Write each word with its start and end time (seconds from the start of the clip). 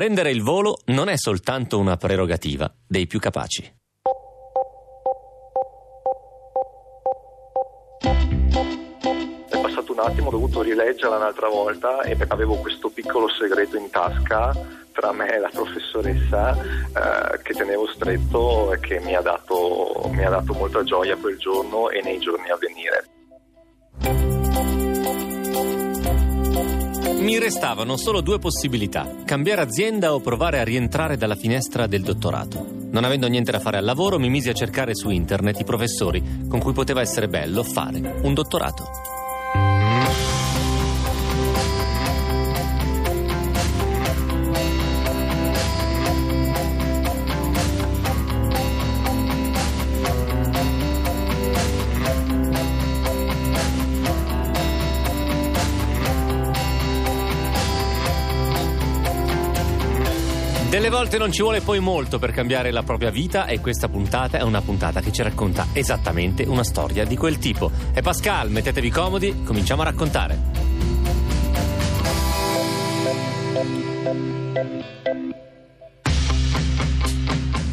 Prendere 0.00 0.30
il 0.30 0.40
volo 0.40 0.78
non 0.86 1.10
è 1.10 1.18
soltanto 1.18 1.78
una 1.78 1.98
prerogativa 1.98 2.72
dei 2.86 3.06
più 3.06 3.18
capaci. 3.20 3.70
È 9.50 9.60
passato 9.60 9.92
un 9.92 9.98
attimo, 9.98 10.28
ho 10.28 10.30
dovuto 10.30 10.62
rileggerla 10.62 11.16
un'altra 11.16 11.50
volta 11.50 12.00
e 12.00 12.16
avevo 12.28 12.54
questo 12.54 12.88
piccolo 12.88 13.28
segreto 13.28 13.76
in 13.76 13.90
tasca 13.90 14.52
tra 14.94 15.12
me 15.12 15.34
e 15.34 15.38
la 15.38 15.50
professoressa 15.52 16.56
eh, 16.56 17.42
che 17.42 17.52
tenevo 17.52 17.86
stretto 17.88 18.72
e 18.72 18.80
che 18.80 19.00
mi 19.00 19.14
ha, 19.14 19.20
dato, 19.20 20.08
mi 20.12 20.24
ha 20.24 20.30
dato 20.30 20.54
molta 20.54 20.82
gioia 20.82 21.14
quel 21.16 21.36
giorno 21.36 21.90
e 21.90 22.00
nei 22.00 22.18
giorni 22.20 22.48
a 22.48 22.56
venire. 22.56 23.19
Mi 27.20 27.38
restavano 27.38 27.98
solo 27.98 28.22
due 28.22 28.38
possibilità, 28.38 29.16
cambiare 29.26 29.60
azienda 29.60 30.14
o 30.14 30.20
provare 30.20 30.58
a 30.58 30.64
rientrare 30.64 31.18
dalla 31.18 31.34
finestra 31.34 31.86
del 31.86 32.00
dottorato. 32.00 32.66
Non 32.90 33.04
avendo 33.04 33.28
niente 33.28 33.52
da 33.52 33.60
fare 33.60 33.76
al 33.76 33.84
lavoro, 33.84 34.18
mi 34.18 34.30
misi 34.30 34.48
a 34.48 34.54
cercare 34.54 34.94
su 34.94 35.10
internet 35.10 35.60
i 35.60 35.64
professori 35.64 36.22
con 36.48 36.60
cui 36.60 36.72
poteva 36.72 37.02
essere 37.02 37.28
bello 37.28 37.62
fare 37.62 38.20
un 38.22 38.32
dottorato. 38.32 39.19
Volte 60.90 61.18
non 61.18 61.30
ci 61.30 61.40
vuole 61.40 61.60
poi 61.60 61.78
molto 61.78 62.18
per 62.18 62.32
cambiare 62.32 62.72
la 62.72 62.82
propria 62.82 63.10
vita 63.10 63.46
e 63.46 63.60
questa 63.60 63.88
puntata 63.88 64.38
è 64.38 64.42
una 64.42 64.60
puntata 64.60 65.00
che 65.00 65.12
ci 65.12 65.22
racconta 65.22 65.68
esattamente 65.72 66.42
una 66.42 66.64
storia 66.64 67.04
di 67.04 67.16
quel 67.16 67.38
tipo. 67.38 67.70
E 67.94 68.02
Pascal, 68.02 68.50
mettetevi 68.50 68.90
comodi, 68.90 69.42
cominciamo 69.44 69.82
a 69.82 69.84
raccontare. 69.84 70.38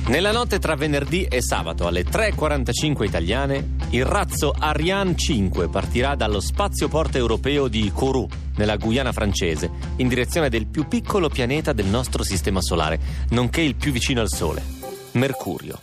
Nella 0.07 0.31
notte 0.31 0.59
tra 0.59 0.75
venerdì 0.75 1.25
e 1.25 1.41
sabato 1.41 1.87
alle 1.87 2.03
3.45 2.03 3.03
italiane, 3.03 3.75
il 3.89 4.05
razzo 4.05 4.53
Ariane 4.57 5.15
5 5.15 5.67
partirà 5.69 6.15
dallo 6.15 6.39
spazioporto 6.39 7.17
europeo 7.17 7.67
di 7.67 7.91
Kourou, 7.93 8.27
nella 8.57 8.77
Guyana 8.77 9.11
francese, 9.11 9.71
in 9.97 10.07
direzione 10.07 10.49
del 10.49 10.67
più 10.67 10.87
piccolo 10.87 11.29
pianeta 11.29 11.73
del 11.73 11.87
nostro 11.87 12.23
sistema 12.23 12.61
solare, 12.61 12.99
nonché 13.29 13.61
il 13.61 13.75
più 13.75 13.91
vicino 13.91 14.21
al 14.21 14.29
Sole, 14.29 14.63
Mercurio. 15.13 15.79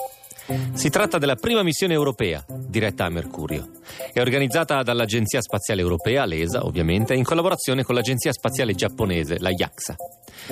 Si 0.74 0.90
tratta 0.90 1.16
della 1.16 1.36
prima 1.36 1.62
missione 1.62 1.94
europea 1.94 2.44
diretta 2.46 3.06
a 3.06 3.08
Mercurio. 3.08 3.70
È 4.12 4.20
organizzata 4.20 4.82
dall'Agenzia 4.82 5.40
Spaziale 5.40 5.80
Europea, 5.80 6.26
l'ESA 6.26 6.66
ovviamente, 6.66 7.14
in 7.14 7.24
collaborazione 7.24 7.82
con 7.82 7.94
l'Agenzia 7.94 8.30
Spaziale 8.30 8.74
Giapponese, 8.74 9.38
la 9.38 9.50
JAXA. 9.50 9.94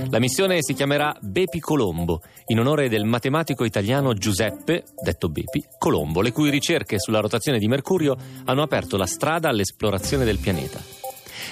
La 0.09 0.19
missione 0.19 0.59
si 0.61 0.73
chiamerà 0.73 1.15
Bepi 1.21 1.61
Colombo, 1.61 2.23
in 2.47 2.61
onore 2.61 2.89
del 2.89 3.05
matematico 3.05 3.65
italiano 3.65 4.15
Giuseppe, 4.15 4.85
detto 5.03 5.29
Bepi, 5.29 5.63
Colombo, 5.77 6.23
le 6.23 6.33
cui 6.33 6.49
ricerche 6.49 6.99
sulla 6.99 7.21
rotazione 7.21 7.59
di 7.59 7.69
Mercurio 7.69 8.17
hanno 8.47 8.63
aperto 8.63 8.97
la 8.97 9.07
strada 9.07 9.51
all'esplorazione 9.51 10.25
del 10.25 10.39
pianeta. 10.39 11.02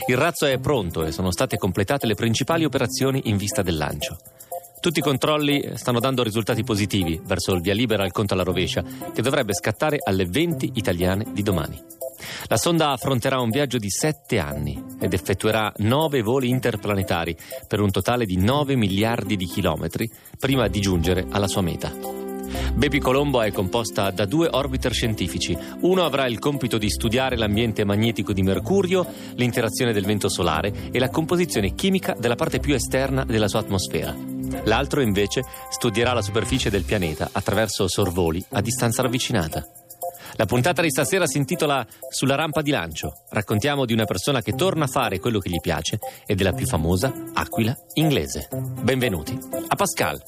Il 0.06 0.17
razzo 0.17 0.47
è 0.47 0.59
pronto 0.59 1.05
e 1.05 1.12
sono 1.12 1.31
state 1.31 1.56
completate 1.56 2.06
le 2.06 2.15
principali 2.15 2.65
operazioni 2.65 3.23
in 3.25 3.37
vista 3.37 3.62
del 3.62 3.77
lancio. 3.77 4.17
Tutti 4.81 5.01
i 5.01 5.03
controlli 5.03 5.73
stanno 5.75 6.01
dando 6.01 6.23
risultati 6.23 6.65
positivi 6.65 7.20
verso 7.23 7.53
il 7.53 7.61
via 7.61 7.75
libera 7.75 8.03
al 8.03 8.12
conto 8.12 8.33
alla 8.33 8.43
rovescia, 8.43 8.83
che 9.12 9.21
dovrebbe 9.21 9.53
scattare 9.53 9.98
alle 10.03 10.25
20 10.25 10.73
italiane 10.75 11.27
di 11.33 11.43
domani. 11.43 11.81
La 12.49 12.56
sonda 12.56 12.91
affronterà 12.91 13.41
un 13.41 13.50
viaggio 13.50 13.78
di 13.78 13.91
sette 13.91 14.39
anni 14.39 14.83
ed 14.99 15.12
effettuerà 15.12 15.72
nove 15.78 16.22
voli 16.22 16.49
interplanetari 16.49 17.37
per 17.69 17.81
un 17.81 17.91
totale 17.91 18.25
di 18.25 18.37
9 18.37 18.75
miliardi 18.75 19.37
di 19.37 19.47
chilometri 19.47 20.10
prima 20.39 20.66
di 20.69 20.81
giungere 20.81 21.27
alla 21.31 21.49
sua 21.49 21.62
meta. 21.62 22.19
Bepi 22.75 22.99
Colombo 22.99 23.43
è 23.43 23.53
composta 23.53 24.11
da 24.11 24.25
due 24.25 24.49
orbiter 24.50 24.93
scientifici. 24.93 25.56
Uno 25.81 26.05
avrà 26.05 26.27
il 26.27 26.38
compito 26.38 26.78
di 26.78 26.91
studiare 26.91 27.37
l'ambiente 27.37 27.84
magnetico 27.84 28.33
di 28.33 28.43
Mercurio, 28.43 29.06
l'interazione 29.34 29.93
del 29.93 30.05
vento 30.05 30.28
solare 30.28 30.91
e 30.91 30.99
la 30.99 31.10
composizione 31.10 31.75
chimica 31.75 32.15
della 32.19 32.37
parte 32.37 32.59
più 32.59 32.75
esterna 32.75 33.25
della 33.25 33.49
sua 33.49 33.60
atmosfera. 33.60 34.15
L'altro 34.65 35.00
invece 35.00 35.43
studierà 35.71 36.12
la 36.12 36.22
superficie 36.22 36.71
del 36.71 36.84
pianeta 36.84 37.28
attraverso 37.33 37.89
sorvoli 37.89 38.44
a 38.50 38.60
distanza 38.60 39.03
ravvicinata. 39.03 39.65
La 40.37 40.47
puntata 40.47 40.81
di 40.81 40.91
stasera 40.91 41.27
si 41.27 41.39
intitola 41.39 41.87
Sulla 42.09 42.34
rampa 42.34 42.62
di 42.62 42.71
lancio. 42.71 43.25
Raccontiamo 43.31 43.84
di 43.84 43.93
una 43.93 44.05
persona 44.05 44.41
che 44.41 44.55
torna 44.55 44.84
a 44.84 44.89
fare 44.89 45.19
quello 45.19 45.39
che 45.39 45.50
gli 45.50 45.60
piace 45.60 45.99
e 46.27 46.34
della 46.34 46.53
più 46.53 46.66
famosa 46.66 47.12
aquila 47.34 47.77
inglese. 47.94 48.49
Benvenuti 48.83 49.39
a 49.69 49.77
Pascal. 49.77 50.21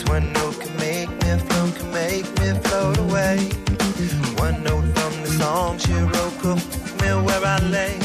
Just 0.00 0.08
one 0.08 0.32
note 0.32 0.58
can 0.58 0.76
make 0.78 1.10
me 1.10 1.36
float, 1.44 1.76
can 1.76 1.92
make 1.92 2.24
me 2.40 2.54
float 2.60 2.96
away. 2.96 3.36
One 4.38 4.64
note 4.64 4.86
from 4.96 5.12
the 5.22 5.28
song 5.38 5.76
she 5.76 5.92
wrote 5.92 6.38
put 6.38 6.56
me 7.02 7.08
where 7.26 7.44
I 7.44 7.58
lay. 7.68 7.98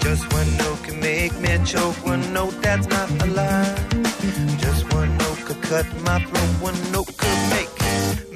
Just 0.00 0.30
one 0.34 0.56
note 0.58 0.82
can 0.84 1.00
make 1.00 1.34
me 1.40 1.56
choke, 1.64 1.96
one 2.04 2.34
note 2.34 2.60
that's 2.60 2.86
not 2.86 3.10
a 3.22 3.26
lie. 3.28 3.76
Just 4.58 4.92
one 4.92 5.16
note 5.16 5.38
could 5.46 5.62
cut 5.62 5.86
my 6.02 6.22
throat, 6.22 6.52
one 6.60 6.92
note 6.92 7.16
could 7.16 7.38
make 7.48 8.29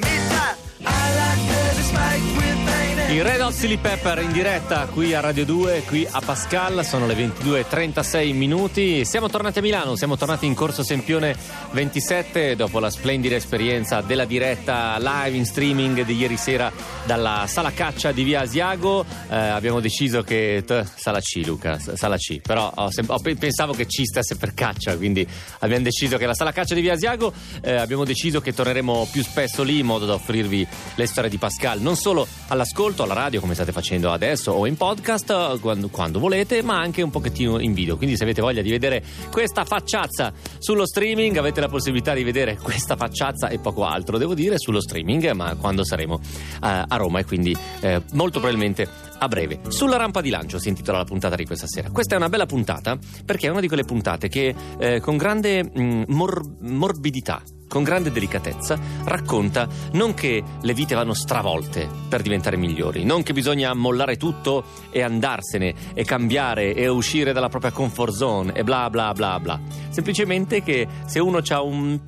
I 3.14 3.22
Red 3.22 3.42
Hot 3.42 3.56
Chili 3.56 3.76
Pepper 3.76 4.18
in 4.22 4.32
diretta 4.32 4.86
qui 4.86 5.14
a 5.14 5.20
Radio 5.20 5.44
2, 5.44 5.84
qui 5.86 6.04
a 6.10 6.20
Pascal, 6.20 6.84
sono 6.84 7.06
le 7.06 7.14
22.36 7.14 8.34
minuti. 8.34 9.04
Siamo 9.04 9.28
tornati 9.28 9.60
a 9.60 9.62
Milano, 9.62 9.94
siamo 9.94 10.16
tornati 10.16 10.46
in 10.46 10.54
Corso 10.54 10.82
Sempione 10.82 11.36
27 11.70 12.56
dopo 12.56 12.80
la 12.80 12.90
splendida 12.90 13.36
esperienza 13.36 14.00
della 14.00 14.24
diretta 14.24 14.96
live 14.98 15.36
in 15.36 15.46
streaming 15.46 16.04
di 16.04 16.16
ieri 16.16 16.36
sera 16.36 16.72
dalla 17.04 17.44
Sala 17.46 17.70
Caccia 17.70 18.10
di 18.10 18.24
Via 18.24 18.40
Asiago. 18.40 19.04
Eh, 19.30 19.36
abbiamo 19.36 19.78
deciso 19.78 20.22
che... 20.22 20.64
t- 20.66 20.84
Sala 20.96 21.20
C 21.20 21.42
Luca, 21.46 21.78
Sala 21.78 22.16
C, 22.16 22.40
però 22.40 22.72
ho 22.74 22.90
sem- 22.90 23.10
ho 23.10 23.20
pe- 23.20 23.36
pensavo 23.36 23.74
che 23.74 23.86
C 23.86 24.02
stesse 24.02 24.34
per 24.34 24.54
caccia, 24.54 24.96
quindi 24.96 25.24
abbiamo 25.60 25.84
deciso 25.84 26.16
che 26.16 26.26
la 26.26 26.34
Sala 26.34 26.50
Caccia 26.50 26.74
di 26.74 26.80
Via 26.80 26.94
Asiago, 26.94 27.32
eh, 27.62 27.76
abbiamo 27.76 28.04
deciso 28.04 28.40
che 28.40 28.52
torneremo 28.52 29.08
più 29.12 29.22
spesso 29.22 29.62
lì 29.62 29.78
in 29.78 29.86
modo 29.86 30.04
da 30.04 30.14
offrirvi 30.14 30.66
le 30.96 31.06
storie 31.06 31.30
di 31.30 31.38
Pascal, 31.38 31.80
non 31.80 31.94
solo 31.94 32.26
all'ascolto, 32.48 33.02
alla 33.04 33.14
radio 33.14 33.40
come 33.40 33.54
state 33.54 33.72
facendo 33.72 34.10
adesso 34.10 34.52
o 34.52 34.66
in 34.66 34.76
podcast 34.76 35.30
eh, 35.30 35.58
quando, 35.60 35.88
quando 35.88 36.18
volete, 36.18 36.62
ma 36.62 36.78
anche 36.78 37.02
un 37.02 37.10
pochettino 37.10 37.60
in 37.60 37.72
video. 37.72 37.96
Quindi 37.96 38.16
se 38.16 38.24
avete 38.24 38.40
voglia 38.40 38.62
di 38.62 38.70
vedere 38.70 39.02
questa 39.30 39.64
facciazza 39.64 40.32
sullo 40.58 40.86
streaming, 40.86 41.36
avete 41.36 41.60
la 41.60 41.68
possibilità 41.68 42.14
di 42.14 42.24
vedere 42.24 42.56
questa 42.56 42.96
facciazza 42.96 43.48
e 43.48 43.58
poco 43.58 43.84
altro, 43.84 44.18
devo 44.18 44.34
dire, 44.34 44.58
sullo 44.58 44.80
streaming, 44.80 45.30
ma 45.32 45.54
quando 45.54 45.84
saremo 45.84 46.20
eh, 46.22 46.58
a 46.60 46.96
Roma 46.96 47.20
e 47.20 47.24
quindi 47.24 47.56
eh, 47.80 48.02
molto 48.12 48.40
probabilmente 48.40 48.88
a 49.18 49.28
breve. 49.28 49.60
Sulla 49.68 49.96
rampa 49.96 50.20
di 50.20 50.30
lancio 50.30 50.58
si 50.58 50.68
intitola 50.68 50.98
la 50.98 51.04
puntata 51.04 51.36
di 51.36 51.44
questa 51.44 51.66
sera. 51.66 51.90
Questa 51.90 52.14
è 52.14 52.18
una 52.18 52.28
bella 52.28 52.46
puntata 52.46 52.98
perché 53.24 53.46
è 53.46 53.50
una 53.50 53.60
di 53.60 53.68
quelle 53.68 53.84
puntate 53.84 54.28
che 54.28 54.54
eh, 54.78 55.00
con 55.00 55.16
grande 55.16 55.62
mh, 55.62 56.04
mor- 56.08 56.56
morbidità 56.60 57.42
con 57.68 57.82
grande 57.82 58.10
delicatezza, 58.10 58.78
racconta 59.04 59.68
non 59.92 60.14
che 60.14 60.42
le 60.60 60.74
vite 60.74 60.94
vanno 60.94 61.14
stravolte 61.14 61.88
per 62.08 62.22
diventare 62.22 62.56
migliori, 62.56 63.04
non 63.04 63.22
che 63.22 63.32
bisogna 63.32 63.74
mollare 63.74 64.16
tutto 64.16 64.64
e 64.90 65.02
andarsene 65.02 65.74
e 65.94 66.04
cambiare 66.04 66.74
e 66.74 66.86
uscire 66.88 67.32
dalla 67.32 67.48
propria 67.48 67.72
comfort 67.72 68.12
zone 68.12 68.52
e 68.52 68.64
bla 68.64 68.88
bla 68.90 69.12
bla 69.12 69.38
bla. 69.40 69.60
Semplicemente 69.90 70.62
che 70.62 70.86
se 71.06 71.18
uno 71.18 71.40
ha 71.46 71.62
un 71.62 72.00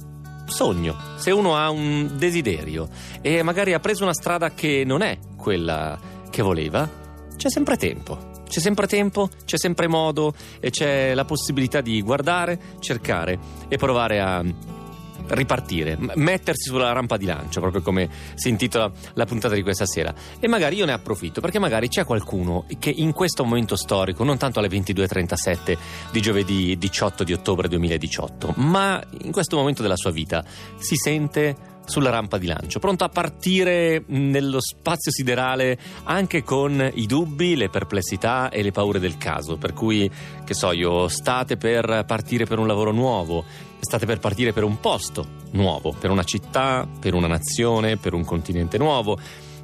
sogno, 0.47 0.97
se 1.17 1.31
uno 1.31 1.57
ha 1.57 1.71
un 1.71 2.13
desiderio 2.17 2.89
e 3.21 3.43
magari 3.43 3.73
ha 3.75 3.81
preso 3.81 4.05
una 4.05 4.15
strada 4.15 4.53
che 4.53 4.85
non 4.87 5.03
è 5.03 5.19
quella 5.37 5.99
che 6.31 6.43
voleva, 6.43 6.89
c'è 7.37 7.51
sempre 7.51 7.77
tempo. 7.77 8.35
C'è 8.49 8.61
sempre 8.61 8.87
tempo, 8.87 9.29
c'è 9.45 9.59
sempre 9.59 9.89
modo 9.89 10.33
e 10.61 10.71
c'è 10.71 11.15
la 11.15 11.25
possibilità 11.25 11.81
di 11.81 12.01
guardare, 12.01 12.59
cercare 12.79 13.39
e 13.69 13.77
provare 13.77 14.21
a 14.21 14.45
ripartire, 15.29 15.97
mettersi 16.15 16.69
sulla 16.69 16.93
rampa 16.93 17.17
di 17.17 17.27
lancio, 17.27 17.61
proprio 17.61 17.83
come 17.83 18.09
si 18.35 18.49
intitola 18.49 18.91
la 19.15 19.25
puntata 19.25 19.55
di 19.55 19.63
questa 19.63 19.87
sera. 19.87 20.15
E 20.39 20.49
magari 20.49 20.77
io 20.77 20.85
ne 20.85 20.93
approfitto 20.93 21.41
perché 21.41 21.59
magari 21.59 21.89
c'è 21.89 22.05
qualcuno 22.05 22.67
che 22.79 22.91
in 22.91 23.13
questo 23.13 23.45
momento 23.45 23.77
storico, 23.77 24.25
non 24.25 24.39
tanto 24.39 24.59
alle 24.59 24.69
22.37 24.69 25.79
di 26.11 26.21
giovedì 26.21 26.77
18 26.79 27.25
di 27.25 27.33
ottobre 27.33 27.69
2018, 27.69 28.55
ma 28.57 29.03
in 29.23 29.33
questo 29.33 29.57
momento 29.57 29.83
della 29.83 29.97
sua 29.97 30.11
vita 30.11 30.45
si 30.79 30.97
sente 30.97 31.75
sulla 31.87 32.11
rampa 32.11 32.37
di 32.37 32.47
lancio, 32.47 32.79
pronto 32.79 33.05
a 33.05 33.09
partire 33.09 34.03
nello 34.09 34.61
spazio 34.61 35.11
siderale 35.11 35.79
anche 36.05 36.43
con 36.43 36.91
i 36.95 37.07
dubbi, 37.07 37.57
le 37.57 37.71
perplessità 37.71 38.51
e 38.51 38.63
le 38.63 38.73
paure 38.73 38.99
del 38.99 39.17
caso. 39.17 39.57
Per 39.57 39.73
cui, 39.73 40.11
che 40.45 40.55
so 40.55 40.73
io, 40.73 41.09
state 41.09 41.57
per 41.57 42.05
partire 42.07 42.45
per 42.45 42.59
un 42.59 42.67
lavoro 42.67 42.93
nuovo, 42.93 43.45
state 43.81 44.07
per 44.07 44.19
partire 44.19 44.53
per 44.53 44.65
un 44.65 44.81
posto 44.81 45.27
nuovo, 45.53 45.95
per 45.99 46.11
una 46.11 46.25
città, 46.25 46.89
per 47.01 47.15
una 47.15 47.27
nazione, 47.27 47.97
per 47.97 48.15
un 48.15 48.25
continente 48.25 48.79
nuovo. 48.79 49.19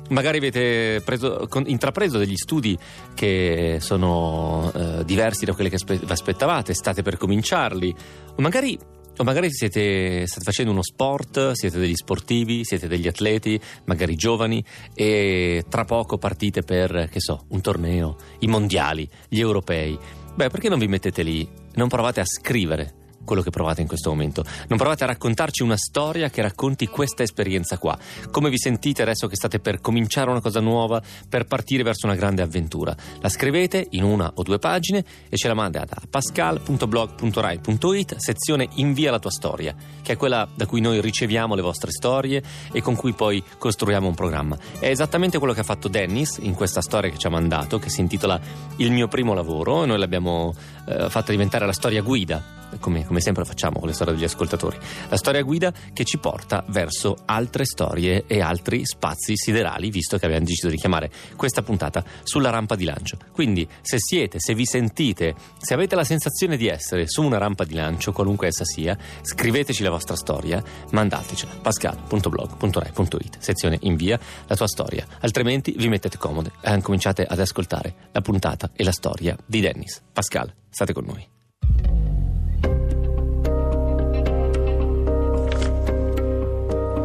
Magari 0.08 0.38
avete 0.38 1.00
preso- 1.04 1.48
intrapreso 1.66 2.18
degli 2.18 2.36
studi 2.36 2.76
che 3.14 3.78
sono 3.80 4.70
eh, 4.74 5.04
diversi 5.04 5.44
da 5.44 5.54
quelli 5.54 5.70
che 5.70 5.78
vi 5.86 6.00
aspettavate, 6.06 6.74
state 6.74 7.02
per 7.02 7.16
cominciarli, 7.16 7.94
o 8.36 8.42
magari 8.42 8.78
o 9.18 9.24
magari 9.24 9.52
siete, 9.52 10.26
state 10.26 10.42
facendo 10.42 10.72
uno 10.72 10.82
sport, 10.82 11.52
siete 11.52 11.78
degli 11.78 11.94
sportivi, 11.94 12.64
siete 12.64 12.88
degli 12.88 13.06
atleti, 13.06 13.60
magari 13.84 14.14
giovani, 14.14 14.64
e 14.94 15.64
tra 15.68 15.84
poco 15.84 16.16
partite 16.16 16.62
per, 16.62 17.08
che 17.10 17.20
so, 17.20 17.44
un 17.48 17.60
torneo, 17.60 18.16
i 18.40 18.46
mondiali, 18.46 19.08
gli 19.28 19.38
europei. 19.38 19.98
Beh, 20.34 20.48
perché 20.48 20.70
non 20.70 20.78
vi 20.78 20.88
mettete 20.88 21.22
lì? 21.22 21.46
Non 21.74 21.88
provate 21.88 22.20
a 22.20 22.24
scrivere 22.24 23.00
quello 23.24 23.42
che 23.42 23.50
provate 23.50 23.80
in 23.80 23.86
questo 23.86 24.10
momento. 24.10 24.44
Non 24.68 24.78
provate 24.78 25.04
a 25.04 25.06
raccontarci 25.06 25.62
una 25.62 25.76
storia 25.76 26.30
che 26.30 26.42
racconti 26.42 26.88
questa 26.88 27.22
esperienza 27.22 27.78
qua. 27.78 27.96
Come 28.30 28.50
vi 28.50 28.58
sentite 28.58 29.02
adesso 29.02 29.26
che 29.26 29.36
state 29.36 29.60
per 29.60 29.80
cominciare 29.80 30.30
una 30.30 30.40
cosa 30.40 30.60
nuova, 30.60 31.02
per 31.28 31.46
partire 31.46 31.82
verso 31.82 32.06
una 32.06 32.14
grande 32.14 32.42
avventura? 32.42 32.94
La 33.20 33.28
scrivete 33.28 33.86
in 33.90 34.02
una 34.02 34.30
o 34.34 34.42
due 34.42 34.58
pagine 34.58 35.04
e 35.28 35.36
ce 35.36 35.48
la 35.48 35.54
mandate 35.54 35.94
a 35.94 36.02
pascal.blog.rai.it, 36.08 38.16
sezione 38.16 38.68
invia 38.74 39.10
la 39.10 39.18
tua 39.18 39.30
storia, 39.30 39.74
che 40.02 40.12
è 40.12 40.16
quella 40.16 40.48
da 40.54 40.66
cui 40.66 40.80
noi 40.80 41.00
riceviamo 41.00 41.54
le 41.54 41.62
vostre 41.62 41.90
storie 41.90 42.42
e 42.72 42.80
con 42.80 42.96
cui 42.96 43.12
poi 43.12 43.42
costruiamo 43.58 44.06
un 44.06 44.14
programma. 44.14 44.56
È 44.78 44.88
esattamente 44.88 45.38
quello 45.38 45.52
che 45.52 45.60
ha 45.60 45.64
fatto 45.64 45.88
Dennis 45.88 46.38
in 46.40 46.54
questa 46.54 46.80
storia 46.80 47.10
che 47.10 47.18
ci 47.18 47.26
ha 47.26 47.30
mandato, 47.30 47.78
che 47.78 47.88
si 47.88 48.00
intitola 48.00 48.40
Il 48.76 48.92
mio 48.92 49.08
primo 49.08 49.34
lavoro, 49.34 49.84
e 49.84 49.86
noi 49.86 49.98
l'abbiamo 49.98 50.54
eh, 50.86 51.08
fatta 51.08 51.30
diventare 51.30 51.66
la 51.66 51.72
storia 51.72 52.02
guida 52.02 52.60
come, 52.80 53.04
come 53.12 53.24
sempre 53.24 53.44
facciamo 53.44 53.78
con 53.78 53.88
le 53.88 53.94
storie 53.94 54.14
degli 54.14 54.24
ascoltatori, 54.24 54.78
la 55.10 55.18
storia 55.18 55.42
guida 55.42 55.70
che 55.92 56.02
ci 56.02 56.16
porta 56.16 56.64
verso 56.68 57.18
altre 57.26 57.66
storie 57.66 58.24
e 58.26 58.40
altri 58.40 58.86
spazi 58.86 59.36
siderali, 59.36 59.90
visto 59.90 60.16
che 60.16 60.24
abbiamo 60.24 60.46
deciso 60.46 60.68
di 60.68 60.78
chiamare 60.78 61.10
questa 61.36 61.60
puntata 61.60 62.02
sulla 62.22 62.48
rampa 62.48 62.74
di 62.74 62.84
lancio. 62.84 63.18
Quindi, 63.30 63.68
se 63.82 63.98
siete, 63.98 64.40
se 64.40 64.54
vi 64.54 64.64
sentite, 64.64 65.34
se 65.58 65.74
avete 65.74 65.94
la 65.94 66.04
sensazione 66.04 66.56
di 66.56 66.68
essere 66.68 67.06
su 67.06 67.22
una 67.22 67.36
rampa 67.36 67.64
di 67.64 67.74
lancio, 67.74 68.12
qualunque 68.12 68.46
essa 68.46 68.64
sia, 68.64 68.96
scriveteci 69.20 69.82
la 69.82 69.90
vostra 69.90 70.16
storia, 70.16 70.64
mandatecela 70.92 71.52
pascal.blog.rai.it, 71.60 73.36
sezione 73.40 73.76
invia 73.82 74.18
la 74.46 74.56
tua 74.56 74.68
storia, 74.68 75.06
altrimenti 75.20 75.74
vi 75.76 75.88
mettete 75.88 76.16
comode 76.16 76.52
e 76.62 76.80
cominciate 76.80 77.26
ad 77.26 77.38
ascoltare 77.38 77.94
la 78.12 78.22
puntata 78.22 78.70
e 78.74 78.82
la 78.84 78.92
storia 78.92 79.36
di 79.44 79.60
Dennis. 79.60 80.00
Pascal, 80.14 80.50
state 80.70 80.94
con 80.94 81.04
noi. 81.04 81.40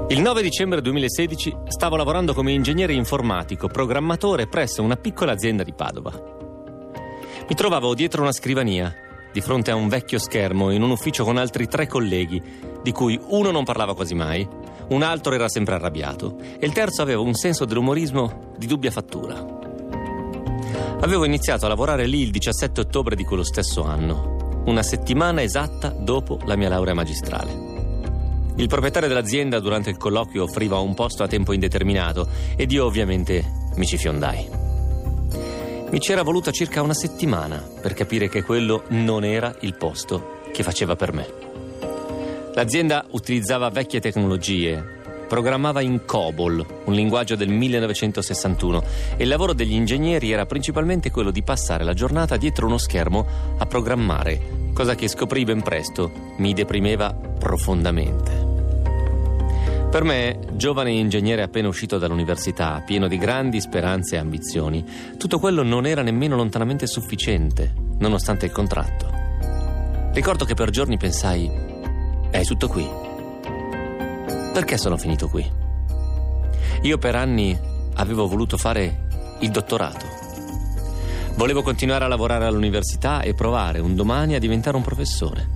Il 0.09 0.21
9 0.21 0.41
dicembre 0.41 0.79
2016 0.79 1.57
stavo 1.67 1.97
lavorando 1.97 2.33
come 2.33 2.53
ingegnere 2.53 2.93
informatico, 2.93 3.67
programmatore 3.67 4.47
presso 4.47 4.81
una 4.81 4.95
piccola 4.95 5.33
azienda 5.33 5.63
di 5.63 5.73
Padova. 5.73 6.11
Mi 7.45 7.53
trovavo 7.53 7.93
dietro 7.93 8.21
una 8.21 8.31
scrivania, 8.31 8.93
di 9.33 9.41
fronte 9.41 9.69
a 9.69 9.75
un 9.75 9.89
vecchio 9.89 10.17
schermo, 10.17 10.71
in 10.71 10.81
un 10.81 10.91
ufficio 10.91 11.25
con 11.25 11.35
altri 11.35 11.67
tre 11.67 11.87
colleghi, 11.87 12.41
di 12.81 12.93
cui 12.93 13.19
uno 13.21 13.51
non 13.51 13.65
parlava 13.65 13.95
quasi 13.95 14.15
mai, 14.15 14.47
un 14.87 15.01
altro 15.01 15.33
era 15.33 15.49
sempre 15.49 15.75
arrabbiato 15.75 16.37
e 16.57 16.65
il 16.65 16.71
terzo 16.71 17.01
aveva 17.01 17.19
un 17.19 17.33
senso 17.33 17.65
dell'umorismo 17.65 18.53
di 18.57 18.65
dubbia 18.65 18.91
fattura. 18.91 19.35
Avevo 21.01 21.25
iniziato 21.25 21.65
a 21.65 21.67
lavorare 21.67 22.07
lì 22.07 22.21
il 22.21 22.31
17 22.31 22.79
ottobre 22.79 23.17
di 23.17 23.25
quello 23.25 23.43
stesso 23.43 23.83
anno, 23.83 24.61
una 24.67 24.83
settimana 24.83 25.41
esatta 25.41 25.89
dopo 25.89 26.39
la 26.45 26.55
mia 26.55 26.69
laurea 26.69 26.93
magistrale. 26.93 27.66
Il 28.57 28.67
proprietario 28.67 29.07
dell'azienda 29.07 29.59
durante 29.59 29.91
il 29.91 29.97
colloquio 29.97 30.43
offriva 30.43 30.79
un 30.79 30.95
posto 30.95 31.21
a 31.21 31.27
tempo 31.27 31.53
indeterminato 31.53 32.27
ed 32.55 32.71
io 32.71 32.85
ovviamente 32.85 33.69
mi 33.75 33.85
ci 33.85 33.97
fiondai. 33.97 34.49
Mi 35.91 35.99
c'era 35.99 36.23
voluta 36.23 36.49
circa 36.49 36.81
una 36.81 36.95
settimana 36.95 37.63
per 37.81 37.93
capire 37.93 38.27
che 38.29 38.41
quello 38.41 38.83
non 38.89 39.23
era 39.23 39.55
il 39.61 39.75
posto 39.75 40.39
che 40.51 40.63
faceva 40.63 40.95
per 40.95 41.13
me. 41.13 41.27
L'azienda 42.55 43.05
utilizzava 43.11 43.69
vecchie 43.69 44.01
tecnologie, 44.01 44.96
programmava 45.27 45.81
in 45.81 46.05
COBOL, 46.05 46.65
un 46.85 46.93
linguaggio 46.93 47.35
del 47.35 47.49
1961, 47.49 48.83
e 49.17 49.23
il 49.23 49.29
lavoro 49.29 49.53
degli 49.53 49.73
ingegneri 49.73 50.31
era 50.31 50.45
principalmente 50.45 51.11
quello 51.11 51.31
di 51.31 51.43
passare 51.43 51.83
la 51.83 51.93
giornata 51.93 52.37
dietro 52.37 52.65
uno 52.65 52.77
schermo 52.77 53.25
a 53.57 53.65
programmare, 53.65 54.71
cosa 54.73 54.95
che 54.95 55.07
scoprì 55.07 55.43
ben 55.43 55.61
presto 55.61 56.11
mi 56.37 56.53
deprimeva 56.53 57.13
profondamente. 57.13 58.45
Per 59.89 60.03
me, 60.03 60.39
giovane 60.53 60.91
ingegnere 60.91 61.43
appena 61.43 61.69
uscito 61.69 61.97
dall'università, 61.97 62.83
pieno 62.85 63.07
di 63.07 63.17
grandi 63.17 63.61
speranze 63.61 64.15
e 64.15 64.19
ambizioni, 64.19 64.85
tutto 65.17 65.39
quello 65.39 65.63
non 65.63 65.85
era 65.85 66.01
nemmeno 66.01 66.35
lontanamente 66.35 66.85
sufficiente, 66.87 67.73
nonostante 67.97 68.45
il 68.45 68.51
contratto. 68.51 69.09
Ricordo 70.11 70.45
che 70.45 70.55
per 70.55 70.71
giorni 70.71 70.97
pensai, 70.97 71.49
è 72.29 72.43
tutto 72.43 72.67
qui. 72.67 73.06
Perché 74.57 74.75
sono 74.79 74.97
finito 74.97 75.27
qui? 75.27 75.47
Io 76.81 76.97
per 76.97 77.13
anni 77.13 77.55
avevo 77.93 78.27
voluto 78.27 78.57
fare 78.57 79.37
il 79.41 79.51
dottorato. 79.51 80.03
Volevo 81.35 81.61
continuare 81.61 82.05
a 82.05 82.07
lavorare 82.07 82.47
all'università 82.47 83.21
e 83.21 83.35
provare 83.35 83.77
un 83.77 83.93
domani 83.93 84.33
a 84.33 84.39
diventare 84.39 84.75
un 84.75 84.81
professore. 84.81 85.47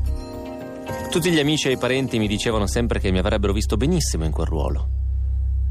Tutti 1.10 1.32
gli 1.32 1.40
amici 1.40 1.68
e 1.68 1.72
i 1.72 1.78
parenti 1.78 2.20
mi 2.20 2.28
dicevano 2.28 2.68
sempre 2.68 3.00
che 3.00 3.10
mi 3.10 3.18
avrebbero 3.18 3.54
visto 3.54 3.76
benissimo 3.76 4.24
in 4.24 4.32
quel 4.32 4.46
ruolo. 4.46 4.90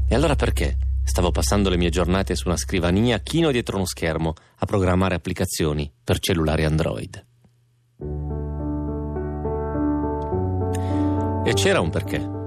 E 0.09 0.13
allora 0.13 0.35
perché 0.35 0.77
stavo 1.05 1.31
passando 1.31 1.69
le 1.69 1.77
mie 1.77 1.89
giornate 1.89 2.35
su 2.35 2.49
una 2.49 2.57
scrivania 2.57 3.19
chino 3.19 3.49
dietro 3.51 3.77
uno 3.77 3.85
schermo 3.85 4.33
a 4.57 4.65
programmare 4.65 5.15
applicazioni 5.15 5.89
per 6.03 6.19
cellulari 6.19 6.65
Android? 6.65 7.25
E 11.45 11.53
c'era 11.53 11.79
un 11.79 11.89
perché. 11.89 12.39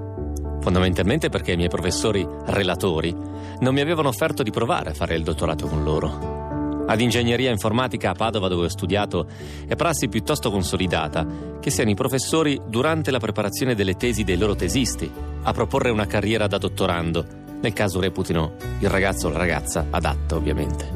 Fondamentalmente 0.65 1.29
perché 1.29 1.51
i 1.51 1.57
miei 1.57 1.69
professori 1.69 2.27
relatori 2.45 3.15
non 3.59 3.71
mi 3.71 3.81
avevano 3.81 4.07
offerto 4.07 4.41
di 4.41 4.49
provare 4.49 4.89
a 4.89 4.93
fare 4.95 5.13
il 5.13 5.21
dottorato 5.21 5.67
con 5.67 5.83
loro. 5.83 6.85
Ad 6.87 6.99
ingegneria 6.99 7.51
informatica 7.51 8.09
a 8.09 8.15
Padova 8.15 8.47
dove 8.47 8.65
ho 8.65 8.69
studiato 8.69 9.27
è 9.67 9.75
prassi 9.75 10.07
piuttosto 10.07 10.49
consolidata 10.49 11.23
che 11.59 11.69
siano 11.69 11.91
i 11.91 11.95
professori 11.95 12.59
durante 12.67 13.11
la 13.11 13.19
preparazione 13.19 13.75
delle 13.75 13.93
tesi 13.93 14.23
dei 14.23 14.39
loro 14.39 14.55
tesisti 14.55 15.07
a 15.43 15.53
proporre 15.53 15.91
una 15.91 16.07
carriera 16.07 16.47
da 16.47 16.57
dottorando, 16.57 17.23
nel 17.61 17.73
caso 17.73 17.99
reputino 17.99 18.53
il 18.79 18.89
ragazzo 18.89 19.27
o 19.27 19.29
la 19.29 19.37
ragazza 19.37 19.85
adatto 19.91 20.35
ovviamente. 20.35 20.89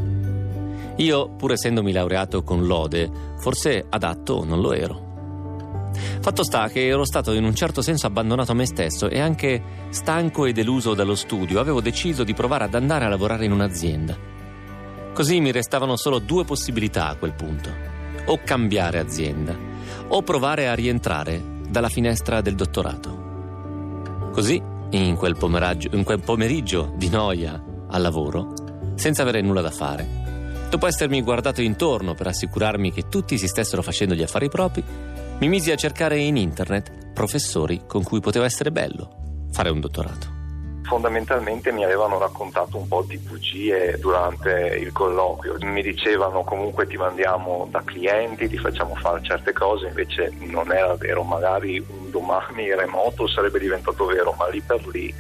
Io, 0.95 1.29
pur 1.29 1.51
essendomi 1.51 1.91
laureato 1.91 2.41
con 2.41 2.65
lode, 2.65 3.07
forse 3.38 3.85
adatto 3.88 4.43
non 4.43 4.61
lo 4.61 4.73
ero. 4.73 5.08
Fatto 6.22 6.44
sta 6.44 6.68
che 6.70 6.88
ero 6.88 7.06
stato 7.06 7.34
in 7.34 7.44
un 7.44 7.56
certo 7.56 7.82
senso 7.82 8.08
abbandonato 8.08 8.51
a 8.51 8.56
me 8.56 8.65
stesso 8.65 9.10
e 9.10 9.20
anche 9.20 9.62
stanco 9.89 10.46
e 10.46 10.51
deluso 10.51 10.94
dallo 10.94 11.15
studio, 11.15 11.60
avevo 11.60 11.82
deciso 11.82 12.24
di 12.24 12.34
provare 12.34 12.65
ad 12.65 12.75
andare 12.75 13.06
a 13.06 13.10
lavorare 13.10 13.46
in 13.46 13.51
un'azienda. 13.51 14.18
Così 15.13 15.39
mi 15.39 15.51
restavano 15.51 15.96
solo 15.96 16.20
due 16.20 16.46
possibilità 16.46 17.08
a 17.08 17.15
quel 17.15 17.34
punto. 17.34 17.70
O 18.25 18.39
cambiare 18.44 19.00
azienda, 19.00 19.56
o 20.08 20.22
provare 20.22 20.68
a 20.68 20.75
rientrare 20.75 21.41
dalla 21.68 21.89
finestra 21.89 22.41
del 22.41 22.56
dottorato. 22.56 24.29
Così, 24.32 24.62
in 24.91 25.15
quel, 25.15 25.36
in 25.91 26.03
quel 26.03 26.22
pomeriggio 26.22 26.94
di 26.96 27.10
noia 27.10 27.62
al 27.89 28.01
lavoro, 28.01 28.53
senza 28.96 29.22
avere 29.22 29.41
nulla 29.41 29.62
da 29.62 29.72
fare, 29.72 30.68
dopo 30.70 30.88
essermi 30.88 31.22
guardato 31.22 31.62
intorno 31.62 32.13
per 32.13 32.27
assicurarmi 32.27 32.91
che 32.91 33.08
tutti 33.10 33.38
si 33.38 33.48
stessero 33.48 33.82
facendo 33.82 34.13
gli 34.13 34.22
affari 34.22 34.50
propri, 34.50 34.84
mi 35.39 35.48
misi 35.48 35.72
a 35.72 35.75
cercare 35.75 36.17
in 36.17 36.36
internet 36.36 37.12
professori 37.13 37.81
con 37.88 38.03
cui 38.03 38.19
poteva 38.19 38.46
essere 38.46 38.72
bello 38.72 39.48
fare 39.51 39.69
un 39.69 39.79
dottorato 39.79 40.38
fondamentalmente 40.89 41.72
mi 41.72 41.84
avevano 41.84 42.17
raccontato 42.17 42.77
un 42.77 42.88
po' 42.88 43.03
di 43.08 43.19
bugie 43.19 44.00
durante 44.00 44.75
il 44.81 44.91
colloquio. 44.91 45.55
Mi 45.62 45.84
dicevano 45.84 46.43
comunque 46.43 46.88
ti 46.88 46.98
mandiamo 46.98 47.67
da 47.69 47.84
clienti, 47.86 48.50
ti 48.50 48.58
facciamo 48.58 48.96
fare 48.96 49.22
certe 49.22 49.53
cose, 49.53 49.86
invece 49.86 50.34
non 50.39 50.72
era 50.72 50.96
vero, 50.96 51.22
magari 51.22 51.77
un 51.77 52.10
domani 52.10 52.74
remoto 52.74 53.27
sarebbe 53.27 53.60
diventato 53.60 54.05
vero, 54.05 54.34
ma 54.36 54.48
lì 54.48 54.62
per 54.62 54.84
lì. 54.88 55.13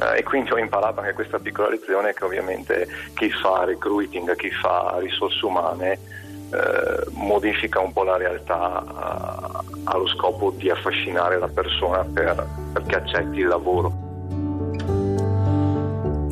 Eh, 0.00 0.20
e 0.20 0.22
quindi 0.22 0.52
ho 0.52 0.58
imparato 0.58 1.00
anche 1.00 1.12
questa 1.12 1.38
piccola 1.38 1.68
lezione 1.68 2.14
che 2.14 2.24
ovviamente 2.24 2.88
chi 3.14 3.30
fa 3.30 3.64
recruiting, 3.64 4.34
chi 4.36 4.50
fa 4.50 4.96
risorse 5.00 5.44
umane 5.44 5.98
eh, 6.52 7.10
modifica 7.12 7.80
un 7.80 7.92
po' 7.92 8.02
la 8.02 8.16
realtà 8.16 8.84
eh, 8.84 9.80
allo 9.84 10.06
scopo 10.08 10.52
di 10.56 10.70
affascinare 10.70 11.38
la 11.38 11.48
persona 11.48 12.04
per, 12.04 12.46
perché 12.72 12.96
accetti 12.96 13.38
il 13.38 13.46
lavoro. 13.46 14.08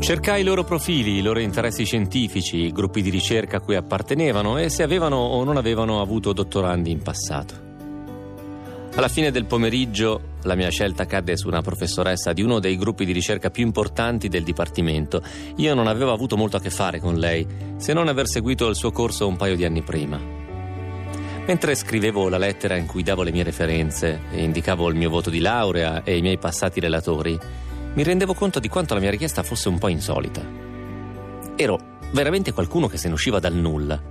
Cercai 0.00 0.40
i 0.40 0.44
loro 0.44 0.64
profili, 0.64 1.18
i 1.18 1.22
loro 1.22 1.40
interessi 1.40 1.84
scientifici, 1.84 2.64
i 2.64 2.72
gruppi 2.72 3.02
di 3.02 3.10
ricerca 3.10 3.58
a 3.58 3.60
cui 3.60 3.76
appartenevano 3.76 4.56
e 4.56 4.70
se 4.70 4.82
avevano 4.82 5.16
o 5.16 5.44
non 5.44 5.56
avevano 5.56 6.00
avuto 6.00 6.32
dottorandi 6.32 6.90
in 6.90 7.02
passato. 7.02 7.67
Alla 8.98 9.06
fine 9.06 9.30
del 9.30 9.44
pomeriggio 9.44 10.34
la 10.42 10.56
mia 10.56 10.70
scelta 10.70 11.06
cadde 11.06 11.36
su 11.36 11.46
una 11.46 11.62
professoressa 11.62 12.32
di 12.32 12.42
uno 12.42 12.58
dei 12.58 12.76
gruppi 12.76 13.04
di 13.04 13.12
ricerca 13.12 13.48
più 13.48 13.64
importanti 13.64 14.26
del 14.26 14.42
Dipartimento. 14.42 15.22
Io 15.58 15.72
non 15.72 15.86
avevo 15.86 16.12
avuto 16.12 16.36
molto 16.36 16.56
a 16.56 16.60
che 16.60 16.68
fare 16.68 16.98
con 16.98 17.14
lei, 17.14 17.46
se 17.76 17.92
non 17.92 18.08
aver 18.08 18.26
seguito 18.26 18.66
il 18.66 18.74
suo 18.74 18.90
corso 18.90 19.28
un 19.28 19.36
paio 19.36 19.54
di 19.54 19.64
anni 19.64 19.82
prima. 19.82 20.20
Mentre 21.46 21.76
scrivevo 21.76 22.28
la 22.28 22.38
lettera 22.38 22.74
in 22.74 22.86
cui 22.86 23.04
davo 23.04 23.22
le 23.22 23.30
mie 23.30 23.44
referenze 23.44 24.22
e 24.32 24.42
indicavo 24.42 24.88
il 24.88 24.96
mio 24.96 25.10
voto 25.10 25.30
di 25.30 25.38
laurea 25.38 26.02
e 26.02 26.16
i 26.16 26.20
miei 26.20 26.38
passati 26.38 26.80
relatori, 26.80 27.38
mi 27.94 28.02
rendevo 28.02 28.34
conto 28.34 28.58
di 28.58 28.66
quanto 28.66 28.94
la 28.94 29.00
mia 29.00 29.10
richiesta 29.10 29.44
fosse 29.44 29.68
un 29.68 29.78
po' 29.78 29.86
insolita. 29.86 30.42
Ero 31.54 31.78
veramente 32.10 32.52
qualcuno 32.52 32.88
che 32.88 32.96
se 32.96 33.06
ne 33.06 33.14
usciva 33.14 33.38
dal 33.38 33.54
nulla, 33.54 34.02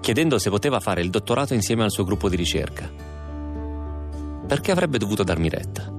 chiedendo 0.00 0.38
se 0.38 0.50
poteva 0.50 0.78
fare 0.78 1.00
il 1.00 1.10
dottorato 1.10 1.52
insieme 1.52 1.82
al 1.82 1.90
suo 1.90 2.04
gruppo 2.04 2.28
di 2.28 2.36
ricerca. 2.36 3.05
Perché 4.46 4.70
avrebbe 4.70 4.98
dovuto 4.98 5.24
darmi 5.24 5.48
retta? 5.48 5.92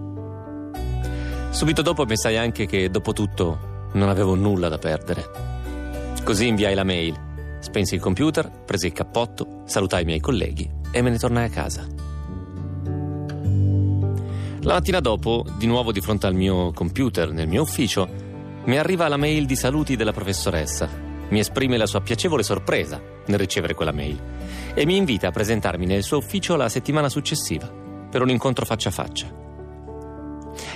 Subito 1.50 1.82
dopo 1.82 2.06
pensai 2.06 2.38
anche 2.38 2.66
che, 2.66 2.90
dopo 2.90 3.12
tutto, 3.12 3.90
non 3.94 4.08
avevo 4.08 4.36
nulla 4.36 4.70
da 4.70 4.78
perdere. 4.78 5.26
Così 6.24 6.48
inviai 6.48 6.74
la 6.74 6.86
mail, 6.86 7.58
spensi 7.60 7.96
il 7.96 8.02
computer, 8.02 8.50
presi 8.50 8.88
il 8.88 8.94
cappotto, 8.94 9.64
salutai 9.66 10.04
i 10.04 10.06
miei 10.06 10.22
colleghi 10.22 10.70
e 10.92 11.02
me 11.02 11.10
ne 11.10 11.18
tornai 11.18 11.46
a 11.46 11.50
casa. 11.50 11.86
La 14.62 14.74
mattina 14.74 15.02
dopo, 15.02 15.46
di 15.58 15.66
nuovo 15.66 15.92
di 15.92 16.00
fronte 16.00 16.28
al 16.28 16.36
mio 16.36 16.72
computer, 16.72 17.32
nel 17.32 17.50
mio 17.50 17.64
ufficio, 17.64 18.08
mi 18.64 18.78
arriva 18.78 19.10
la 19.10 19.18
mail 19.18 19.46
di 19.46 19.56
saluti 19.58 19.98
della 19.98 20.14
professoressa. 20.14 20.88
Mi 21.30 21.40
esprime 21.40 21.76
la 21.76 21.86
sua 21.86 22.00
piacevole 22.00 22.44
sorpresa 22.44 23.02
nel 23.26 23.40
ricevere 23.40 23.74
quella 23.74 23.92
mail 23.92 24.18
e 24.74 24.86
mi 24.86 24.96
invita 24.96 25.28
a 25.28 25.32
presentarmi 25.32 25.86
nel 25.86 26.04
suo 26.04 26.18
ufficio 26.18 26.56
la 26.56 26.70
settimana 26.70 27.10
successiva 27.10 27.86
per 28.18 28.26
un 28.26 28.32
incontro 28.32 28.66
faccia 28.66 28.90
a 28.90 28.92
faccia. 28.92 29.32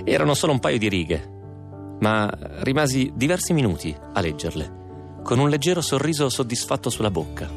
Erano 0.04 0.36
solo 0.36 0.52
un 0.52 0.60
paio 0.60 0.78
di 0.78 0.88
righe, 0.88 1.98
ma 2.02 2.32
rimasi 2.60 3.12
diversi 3.16 3.52
minuti 3.52 3.96
a 4.14 4.22
leggerle, 4.22 5.20
con 5.24 5.40
un 5.40 5.50
leggero 5.50 5.82
sorriso 5.82 6.30
soddisfatto 6.30 6.92
sulla 6.92 7.10
bocca. 7.10 7.50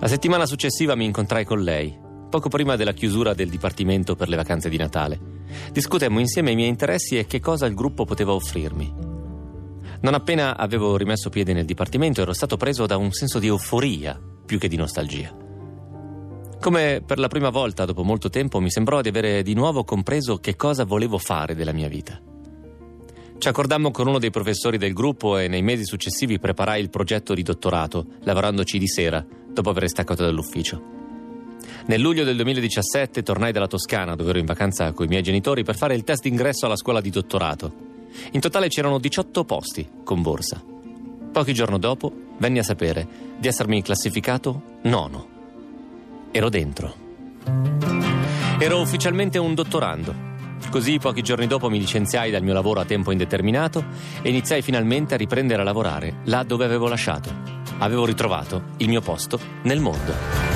La 0.00 0.08
settimana 0.08 0.46
successiva 0.46 0.96
mi 0.96 1.04
incontrai 1.04 1.44
con 1.44 1.62
lei 1.62 1.96
poco 2.28 2.48
prima 2.48 2.74
della 2.74 2.92
chiusura 2.92 3.34
del 3.34 3.50
Dipartimento 3.50 4.16
per 4.16 4.28
le 4.28 4.36
vacanze 4.36 4.68
di 4.68 4.76
Natale. 4.76 5.20
Discutemmo 5.70 6.18
insieme 6.18 6.50
i 6.50 6.56
miei 6.56 6.68
interessi 6.68 7.18
e 7.18 7.26
che 7.26 7.38
cosa 7.38 7.66
il 7.66 7.74
gruppo 7.74 8.04
poteva 8.04 8.32
offrirmi. 8.32 8.92
Non 10.00 10.14
appena 10.14 10.56
avevo 10.56 10.96
rimesso 10.96 11.30
piede 11.30 11.52
nel 11.52 11.66
Dipartimento 11.66 12.22
ero 12.22 12.32
stato 12.32 12.56
preso 12.56 12.86
da 12.86 12.96
un 12.96 13.12
senso 13.12 13.38
di 13.38 13.46
euforia 13.46 14.20
più 14.44 14.58
che 14.58 14.66
di 14.66 14.76
nostalgia. 14.76 15.49
Come 16.60 17.02
per 17.04 17.18
la 17.18 17.28
prima 17.28 17.48
volta 17.48 17.86
dopo 17.86 18.04
molto 18.04 18.28
tempo 18.28 18.60
mi 18.60 18.70
sembrò 18.70 19.00
di 19.00 19.08
avere 19.08 19.42
di 19.42 19.54
nuovo 19.54 19.82
compreso 19.82 20.36
che 20.36 20.56
cosa 20.56 20.84
volevo 20.84 21.16
fare 21.16 21.54
della 21.54 21.72
mia 21.72 21.88
vita. 21.88 22.20
Ci 23.38 23.48
accordammo 23.48 23.90
con 23.90 24.06
uno 24.06 24.18
dei 24.18 24.28
professori 24.28 24.76
del 24.76 24.92
gruppo 24.92 25.38
e 25.38 25.48
nei 25.48 25.62
mesi 25.62 25.86
successivi 25.86 26.38
preparai 26.38 26.78
il 26.78 26.90
progetto 26.90 27.32
di 27.32 27.42
dottorato, 27.42 28.04
lavorandoci 28.24 28.78
di 28.78 28.86
sera, 28.86 29.24
dopo 29.50 29.70
aver 29.70 29.88
staccato 29.88 30.22
dall'ufficio. 30.22 30.82
Nel 31.86 32.02
luglio 32.02 32.24
del 32.24 32.36
2017 32.36 33.22
tornai 33.22 33.52
dalla 33.52 33.66
Toscana, 33.66 34.14
dove 34.14 34.28
ero 34.28 34.38
in 34.38 34.44
vacanza 34.44 34.92
con 34.92 35.06
i 35.06 35.08
miei 35.08 35.22
genitori, 35.22 35.64
per 35.64 35.78
fare 35.78 35.94
il 35.94 36.04
test 36.04 36.24
d'ingresso 36.24 36.66
alla 36.66 36.76
scuola 36.76 37.00
di 37.00 37.08
dottorato. 37.08 37.72
In 38.32 38.40
totale 38.40 38.68
c'erano 38.68 38.98
18 38.98 39.44
posti 39.44 39.88
con 40.04 40.20
borsa. 40.20 40.62
Pochi 41.32 41.54
giorni 41.54 41.78
dopo 41.78 42.12
venni 42.36 42.58
a 42.58 42.64
sapere 42.64 43.08
di 43.38 43.48
essermi 43.48 43.80
classificato 43.80 44.78
nono. 44.82 45.29
Ero 46.32 46.48
dentro. 46.48 46.94
Ero 48.60 48.80
ufficialmente 48.80 49.38
un 49.38 49.54
dottorando. 49.54 50.28
Così 50.70 50.98
pochi 50.98 51.22
giorni 51.22 51.48
dopo 51.48 51.68
mi 51.68 51.80
licenziai 51.80 52.30
dal 52.30 52.44
mio 52.44 52.52
lavoro 52.52 52.78
a 52.78 52.84
tempo 52.84 53.10
indeterminato 53.10 53.84
e 54.22 54.28
iniziai 54.28 54.62
finalmente 54.62 55.14
a 55.14 55.16
riprendere 55.16 55.62
a 55.62 55.64
lavorare 55.64 56.18
là 56.26 56.44
dove 56.44 56.64
avevo 56.64 56.86
lasciato. 56.86 57.32
Avevo 57.78 58.04
ritrovato 58.04 58.62
il 58.76 58.88
mio 58.88 59.00
posto 59.00 59.40
nel 59.62 59.80
mondo. 59.80 60.49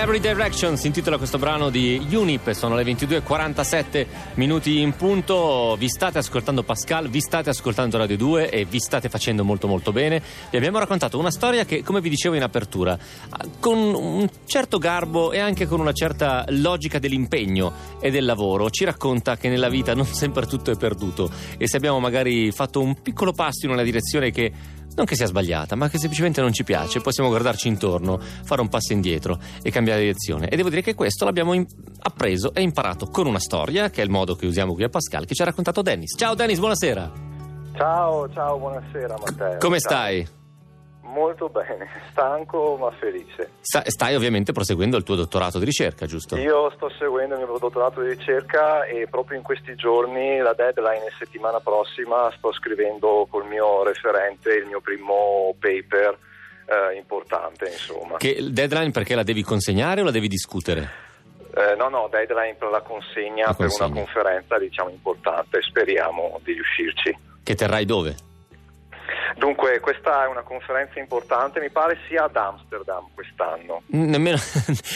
Every 0.00 0.18
Direction 0.18 0.78
si 0.78 0.86
intitola 0.86 1.18
questo 1.18 1.36
brano 1.36 1.68
di 1.68 2.02
Unip, 2.12 2.52
sono 2.52 2.74
le 2.74 2.84
22.47 2.84 4.06
minuti 4.36 4.80
in 4.80 4.96
punto, 4.96 5.76
vi 5.78 5.90
state 5.90 6.16
ascoltando 6.16 6.62
Pascal, 6.62 7.10
vi 7.10 7.20
state 7.20 7.50
ascoltando 7.50 7.98
Radio 7.98 8.16
2 8.16 8.48
e 8.48 8.64
vi 8.64 8.80
state 8.80 9.10
facendo 9.10 9.44
molto 9.44 9.68
molto 9.68 9.92
bene. 9.92 10.22
Vi 10.48 10.56
abbiamo 10.56 10.78
raccontato 10.78 11.18
una 11.18 11.30
storia 11.30 11.66
che, 11.66 11.82
come 11.82 12.00
vi 12.00 12.08
dicevo 12.08 12.34
in 12.34 12.42
apertura, 12.42 12.98
con 13.60 13.76
un 13.76 14.26
certo 14.46 14.78
garbo 14.78 15.32
e 15.32 15.38
anche 15.38 15.66
con 15.66 15.80
una 15.80 15.92
certa 15.92 16.46
logica 16.48 16.98
dell'impegno 16.98 17.70
e 18.00 18.10
del 18.10 18.24
lavoro, 18.24 18.70
ci 18.70 18.86
racconta 18.86 19.36
che 19.36 19.50
nella 19.50 19.68
vita 19.68 19.94
non 19.94 20.06
sempre 20.06 20.46
tutto 20.46 20.70
è 20.70 20.78
perduto 20.78 21.30
e 21.58 21.68
se 21.68 21.76
abbiamo 21.76 22.00
magari 22.00 22.50
fatto 22.52 22.80
un 22.80 23.02
piccolo 23.02 23.32
passo 23.32 23.66
in 23.66 23.72
una 23.72 23.82
direzione 23.82 24.30
che 24.30 24.78
non 24.96 25.06
che 25.06 25.14
sia 25.14 25.26
sbagliata, 25.26 25.76
ma 25.76 25.88
che 25.88 25.98
semplicemente 25.98 26.40
non 26.40 26.52
ci 26.52 26.64
piace. 26.64 27.00
Possiamo 27.00 27.28
guardarci 27.28 27.68
intorno, 27.68 28.18
fare 28.18 28.60
un 28.60 28.68
passo 28.68 28.92
indietro 28.92 29.38
e 29.62 29.70
cambiare 29.70 30.00
direzione. 30.00 30.48
E 30.48 30.56
devo 30.56 30.68
dire 30.68 30.82
che 30.82 30.94
questo 30.94 31.24
l'abbiamo 31.24 31.52
im- 31.54 31.66
appreso 32.00 32.52
e 32.54 32.62
imparato 32.62 33.06
con 33.06 33.26
una 33.26 33.38
storia, 33.38 33.90
che 33.90 34.00
è 34.00 34.04
il 34.04 34.10
modo 34.10 34.34
che 34.34 34.46
usiamo 34.46 34.74
qui 34.74 34.84
a 34.84 34.88
Pascal, 34.88 35.24
che 35.24 35.34
ci 35.34 35.42
ha 35.42 35.46
raccontato 35.46 35.82
Dennis. 35.82 36.14
Ciao 36.16 36.34
Dennis, 36.34 36.58
buonasera. 36.58 37.12
Ciao, 37.76 38.28
ciao, 38.32 38.58
buonasera 38.58 39.16
Matteo. 39.18 39.58
Come 39.58 39.78
Ciao. 39.78 39.90
stai? 39.90 40.39
Molto 41.12 41.48
bene, 41.48 41.88
stanco 42.10 42.76
ma 42.76 42.90
felice. 42.92 43.50
Sta- 43.60 43.82
stai 43.86 44.14
ovviamente 44.14 44.52
proseguendo 44.52 44.96
il 44.96 45.02
tuo 45.02 45.16
dottorato 45.16 45.58
di 45.58 45.64
ricerca, 45.64 46.06
giusto? 46.06 46.36
Io 46.36 46.70
sto 46.76 46.88
seguendo 46.98 47.34
il 47.34 47.44
mio 47.44 47.58
dottorato 47.58 48.00
di 48.00 48.10
ricerca 48.10 48.84
e 48.84 49.06
proprio 49.10 49.36
in 49.36 49.42
questi 49.42 49.74
giorni, 49.74 50.38
la 50.38 50.54
deadline 50.54 51.06
è 51.06 51.12
settimana 51.18 51.58
prossima, 51.60 52.32
sto 52.36 52.52
scrivendo 52.52 53.26
col 53.28 53.44
mio 53.46 53.82
referente 53.82 54.54
il 54.54 54.66
mio 54.66 54.80
primo 54.80 55.54
paper 55.58 56.16
eh, 56.66 56.96
importante, 56.96 57.66
insomma. 57.66 58.16
Che 58.18 58.36
deadline 58.50 58.92
perché 58.92 59.14
la 59.16 59.24
devi 59.24 59.42
consegnare 59.42 60.02
o 60.02 60.04
la 60.04 60.12
devi 60.12 60.28
discutere? 60.28 61.08
Eh, 61.52 61.74
no, 61.76 61.88
no, 61.88 62.06
deadline 62.08 62.54
per 62.54 62.70
la 62.70 62.80
consegna, 62.82 63.46
La 63.46 63.54
per 63.54 63.66
consegna. 63.66 63.90
una 63.90 64.00
conferenza 64.04 64.58
diciamo 64.58 64.90
importante, 64.90 65.60
speriamo 65.60 66.38
di 66.44 66.52
riuscirci. 66.52 67.18
Che 67.42 67.54
terrai 67.56 67.84
dove? 67.84 68.14
Dunque, 69.36 69.80
questa 69.80 70.24
è 70.24 70.28
una 70.28 70.42
conferenza 70.42 70.98
importante, 70.98 71.60
mi 71.60 71.70
pare 71.70 71.98
sia 72.08 72.24
ad 72.24 72.36
Amsterdam 72.36 73.06
quest'anno. 73.14 73.82
Nemmeno... 73.86 74.36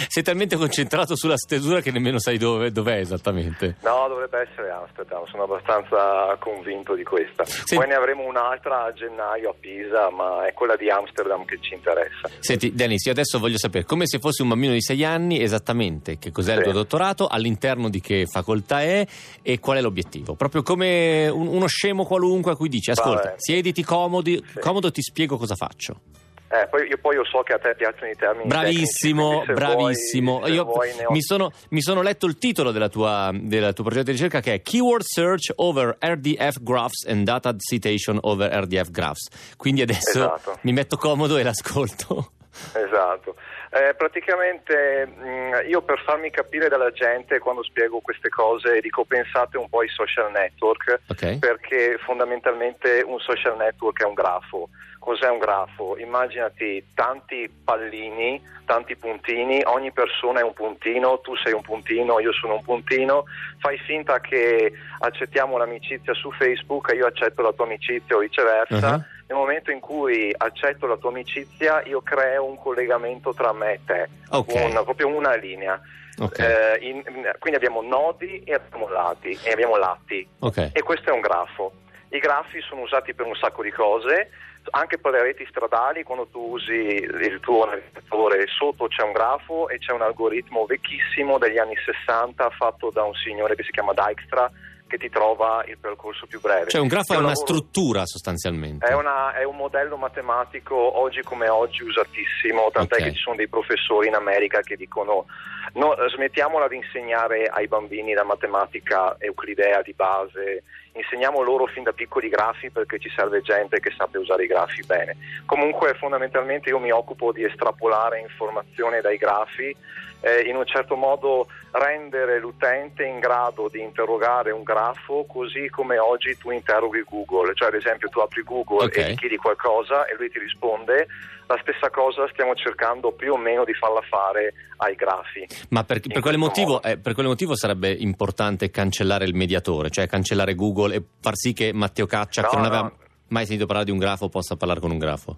Sei 0.09 0.23
talmente 0.23 0.57
concentrato 0.57 1.17
sulla 1.17 1.37
stesura 1.37 1.81
che 1.81 1.91
nemmeno 1.91 2.19
sai 2.19 2.39
dove, 2.39 2.71
dov'è 2.71 2.99
esattamente. 2.99 3.77
No, 3.83 4.07
dovrebbe 4.09 4.49
essere 4.49 4.71
Amsterdam, 4.71 5.25
sono 5.27 5.45
abbastanza 5.45 6.37
convinto 6.39 6.95
di 6.95 7.03
questa. 7.05 7.45
Sì. 7.45 7.75
Poi 7.77 7.87
ne 7.89 7.95
avremo 7.95 8.25
un'altra 8.25 8.85
a 8.85 8.93
gennaio 8.93 9.51
a 9.51 9.55
Pisa, 9.59 10.11
ma 10.11 10.47
è 10.47 10.53
quella 10.53 10.77
di 10.77 10.89
Amsterdam 10.91 11.45
che 11.45 11.59
ci 11.61 11.75
interessa. 11.75 12.29
Senti, 12.41 12.73
Dennis, 12.75 13.05
io 13.07 13.13
adesso 13.13 13.39
voglio 13.39 13.59
sapere, 13.59 13.85
come 13.85 14.07
se 14.07 14.19
fossi 14.19 14.43
un 14.43 14.49
bambino 14.49 14.73
di 14.73 14.83
sei 14.83 15.05
anni, 15.05 15.43
esattamente 15.43 16.19
che 16.19 16.31
cos'è 16.31 16.53
il 16.53 16.59
Sì. 16.59 16.65
tuo 16.65 16.73
dottorato, 16.73 17.27
all'interno 17.27 17.89
di 17.89 18.01
che 18.01 18.27
facoltà 18.27 18.83
è 18.83 19.05
e 19.43 19.59
qual 19.59 19.79
è 19.79 19.81
l'obiettivo. 19.81 20.35
Proprio 20.35 20.63
come 20.63 21.29
un- 21.29 21.47
uno 21.49 21.67
scemo 21.67 22.05
qualunque 22.05 22.53
a 22.53 22.57
cui 22.57 22.69
dici, 22.69 22.91
ascolta, 22.91 23.23
Vabbè. 23.23 23.35
siediti 23.39 23.83
comodi, 24.25 24.45
Sì. 24.53 24.59
comodo 24.61 24.91
ti 24.91 25.03
spiego 25.03 25.37
cosa 25.37 25.55
faccio. 25.55 26.01
Eh, 26.47 26.69
poi, 26.69 26.87
io, 26.87 26.99
poi 26.99 27.17
io 27.17 27.25
so 27.25 27.41
che 27.43 27.55
a 27.55 27.59
te 27.59 27.75
piacciono 27.75 28.11
i 28.13 28.15
termini 28.15 28.47
Bravissimo, 28.47 29.31
tecnici, 29.41 29.53
bravissimo. 29.55 30.39
vuoi- 30.39 30.53
Io 30.53 30.65
vuoi 30.65 30.91
mi, 31.09 31.21
sono, 31.21 31.51
mi 31.71 31.83
sono 31.83 32.01
letto 32.01 32.27
il 32.27 32.39
titolo 32.39 32.71
della 32.71 32.89
tua, 32.89 33.31
del 33.35 33.73
tuo 33.73 33.83
progetto 33.83 34.07
di 34.07 34.13
ricerca 34.13 34.41
che 34.41 34.55
è 34.55 34.63
Keyword 34.63 35.03
Search 35.05 35.53
over 35.57 35.97
RDF 35.99 36.59
Graphs 36.61 37.07
and 37.09 37.25
Data 37.25 37.53
Citation 37.59 38.19
over 38.21 38.53
RDF 38.53 38.91
Graphs. 38.91 39.55
Quindi 39.57 39.83
adesso 39.83 40.11
Esatto. 40.19 40.59
mi 40.63 40.73
metto 40.73 40.97
comodo 40.97 41.39
e 41.39 41.43
l'ascolto. 41.43 42.31
Esatto. 42.73 43.35
Eh, 43.75 43.93
praticamente 43.97 45.05
mh, 45.05 45.69
io 45.69 45.83
per 45.83 46.01
farmi 46.07 46.31
capire 46.31 46.69
dalla 46.69 46.93
gente 46.93 47.41
quando 47.41 47.65
spiego 47.65 47.99
queste 47.99 48.29
cose 48.29 48.81
dico 48.81 49.05
pensate 49.05 49.59
un 49.59 49.69
po' 49.69 49.81
ai 49.81 49.89
social 49.89 50.31
network 50.31 51.01
Ok. 51.09 51.41
perché 51.41 51.99
fondamentalmente 52.05 53.03
un 53.05 53.19
social 53.19 53.57
network 53.57 54.01
è 54.01 54.07
un 54.07 54.15
grafo. 54.15 54.69
Cos'è 55.01 55.29
un 55.29 55.39
grafo? 55.39 55.99
Immaginati 55.99 56.87
tanti 56.95 57.51
pallini, 57.65 58.41
tanti 58.65 58.95
puntini, 58.97 59.61
ogni 59.65 59.91
persona 59.91 60.39
è 60.39 60.43
un 60.45 60.53
puntino, 60.55 61.19
tu 61.19 61.35
sei 61.37 61.53
un 61.53 61.61
puntino, 61.63 62.21
io 62.21 62.33
sono 62.33 62.55
un 62.55 62.63
puntino, 62.63 63.25
fai 63.59 63.77
finta 63.79 64.21
che 64.21 64.73
accettiamo 65.01 65.59
l'amicizia 65.59 66.15
su 66.15 66.31
Facebook 66.31 66.93
io 66.95 67.07
accetto 67.07 67.43
la 67.43 67.53
tua 67.53 67.65
amicizia 67.65 68.15
o 68.15 68.21
viceversa. 68.21 68.97
Mhm. 68.99 69.05
Nel 69.27 69.39
momento 69.39 69.71
in 69.71 69.81
cui 69.81 70.35
accetto 70.37 70.87
la 70.87 70.97
tua 70.97 71.09
amicizia, 71.09 71.83
io 71.87 72.03
creo 72.03 72.45
un 72.45 72.59
collegamento 72.59 73.33
tra 73.33 73.53
me 73.53 73.73
e 73.75 73.81
te, 73.87 74.09
Ok. 74.31 74.53
un- 74.55 74.81
proprio 74.85 75.09
una 75.09 75.35
linea. 75.35 75.81
Ok. 76.19 76.39
Eh, 76.39 76.79
in- 76.87 77.03
quindi 77.39 77.57
abbiamo 77.59 77.81
nodi 77.83 78.43
e 78.45 78.55
abbiamo 78.55 78.89
lati 78.89 79.37
e 79.43 79.51
abbiamo 79.53 79.77
lati 79.77 80.27
Ok. 80.41 80.71
e 80.73 80.83
questo 80.83 81.09
è 81.11 81.13
un 81.13 81.21
grafo. 81.21 81.73
I 82.11 82.19
grafi 82.19 82.61
sono 82.61 82.83
usati 82.83 83.15
per 83.15 83.27
un 83.27 83.35
sacco 83.35 83.63
di 83.63 83.71
cose, 83.71 84.31
anche 84.71 84.99
per 84.99 85.13
le 85.13 85.23
reti 85.23 85.45
stradali, 85.49 86.03
quando 86.05 86.27
tu 86.27 86.51
usi 86.53 86.73
il 86.73 87.41
tuo 87.41 87.65
navigatore, 87.65 88.47
sotto 88.47 88.87
c'è 88.89 89.03
un 89.03 89.13
grafo 89.13 89.69
e 89.71 89.79
c'è 89.79 89.93
un 89.93 90.03
algoritmo 90.03 90.67
vecchissimo 90.67 91.39
degli 91.39 91.59
anni 91.59 91.75
60 91.85 92.49
fatto 92.51 92.91
da 92.91 93.03
un 93.03 93.15
signore 93.15 93.57
che 93.57 93.65
si 93.65 93.71
chiama 93.73 93.93
Dijkstra 93.95 94.49
che 94.87 94.99
ti 94.99 95.09
trova 95.09 95.65
il 95.67 95.79
percorso 95.79 96.27
più 96.27 96.41
breve. 96.41 96.71
Cioè 96.71 96.81
un 96.81 96.89
grafo 96.89 97.15
è 97.15 97.17
un 97.17 97.25
una 97.25 97.33
lavoro- 97.33 97.47
struttura 97.47 98.07
sostanzialmente. 98.07 98.87
è, 98.87 98.95
una- 98.95 99.33
è 99.35 99.45
un 99.45 99.57
modello 99.57 99.97
matematico 99.97 100.75
oggi 101.01 101.23
come 101.23 101.49
oggi 101.49 101.83
usatissimo, 101.83 102.71
tant'è 102.73 102.97
Ok. 102.97 103.03
che 103.05 103.13
ci 103.13 103.21
sono 103.23 103.37
dei 103.37 103.49
professori 103.49 104.09
in 104.09 104.15
America 104.15 104.61
che 104.61 104.77
dicono 104.77 105.27
no, 105.75 105.95
smettiamola 106.15 106.69
di 106.69 106.77
insegnare 106.77 107.47
ai 107.47 107.67
bambini 107.67 108.13
la 108.13 108.25
matematica 108.25 109.17
euclidea 109.19 109.83
di 109.83 109.93
base, 109.95 110.63
insegniamo 110.95 111.43
loro 111.43 111.67
fin 111.67 111.83
da 111.83 111.93
piccoli 111.93 112.27
i 112.27 112.31
grafi 112.31 112.71
perché 112.71 112.99
ci 112.99 113.11
serve 113.15 113.43
gente 113.43 113.81
che 113.81 113.93
sappia 113.97 114.21
usare 114.21 114.45
i 114.45 114.49
grafi 114.49 114.83
bene. 114.87 115.17
Comunque 115.47 115.95
fondamentalmente 115.95 116.71
io 116.71 116.79
mi 116.79 116.91
occupo 116.91 117.33
di 117.33 117.45
estrapolare 117.45 118.21
informazione 118.21 119.01
dai 119.01 119.17
grafi, 119.17 119.75
eh, 120.21 120.41
in 120.49 120.57
un 120.57 120.65
certo 120.65 120.97
modo 120.97 121.49
rendere 121.73 122.39
l'utente 122.39 123.05
in 123.05 123.19
grado 123.19 123.69
di 123.69 123.81
interrogare 123.81 124.53
un 124.53 124.63
grafo 124.63 125.25
così 125.29 125.69
come 125.69 125.99
oggi 125.99 126.37
tu 126.39 126.51
interroghi 126.51 127.05
Google, 127.07 127.55
cioè 127.55 127.69
ad 127.69 127.75
esempio 127.75 128.09
tu 128.09 128.21
apri 128.21 128.43
Google 128.43 128.87
Ok. 128.87 128.97
e 128.97 129.11
gli 129.11 129.15
chiedi 129.17 129.37
qualcosa 129.37 130.07
e 130.07 130.15
lui 130.17 130.31
ti 130.31 130.39
risponde, 130.39 131.07
la 131.47 131.59
stessa 131.61 131.91
cosa 131.91 132.27
stiamo 132.33 132.55
cercando 132.55 133.13
più 133.13 133.33
o 133.33 133.37
meno 133.37 133.65
di 133.65 133.75
farla 133.75 134.01
fare 134.09 134.55
ai 134.79 134.95
grafi. 134.95 135.47
Ma 135.71 135.85
per, 135.85 136.01
per 136.01 136.21
quale 136.21 136.37
questo 136.39 136.61
motivo, 136.63 136.83
eh, 136.83 136.99
per 136.99 137.13
quale 137.15 137.29
motivo 137.29 137.55
sarebbe 137.57 137.91
importante 137.91 138.71
cancellare 138.71 139.25
il 139.25 139.35
mediatore? 139.35 139.91
Cioè 139.91 140.07
cancellare 140.07 140.55
Google 140.55 140.95
e 140.95 141.03
far 141.21 141.35
sì 141.37 141.53
che 141.53 141.73
Matteo 141.73 142.07
Caccia, 142.07 142.43
No, 142.43 142.49
che 142.49 142.57
non 142.57 142.65
no. 142.65 142.71
aveva 142.71 142.93
mai 143.29 143.45
sentito 143.45 143.67
parlare 143.67 143.87
di 143.87 143.93
un 143.93 143.99
grafo, 143.99 144.29
possa 144.29 144.57
parlare 144.57 144.81
con 144.81 144.91
un 144.91 144.99
grafo? 144.99 145.37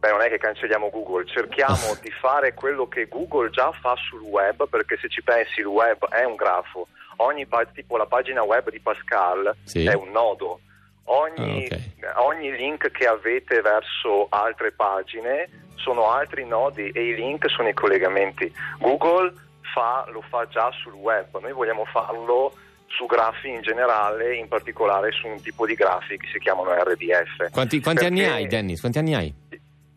Beh, 0.00 0.10
non 0.10 0.22
è 0.22 0.28
che 0.30 0.38
cancelliamo 0.38 0.88
Google, 0.90 1.26
cerchiamo 1.26 1.94
di 2.00 2.10
fare 2.22 2.54
quello 2.54 2.88
che 2.88 3.06
Google 3.06 3.50
già 3.50 3.70
fa 3.82 3.94
sul 4.08 4.22
web, 4.22 4.66
perché 4.68 4.96
se 4.98 5.08
ci 5.10 5.22
pensi 5.22 5.60
il 5.60 5.66
web 5.66 6.08
è 6.08 6.24
un 6.24 6.36
grafo. 6.36 6.88
Ogni 7.16 7.46
tipo 7.74 7.98
la 7.98 8.06
pagina 8.06 8.42
web 8.42 8.70
di 8.70 8.80
Pascal 8.80 9.54
Sì. 9.64 9.84
è 9.84 9.92
un 9.92 10.10
nodo. 10.10 10.60
Ogni, 11.12 11.68
Ah, 12.02 12.22
ogni 12.24 12.50
link 12.56 12.90
che 12.90 13.06
avete 13.06 13.60
verso 13.60 14.26
altre 14.30 14.72
pagine 14.72 15.48
sono 15.74 16.10
altri 16.10 16.44
nodi 16.46 16.90
e 16.90 17.08
i 17.08 17.14
link 17.14 17.48
sono 17.50 17.68
i 17.68 17.74
collegamenti. 17.74 18.52
Google 18.78 19.32
fa- 19.74 20.06
lo 20.12 20.22
fa 20.28 20.46
già 20.48 20.70
sul 20.82 20.92
web, 20.94 21.26
noi 21.40 21.52
vogliamo 21.52 21.84
farlo 21.86 22.52
su 22.86 23.06
grafi 23.06 23.48
in 23.48 23.62
generale, 23.62 24.34
in 24.36 24.48
particolare 24.48 25.12
su 25.12 25.26
un 25.26 25.40
tipo 25.40 25.66
di 25.66 25.74
grafi 25.74 26.16
che 26.16 26.26
si 26.32 26.38
chiamano 26.38 26.72
RDF. 26.72 27.50
Quanti, 27.50 27.80
quanti 27.80 28.04
anni 28.04 28.20
Perché 28.20 28.34
hai, 28.34 28.46
Dennis? 28.46 28.80
Quanti 28.80 28.98
anni 28.98 29.14
hai? 29.14 29.34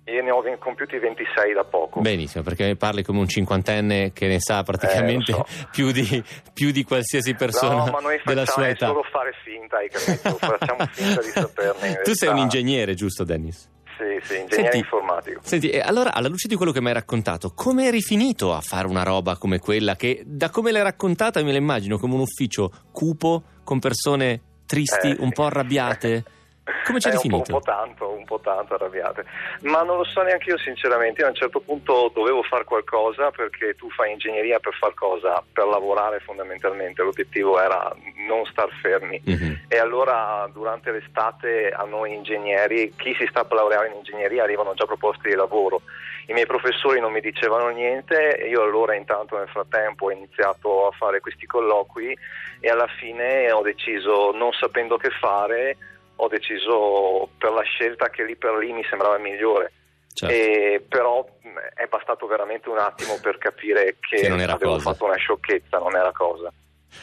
Io 0.06 0.22
ne 0.22 0.32
ho 0.32 0.44
compiuti 0.60 0.98
26 1.00 1.54
da 1.54 1.64
poco. 1.64 2.02
Benissimo, 2.02 2.44
perché 2.44 2.76
parli 2.76 3.04
come 3.04 3.20
un 3.20 3.28
cinquantenne 3.28 4.12
che 4.12 4.28
ne 4.28 4.40
sa 4.40 4.62
praticamente 4.62 5.32
Eh, 5.32 5.36
so. 5.36 5.46
più, 5.72 5.92
di, 5.92 6.22
più 6.54 6.72
di 6.72 6.84
qualsiasi 6.84 7.34
persona 7.36 7.86
no, 7.86 7.92
ma 7.92 8.00
noi 8.00 8.20
della 8.26 8.46
sua 8.46 8.68
età. 8.68 8.88
solo 8.88 9.04
fare 9.10 9.32
finta, 9.46 9.78
hai 9.78 9.90
capito? 9.90 10.36
Facciamo 10.38 10.86
finta 10.92 11.22
di 11.22 11.30
saperne. 11.30 12.02
Tu 12.04 12.14
sei 12.16 12.30
un 12.30 12.38
ingegnere, 12.38 12.96
giusto 12.96 13.24
Dennis? 13.24 13.70
Sì, 13.98 14.20
sì, 14.28 14.40
ingegnere 14.42 14.72
Senti- 14.72 14.78
informatico. 14.80 15.40
Senti, 15.44 15.80
allora 15.80 16.14
alla 16.14 16.28
luce 16.28 16.50
di 16.50 16.56
quello 16.56 16.74
che 16.74 16.82
mi 16.82 16.88
hai 16.88 16.94
raccontato, 16.96 17.52
come 17.56 17.86
eri 17.88 18.02
finito 18.02 18.54
a 18.54 18.60
fare 18.60 18.88
una 18.88 19.04
roba 19.04 19.38
come 19.38 19.60
quella 19.60 19.96
che 19.96 20.22
da 20.26 20.50
come 20.50 20.72
l'hai 20.72 20.84
raccontata 20.84 21.42
me 21.44 21.52
la 21.54 21.58
immagino 21.60 21.98
come 21.98 22.16
un 22.16 22.20
ufficio 22.22 22.72
cupo 22.92 23.42
con 23.64 23.80
persone 23.80 24.42
tristi, 24.66 25.12
Eh, 25.12 25.16
un 25.20 25.28
sì. 25.28 25.34
po' 25.34 25.46
arrabbiate? 25.46 26.24
Come 26.86 27.00
ci 27.02 27.10
Eh, 27.10 27.12
eri 27.12 27.20
un 27.24 27.30
po', 27.30 27.36
un 27.38 27.44
po' 27.44 27.60
tanto, 27.60 28.10
un 28.10 28.24
po' 28.24 28.40
tanto 28.40 28.76
arrabbiate. 28.76 29.26
Ma 29.64 29.84
non 29.84 29.98
lo 29.98 30.06
so 30.06 30.22
neanche 30.22 30.50
io 30.50 30.58
sinceramente, 30.58 31.20
io 31.20 31.28
a 31.28 31.30
un 31.30 31.36
certo 31.36 31.60
punto 31.60 32.10
dovevo 32.14 32.42
fare 32.44 32.64
qualcosa 32.64 33.32
perché 33.32 33.76
tu 33.76 33.90
fai 33.92 34.12
ingegneria 34.12 34.60
per 34.60 34.74
far 34.74 34.94
cosa? 34.94 35.44
Per 35.52 35.66
lavorare 35.66 36.20
fondamentalmente, 36.22 37.04
l'obiettivo 37.04 37.60
era 37.60 37.94
non 38.28 38.46
star 38.46 38.70
fermi. 38.82 39.22
Mhm. 39.26 39.66
E 39.68 39.78
allora 39.78 40.50
durante 40.54 40.92
l'estate 40.92 41.70
a 41.70 41.84
noi 41.84 42.14
ingegneri, 42.14 42.94
chi 42.96 43.14
si 43.16 43.28
sta 43.30 43.44
per 43.44 43.58
laureare 43.58 43.88
in 43.88 43.96
ingegneria 43.96 44.44
arrivano 44.44 44.74
già 44.74 44.86
proposte 44.86 45.28
di 45.28 45.36
lavoro. 45.36 45.82
I 46.28 46.34
miei 46.34 46.46
professori 46.46 47.02
non 47.02 47.12
mi 47.12 47.20
dicevano 47.20 47.68
niente 47.70 48.38
e 48.38 48.48
io 48.48 48.62
allora 48.62 48.96
intanto 48.96 49.38
nel 49.38 49.50
frattempo 49.50 50.06
ho 50.06 50.12
iniziato 50.12 50.88
a 50.88 50.92
fare 50.92 51.20
questi 51.20 51.46
colloqui 51.46 52.18
e 52.62 52.70
alla 52.70 52.88
fine 52.88 53.52
ho 53.52 53.62
deciso, 53.62 54.32
non 54.32 54.54
sapendo 54.54 54.96
che 54.96 55.10
fare, 55.10 55.76
ho 56.16 56.28
deciso 56.28 57.30
per 57.38 57.52
la 57.52 57.64
scelta 57.64 58.10
che 58.10 58.24
lì 58.24 58.36
per 58.36 58.54
lì 58.56 58.72
mi 58.72 58.84
sembrava 58.90 59.18
migliore. 59.18 59.72
Certo. 60.14 60.34
E 60.34 60.86
però 60.88 61.26
mh, 61.42 61.58
è 61.74 61.88
bastato 61.88 62.28
veramente 62.28 62.70
un 62.70 62.78
attimo 62.78 63.18
per 63.22 63.38
capire 63.40 63.98
che, 64.00 64.18
Che 64.22 64.30
non 64.30 64.40
era 64.40 64.54
avevo 64.54 64.74
cosa. 64.74 64.92
fatto 64.92 65.06
una 65.06 65.16
sciocchezza, 65.16 65.80
non 65.80 65.96
era 65.96 66.12
cosa. 66.12 66.52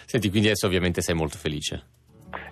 Senti, 0.06 0.30
quindi 0.30 0.46
adesso 0.48 0.66
ovviamente 0.66 1.00
sei 1.02 1.14
molto 1.16 1.36
felice. 1.36 1.84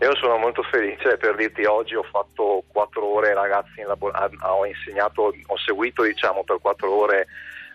Io 0.00 0.16
sono 0.16 0.36
molto 0.36 0.62
felice 0.64 1.16
per 1.16 1.36
dirti 1.36 1.64
oggi 1.64 1.94
ho 1.94 2.02
fatto 2.02 2.64
quattro 2.66 3.04
ore 3.04 3.32
ragazzi 3.32 3.78
in 3.80 3.86
labo- 3.86 4.10
ah, 4.10 4.28
ho 4.52 4.66
insegnato, 4.66 5.32
ho 5.46 5.58
seguito 5.64 6.02
diciamo 6.02 6.42
per 6.42 6.58
quattro 6.60 6.90
ore 6.92 7.26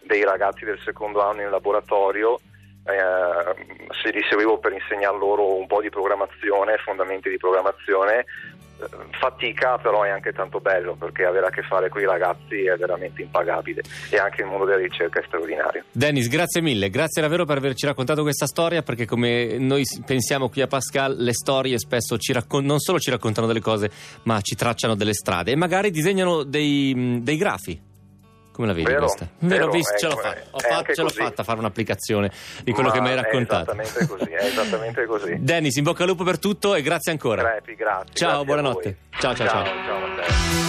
dei 0.03 0.23
ragazzi 0.23 0.65
del 0.65 0.79
secondo 0.83 1.21
anno 1.21 1.43
in 1.43 1.49
laboratorio, 1.49 2.37
eh, 2.85 3.91
se 4.03 4.11
li 4.11 4.21
seguivo 4.29 4.57
per 4.59 4.73
insegnar 4.73 5.15
loro 5.15 5.55
un 5.55 5.65
po' 5.65 5.79
di 5.79 5.89
programmazione, 5.89 6.75
fondamenti 6.77 7.29
di 7.29 7.37
programmazione, 7.37 8.25
fatica 9.19 9.77
però 9.77 10.03
è 10.03 10.09
anche 10.09 10.31
tanto 10.31 10.59
bello 10.59 10.95
perché 10.95 11.25
avere 11.25 11.47
a 11.47 11.49
che 11.49 11.61
fare 11.63 11.89
con 11.89 12.01
i 12.01 12.05
ragazzi 12.05 12.65
è 12.65 12.75
veramente 12.77 13.21
impagabile 13.21 13.81
e 14.09 14.17
anche 14.17 14.41
il 14.41 14.47
mondo 14.47 14.65
della 14.65 14.81
ricerca 14.81 15.19
è 15.19 15.23
straordinario. 15.25 15.83
Dennis, 15.91 16.27
grazie 16.27 16.61
mille, 16.61 16.89
grazie 16.89 17.21
davvero 17.21 17.45
per 17.45 17.57
averci 17.57 17.85
raccontato 17.85 18.21
questa 18.21 18.45
storia 18.45 18.81
perché 18.81 19.05
come 19.05 19.57
noi 19.57 19.83
pensiamo 20.05 20.49
qui 20.49 20.61
a 20.61 20.67
Pascal, 20.67 21.15
le 21.17 21.33
storie 21.33 21.77
spesso 21.77 22.17
raccon- 22.31 22.65
non 22.65 22.79
solo 22.79 22.99
ci 22.99 23.09
raccontano 23.09 23.47
delle 23.47 23.61
cose, 23.61 23.91
ma 24.23 24.41
ci 24.41 24.55
tracciano 24.55 24.95
delle 24.95 25.13
strade 25.13 25.51
e 25.51 25.55
magari 25.55 25.91
disegnano 25.91 26.43
dei, 26.43 27.19
dei 27.21 27.37
grafi. 27.37 27.91
Come 28.53 28.67
la 28.67 28.73
vedi 28.73 28.85
Vero, 28.85 28.99
questa? 29.05 29.27
vero, 29.39 29.69
visto, 29.71 29.97
ce 29.97 30.05
l'ho 30.05 30.11
ecco, 30.13 30.21
fatta. 30.21 30.41
Ho 30.51 30.59
fatto- 30.59 30.93
ce 30.93 31.01
l'ho 31.01 31.09
fatta 31.09 31.41
a 31.41 31.43
fare 31.43 31.59
un'applicazione 31.59 32.31
di 32.63 32.71
quello 32.71 32.89
Ma 32.89 32.93
che 32.93 33.01
mi 33.01 33.07
hai 33.07 33.13
È 33.13 33.21
raccontato. 33.21 33.71
esattamente 33.71 34.07
così, 34.07 34.31
è 34.31 34.45
esattamente 34.45 35.05
così. 35.05 35.35
Dennis, 35.41 35.75
in 35.75 35.83
bocca 35.83 36.03
al 36.03 36.09
lupo 36.09 36.23
per 36.23 36.37
tutto 36.37 36.75
e 36.75 36.83
grazie 36.83 37.11
ancora. 37.11 37.41
Crepi, 37.41 37.73
grazie. 37.73 38.13
Ciao, 38.13 38.29
grazie 38.29 38.45
buonanotte. 38.45 38.97
voi. 39.09 39.19
Ciao, 39.19 39.35
ciao, 39.35 39.47
ciao. 39.47 39.63
ciao 39.65 40.62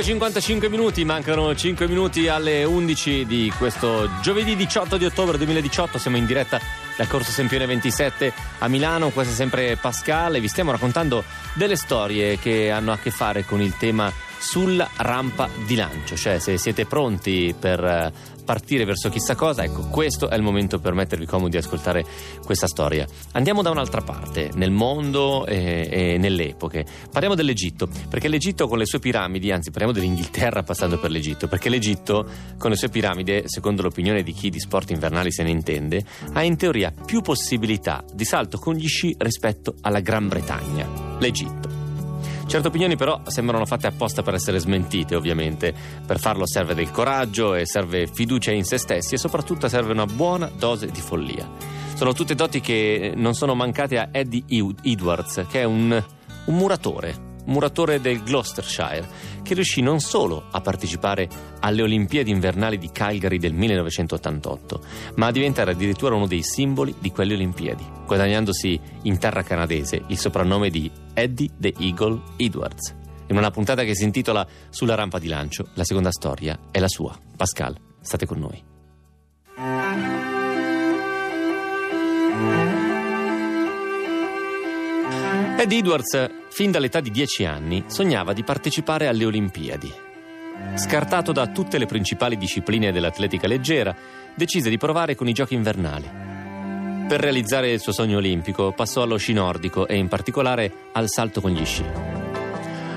22.55 0.00 0.70
minuti, 0.70 1.04
mancano 1.04 1.54
5 1.54 1.86
minuti 1.86 2.26
alle 2.26 2.64
11 2.64 3.26
di 3.26 3.52
questo 3.58 4.08
giovedì 4.22 4.56
18 4.56 4.96
di 4.96 5.04
ottobre 5.04 5.36
2018, 5.36 5.98
siamo 5.98 6.16
in 6.16 6.24
diretta 6.24 6.58
da 6.96 7.06
Corso 7.06 7.30
Sempione 7.30 7.66
27 7.66 8.32
a 8.60 8.68
Milano, 8.68 9.10
questo 9.10 9.34
è 9.34 9.36
sempre 9.36 9.76
Pascal 9.76 10.36
e 10.36 10.40
vi 10.40 10.48
stiamo 10.48 10.70
raccontando 10.70 11.22
delle 11.52 11.76
storie 11.76 12.38
che 12.38 12.70
hanno 12.70 12.92
a 12.92 12.96
che 12.96 13.10
fare 13.10 13.44
con 13.44 13.60
il 13.60 13.76
tema 13.76 14.10
sulla 14.40 14.88
rampa 14.96 15.48
di 15.66 15.74
lancio, 15.74 16.16
cioè 16.16 16.38
se 16.38 16.56
siete 16.56 16.86
pronti 16.86 17.54
per 17.58 17.84
eh, 17.84 18.12
partire 18.50 18.84
verso 18.84 19.10
chissà 19.10 19.36
cosa, 19.36 19.62
ecco 19.62 19.82
questo 19.88 20.28
è 20.28 20.34
il 20.34 20.42
momento 20.42 20.80
per 20.80 20.94
mettervi 20.94 21.26
comodi 21.26 21.56
e 21.56 21.60
ascoltare 21.60 22.04
questa 22.44 22.66
storia. 22.66 23.06
Andiamo 23.32 23.62
da 23.62 23.70
un'altra 23.70 24.00
parte, 24.00 24.50
nel 24.54 24.70
mondo 24.70 25.46
e, 25.46 25.88
e 25.88 26.18
nelle 26.18 26.48
epoche. 26.48 26.84
Parliamo 27.12 27.36
dell'Egitto, 27.36 27.88
perché 28.08 28.28
l'Egitto 28.28 28.66
con 28.66 28.78
le 28.78 28.86
sue 28.86 28.98
piramidi, 28.98 29.52
anzi 29.52 29.70
parliamo 29.70 29.92
dell'Inghilterra 29.92 30.62
passando 30.62 30.98
per 30.98 31.10
l'Egitto, 31.10 31.46
perché 31.46 31.68
l'Egitto 31.68 32.26
con 32.58 32.70
le 32.70 32.76
sue 32.76 32.88
piramidi, 32.88 33.42
secondo 33.44 33.82
l'opinione 33.82 34.22
di 34.22 34.32
chi 34.32 34.50
di 34.50 34.58
sport 34.58 34.90
invernali 34.90 35.30
se 35.30 35.42
ne 35.42 35.50
intende, 35.50 36.04
ha 36.32 36.42
in 36.42 36.56
teoria 36.56 36.92
più 36.92 37.20
possibilità 37.20 38.02
di 38.12 38.24
salto 38.24 38.58
con 38.58 38.74
gli 38.74 38.88
sci 38.88 39.14
rispetto 39.18 39.76
alla 39.82 40.00
Gran 40.00 40.26
Bretagna, 40.26 41.16
l'Egitto. 41.20 41.69
Certe 42.50 42.66
opinioni 42.66 42.96
però 42.96 43.20
sembrano 43.28 43.64
fatte 43.64 43.86
apposta 43.86 44.22
per 44.22 44.34
essere 44.34 44.58
smentite, 44.58 45.14
ovviamente. 45.14 45.72
Per 46.04 46.18
farlo 46.18 46.48
serve 46.48 46.74
del 46.74 46.90
coraggio 46.90 47.54
e 47.54 47.64
serve 47.64 48.08
fiducia 48.08 48.50
in 48.50 48.64
se 48.64 48.76
stessi 48.76 49.14
e 49.14 49.18
soprattutto 49.18 49.68
serve 49.68 49.92
una 49.92 50.04
buona 50.04 50.50
dose 50.58 50.88
di 50.88 51.00
follia. 51.00 51.48
Sono 51.94 52.12
tutte 52.12 52.34
doti 52.34 52.60
che 52.60 53.12
non 53.14 53.34
sono 53.34 53.54
mancate 53.54 53.98
a 53.98 54.08
Eddie 54.10 54.42
Edwards, 54.82 55.46
che 55.48 55.60
è 55.60 55.64
un, 55.64 55.92
un 56.46 56.56
muratore, 56.56 57.14
muratore 57.44 58.00
del 58.00 58.20
Gloucestershire, 58.24 59.06
che 59.42 59.54
riuscì 59.54 59.80
non 59.80 60.00
solo 60.00 60.44
a 60.50 60.60
partecipare 60.60 61.28
alle 61.60 61.82
Olimpiadi 61.82 62.30
invernali 62.30 62.78
di 62.78 62.90
Calgary 62.90 63.38
del 63.38 63.52
1988, 63.52 64.80
ma 65.16 65.26
a 65.26 65.30
diventare 65.30 65.72
addirittura 65.72 66.14
uno 66.14 66.26
dei 66.26 66.42
simboli 66.42 66.94
di 66.98 67.10
quelle 67.10 67.34
Olimpiadi, 67.34 67.84
guadagnandosi 68.06 68.80
in 69.02 69.18
terra 69.18 69.42
canadese 69.42 70.02
il 70.06 70.18
soprannome 70.18 70.70
di 70.70 70.90
Eddie 71.14 71.50
the 71.58 71.74
Eagle 71.78 72.20
Edwards. 72.36 72.94
In 73.28 73.36
una 73.36 73.50
puntata 73.50 73.84
che 73.84 73.94
si 73.94 74.04
intitola 74.04 74.46
Sulla 74.70 74.94
rampa 74.96 75.18
di 75.18 75.28
lancio, 75.28 75.68
la 75.74 75.84
seconda 75.84 76.10
storia 76.10 76.58
è 76.70 76.80
la 76.80 76.88
sua. 76.88 77.16
Pascal, 77.36 77.76
state 78.00 78.26
con 78.26 78.38
noi. 78.38 78.69
Ed 85.60 85.72
Edwards, 85.72 86.30
fin 86.48 86.70
dall'età 86.70 87.00
di 87.00 87.10
10 87.10 87.44
anni, 87.44 87.84
sognava 87.86 88.32
di 88.32 88.42
partecipare 88.42 89.08
alle 89.08 89.26
Olimpiadi. 89.26 89.92
Scartato 90.76 91.32
da 91.32 91.48
tutte 91.48 91.76
le 91.76 91.84
principali 91.84 92.38
discipline 92.38 92.92
dell'atletica 92.92 93.46
leggera, 93.46 93.94
decise 94.34 94.70
di 94.70 94.78
provare 94.78 95.14
con 95.14 95.28
i 95.28 95.34
giochi 95.34 95.52
invernali. 95.52 96.10
Per 97.06 97.20
realizzare 97.20 97.72
il 97.72 97.80
suo 97.80 97.92
sogno 97.92 98.16
olimpico 98.16 98.72
passò 98.72 99.02
allo 99.02 99.18
sci 99.18 99.34
nordico 99.34 99.86
e 99.86 99.96
in 99.96 100.08
particolare 100.08 100.72
al 100.92 101.10
salto 101.10 101.42
con 101.42 101.50
gli 101.50 101.66
sci. 101.66 101.84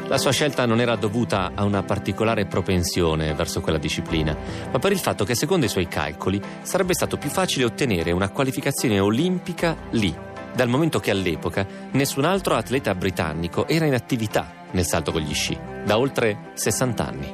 La 0.07 0.17
sua 0.17 0.31
scelta 0.31 0.65
non 0.65 0.79
era 0.79 0.95
dovuta 0.95 1.51
a 1.53 1.65
una 1.65 1.83
particolare 1.83 2.45
propensione 2.45 3.33
verso 3.33 3.59
quella 3.59 3.77
disciplina, 3.77 4.37
ma 4.71 4.79
per 4.79 4.93
il 4.93 4.99
fatto 4.99 5.25
che 5.25 5.35
secondo 5.35 5.65
i 5.65 5.69
suoi 5.69 5.89
calcoli 5.89 6.41
sarebbe 6.61 6.93
stato 6.93 7.17
più 7.17 7.29
facile 7.29 7.65
ottenere 7.65 8.13
una 8.13 8.29
qualificazione 8.29 9.01
olimpica 9.01 9.75
lì, 9.91 10.31
dal 10.55 10.69
momento 10.69 10.99
che 10.99 11.11
all'epoca 11.11 11.65
nessun 11.91 12.25
altro 12.25 12.55
atleta 12.55 12.93
britannico 12.93 13.67
era 13.67 13.85
in 13.85 13.93
attività 13.93 14.61
nel 14.71 14.85
salto 14.85 15.11
con 15.11 15.21
gli 15.21 15.33
sci, 15.33 15.57
da 15.83 15.97
oltre 15.97 16.51
60 16.53 17.05
anni. 17.05 17.33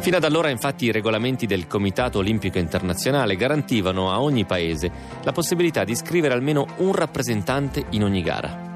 Fino 0.00 0.16
ad 0.16 0.24
allora 0.24 0.50
infatti 0.50 0.86
i 0.86 0.90
regolamenti 0.90 1.46
del 1.46 1.68
Comitato 1.68 2.18
Olimpico 2.18 2.58
Internazionale 2.58 3.36
garantivano 3.36 4.10
a 4.10 4.20
ogni 4.20 4.44
paese 4.44 4.90
la 5.22 5.30
possibilità 5.30 5.84
di 5.84 5.92
iscrivere 5.92 6.34
almeno 6.34 6.66
un 6.78 6.92
rappresentante 6.92 7.84
in 7.90 8.02
ogni 8.02 8.20
gara. 8.20 8.70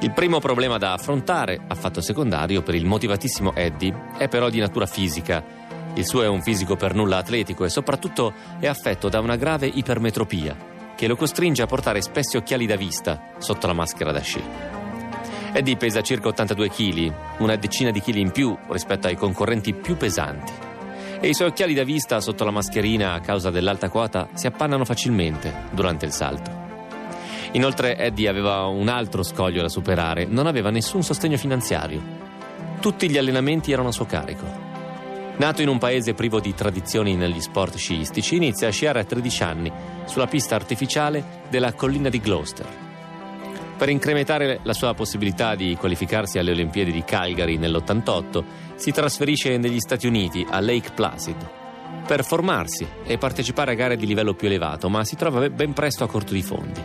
Il 0.00 0.12
primo 0.12 0.38
problema 0.38 0.78
da 0.78 0.94
affrontare, 0.94 1.60
affatto 1.66 2.00
secondario 2.00 2.62
per 2.62 2.74
il 2.74 2.86
motivatissimo 2.86 3.54
Eddie, 3.54 3.94
è 4.16 4.28
però 4.28 4.48
di 4.48 4.58
natura 4.58 4.86
fisica. 4.86 5.44
Il 5.92 6.06
suo 6.06 6.22
è 6.22 6.26
un 6.26 6.40
fisico 6.40 6.74
per 6.74 6.94
nulla 6.94 7.18
atletico 7.18 7.66
e 7.66 7.68
soprattutto 7.68 8.32
è 8.58 8.66
affetto 8.66 9.10
da 9.10 9.20
una 9.20 9.36
grave 9.36 9.66
ipermetropia, 9.66 10.56
che 11.00 11.06
lo 11.06 11.16
costringe 11.16 11.62
a 11.62 11.66
portare 11.66 12.02
spessi 12.02 12.36
occhiali 12.36 12.66
da 12.66 12.76
vista 12.76 13.32
sotto 13.38 13.66
la 13.66 13.72
maschera 13.72 14.12
da 14.12 14.20
sci. 14.20 14.42
Eddie 15.50 15.78
pesa 15.78 16.02
circa 16.02 16.28
82 16.28 16.68
kg, 16.68 17.14
una 17.38 17.56
decina 17.56 17.90
di 17.90 18.02
chili 18.02 18.20
in 18.20 18.30
più 18.32 18.54
rispetto 18.68 19.06
ai 19.06 19.16
concorrenti 19.16 19.72
più 19.72 19.96
pesanti. 19.96 20.52
E 21.18 21.26
i 21.26 21.32
suoi 21.32 21.48
occhiali 21.48 21.72
da 21.72 21.84
vista 21.84 22.20
sotto 22.20 22.44
la 22.44 22.50
mascherina 22.50 23.14
a 23.14 23.20
causa 23.20 23.48
dell'alta 23.48 23.88
quota 23.88 24.28
si 24.34 24.46
appannano 24.46 24.84
facilmente 24.84 25.68
durante 25.70 26.04
il 26.04 26.12
salto. 26.12 26.50
Inoltre 27.52 27.96
Eddie 27.96 28.28
aveva 28.28 28.66
un 28.66 28.88
altro 28.88 29.22
scoglio 29.22 29.62
da 29.62 29.70
superare, 29.70 30.26
non 30.26 30.46
aveva 30.46 30.68
nessun 30.68 31.02
sostegno 31.02 31.38
finanziario. 31.38 32.02
Tutti 32.78 33.08
gli 33.08 33.16
allenamenti 33.16 33.72
erano 33.72 33.88
a 33.88 33.92
suo 33.92 34.04
carico. 34.04 34.69
Nato 35.40 35.62
in 35.62 35.68
un 35.68 35.78
paese 35.78 36.12
privo 36.12 36.38
di 36.38 36.52
tradizioni 36.52 37.16
negli 37.16 37.40
sport 37.40 37.78
sciistici, 37.78 38.36
inizia 38.36 38.68
a 38.68 38.70
sciare 38.70 39.00
a 39.00 39.04
13 39.04 39.42
anni 39.42 39.72
sulla 40.04 40.26
pista 40.26 40.54
artificiale 40.54 41.44
della 41.48 41.72
collina 41.72 42.10
di 42.10 42.20
Gloucester. 42.20 42.66
Per 43.78 43.88
incrementare 43.88 44.60
la 44.64 44.74
sua 44.74 44.92
possibilità 44.92 45.54
di 45.54 45.76
qualificarsi 45.76 46.38
alle 46.38 46.50
Olimpiadi 46.50 46.92
di 46.92 47.02
Calgary 47.04 47.56
nell'88, 47.56 48.44
si 48.74 48.92
trasferisce 48.92 49.56
negli 49.56 49.80
Stati 49.80 50.06
Uniti 50.06 50.46
a 50.46 50.60
Lake 50.60 50.90
Placid 50.94 51.50
per 52.06 52.22
formarsi 52.22 52.86
e 53.06 53.16
partecipare 53.16 53.72
a 53.72 53.76
gare 53.76 53.96
di 53.96 54.04
livello 54.04 54.34
più 54.34 54.46
elevato, 54.48 54.90
ma 54.90 55.04
si 55.04 55.16
trova 55.16 55.48
ben 55.48 55.72
presto 55.72 56.04
a 56.04 56.06
corto 56.06 56.34
di 56.34 56.42
fondi. 56.42 56.82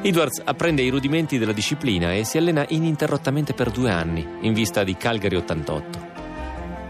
Edwards 0.00 0.40
apprende 0.44 0.82
i 0.82 0.90
rudimenti 0.90 1.38
della 1.38 1.50
disciplina 1.50 2.12
e 2.12 2.22
si 2.22 2.38
allena 2.38 2.64
ininterrottamente 2.68 3.52
per 3.52 3.72
due 3.72 3.90
anni 3.90 4.24
in 4.42 4.52
vista 4.52 4.84
di 4.84 4.96
Calgary 4.96 5.34
88. 5.34 6.13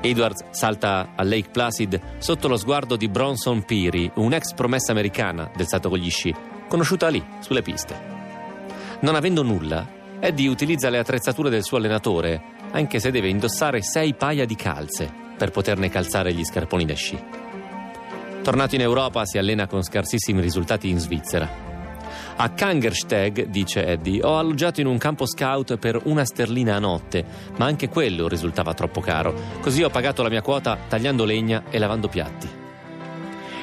Edwards 0.04 0.44
salta 0.50 1.14
a 1.16 1.22
Lake 1.24 1.48
Placid 1.50 2.18
sotto 2.18 2.46
lo 2.46 2.58
sguardo 2.58 2.94
di 2.94 3.08
Bronson 3.08 3.64
Peary, 3.64 4.10
un'ex 4.16 4.52
promessa 4.52 4.92
americana 4.92 5.50
del 5.56 5.66
salto 5.66 5.88
con 5.88 5.98
gli 5.98 6.10
sci, 6.10 6.34
conosciuta 6.68 7.08
lì, 7.08 7.24
sulle 7.40 7.62
piste. 7.62 7.98
Non 9.00 9.14
avendo 9.14 9.42
nulla, 9.42 9.88
Eddie 10.20 10.48
utilizza 10.48 10.90
le 10.90 10.98
attrezzature 10.98 11.48
del 11.48 11.64
suo 11.64 11.78
allenatore, 11.78 12.42
anche 12.72 13.00
se 13.00 13.10
deve 13.10 13.28
indossare 13.28 13.80
sei 13.80 14.12
paia 14.12 14.44
di 14.44 14.56
calze 14.56 15.10
per 15.38 15.50
poterne 15.50 15.88
calzare 15.88 16.34
gli 16.34 16.44
scarponi 16.44 16.84
da 16.84 16.94
sci. 16.94 17.18
Tornato 18.42 18.74
in 18.74 18.82
Europa 18.82 19.24
si 19.24 19.38
allena 19.38 19.66
con 19.66 19.82
scarsissimi 19.82 20.42
risultati 20.42 20.90
in 20.90 20.98
Svizzera. 20.98 21.73
A 22.36 22.50
Kangersteg, 22.52 23.46
dice 23.46 23.86
Eddie, 23.86 24.20
ho 24.24 24.38
alloggiato 24.38 24.80
in 24.80 24.88
un 24.88 24.98
campo 24.98 25.24
scout 25.24 25.76
per 25.76 26.00
una 26.04 26.24
sterlina 26.24 26.74
a 26.74 26.80
notte, 26.80 27.24
ma 27.58 27.66
anche 27.66 27.88
quello 27.88 28.26
risultava 28.26 28.74
troppo 28.74 29.00
caro, 29.00 29.32
così 29.60 29.84
ho 29.84 29.88
pagato 29.88 30.22
la 30.22 30.28
mia 30.28 30.42
quota 30.42 30.76
tagliando 30.88 31.24
legna 31.24 31.62
e 31.70 31.78
lavando 31.78 32.08
piatti. 32.08 32.48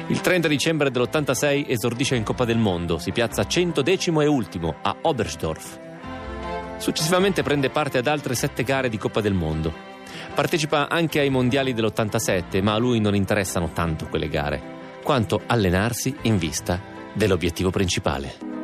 Il 0.07 0.21
30 0.21 0.47
dicembre 0.47 0.89
dell'86 0.89 1.65
esordisce 1.67 2.15
in 2.15 2.23
Coppa 2.23 2.45
del 2.45 2.57
Mondo, 2.57 2.97
si 2.97 3.11
piazza 3.11 3.45
centodecimo 3.45 4.21
e 4.21 4.27
ultimo 4.27 4.75
a 4.81 4.95
Oberstdorf. 5.01 5.79
Successivamente 6.77 7.43
prende 7.43 7.69
parte 7.69 7.97
ad 7.97 8.07
altre 8.07 8.35
sette 8.35 8.63
gare 8.63 8.87
di 8.87 8.97
Coppa 8.97 9.19
del 9.19 9.33
Mondo. 9.33 9.73
Partecipa 10.33 10.87
anche 10.87 11.19
ai 11.19 11.29
mondiali 11.29 11.73
dell'87, 11.73 12.63
ma 12.63 12.73
a 12.73 12.77
lui 12.77 13.01
non 13.01 13.15
interessano 13.15 13.71
tanto 13.73 14.07
quelle 14.07 14.29
gare, 14.29 14.61
quanto 15.03 15.41
allenarsi 15.45 16.15
in 16.23 16.37
vista 16.37 16.81
dell'obiettivo 17.13 17.69
principale. 17.69 18.60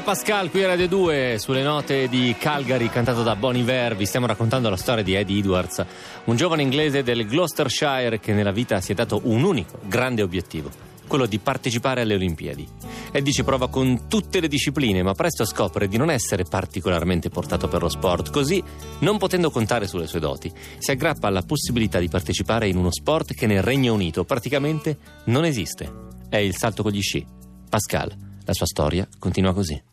Pascal, 0.02 0.50
qui 0.50 0.64
a 0.64 0.66
Radio 0.66 0.88
2, 0.88 1.36
sulle 1.38 1.62
note 1.62 2.08
di 2.08 2.34
Calgary, 2.38 2.88
cantato 2.88 3.22
da 3.22 3.36
Bon 3.36 3.56
Iver, 3.56 3.94
vi 3.94 4.04
stiamo 4.04 4.26
raccontando 4.26 4.68
la 4.68 4.76
storia 4.76 5.04
di 5.04 5.14
Eddie 5.14 5.38
Edwards, 5.38 5.84
un 6.24 6.34
giovane 6.34 6.62
inglese 6.62 7.02
del 7.02 7.26
Gloucestershire 7.26 8.18
che 8.18 8.32
nella 8.32 8.50
vita 8.50 8.80
si 8.80 8.92
è 8.92 8.94
dato 8.94 9.20
un 9.24 9.44
unico 9.44 9.78
grande 9.86 10.22
obiettivo, 10.22 10.70
quello 11.06 11.26
di 11.26 11.38
partecipare 11.38 12.00
alle 12.00 12.14
Olimpiadi. 12.14 12.66
Eddie 13.12 13.32
ci 13.32 13.44
prova 13.44 13.68
con 13.68 14.08
tutte 14.08 14.40
le 14.40 14.48
discipline, 14.48 15.02
ma 15.02 15.14
presto 15.14 15.44
scopre 15.44 15.86
di 15.86 15.96
non 15.96 16.10
essere 16.10 16.44
particolarmente 16.44 17.28
portato 17.28 17.68
per 17.68 17.82
lo 17.82 17.88
sport, 17.88 18.30
così, 18.30 18.62
non 19.00 19.18
potendo 19.18 19.50
contare 19.50 19.86
sulle 19.86 20.08
sue 20.08 20.20
doti, 20.20 20.52
si 20.78 20.90
aggrappa 20.90 21.28
alla 21.28 21.42
possibilità 21.42 21.98
di 21.98 22.08
partecipare 22.08 22.68
in 22.68 22.76
uno 22.76 22.92
sport 22.92 23.34
che 23.34 23.46
nel 23.46 23.62
Regno 23.62 23.94
Unito 23.94 24.24
praticamente 24.24 24.98
non 25.26 25.44
esiste. 25.44 25.90
È 26.28 26.38
il 26.38 26.56
salto 26.56 26.82
con 26.82 26.92
gli 26.92 27.02
sci. 27.02 27.24
Pascal. 27.68 28.30
La 28.44 28.54
sua 28.54 28.66
storia 28.66 29.06
continua 29.20 29.54
così. 29.54 29.91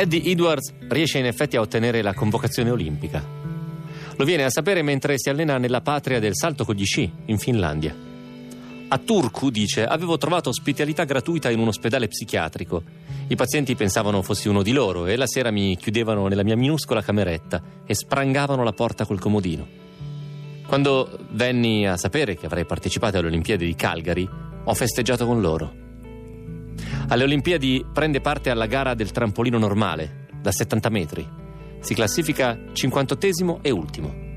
Eddie 0.00 0.30
Edwards 0.30 0.72
riesce 0.88 1.18
in 1.18 1.26
effetti 1.26 1.58
a 1.58 1.60
ottenere 1.60 2.00
la 2.00 2.14
convocazione 2.14 2.70
olimpica. 2.70 3.22
Lo 4.16 4.24
viene 4.24 4.44
a 4.44 4.48
sapere 4.48 4.80
mentre 4.80 5.18
si 5.18 5.28
allena 5.28 5.58
nella 5.58 5.82
patria 5.82 6.18
del 6.18 6.34
salto 6.34 6.64
con 6.64 6.74
gli 6.74 6.86
sci, 6.86 7.12
in 7.26 7.36
Finlandia. 7.36 7.94
A 8.88 8.96
Turku, 8.96 9.50
dice, 9.50 9.84
avevo 9.84 10.16
trovato 10.16 10.48
ospitalità 10.48 11.04
gratuita 11.04 11.50
in 11.50 11.58
un 11.58 11.68
ospedale 11.68 12.08
psichiatrico. 12.08 12.82
I 13.28 13.36
pazienti 13.36 13.74
pensavano 13.74 14.22
fossi 14.22 14.48
uno 14.48 14.62
di 14.62 14.72
loro 14.72 15.04
e 15.04 15.16
la 15.16 15.26
sera 15.26 15.50
mi 15.50 15.76
chiudevano 15.76 16.28
nella 16.28 16.44
mia 16.44 16.56
minuscola 16.56 17.02
cameretta 17.02 17.62
e 17.84 17.94
sprangavano 17.94 18.64
la 18.64 18.72
porta 18.72 19.04
col 19.04 19.20
comodino. 19.20 19.68
Quando 20.66 21.26
venni 21.32 21.86
a 21.86 21.98
sapere 21.98 22.36
che 22.36 22.46
avrei 22.46 22.64
partecipato 22.64 23.18
alle 23.18 23.26
Olimpiadi 23.26 23.66
di 23.66 23.74
Calgary, 23.74 24.26
ho 24.64 24.72
festeggiato 24.72 25.26
con 25.26 25.42
loro. 25.42 25.88
Alle 27.08 27.24
Olimpiadi 27.24 27.84
prende 27.92 28.20
parte 28.20 28.50
alla 28.50 28.66
gara 28.66 28.94
del 28.94 29.10
trampolino 29.10 29.58
normale, 29.58 30.26
da 30.40 30.52
70 30.52 30.88
metri. 30.90 31.28
Si 31.80 31.94
classifica 31.94 32.58
58 32.72 33.60
e 33.62 33.70
ultimo. 33.70 34.28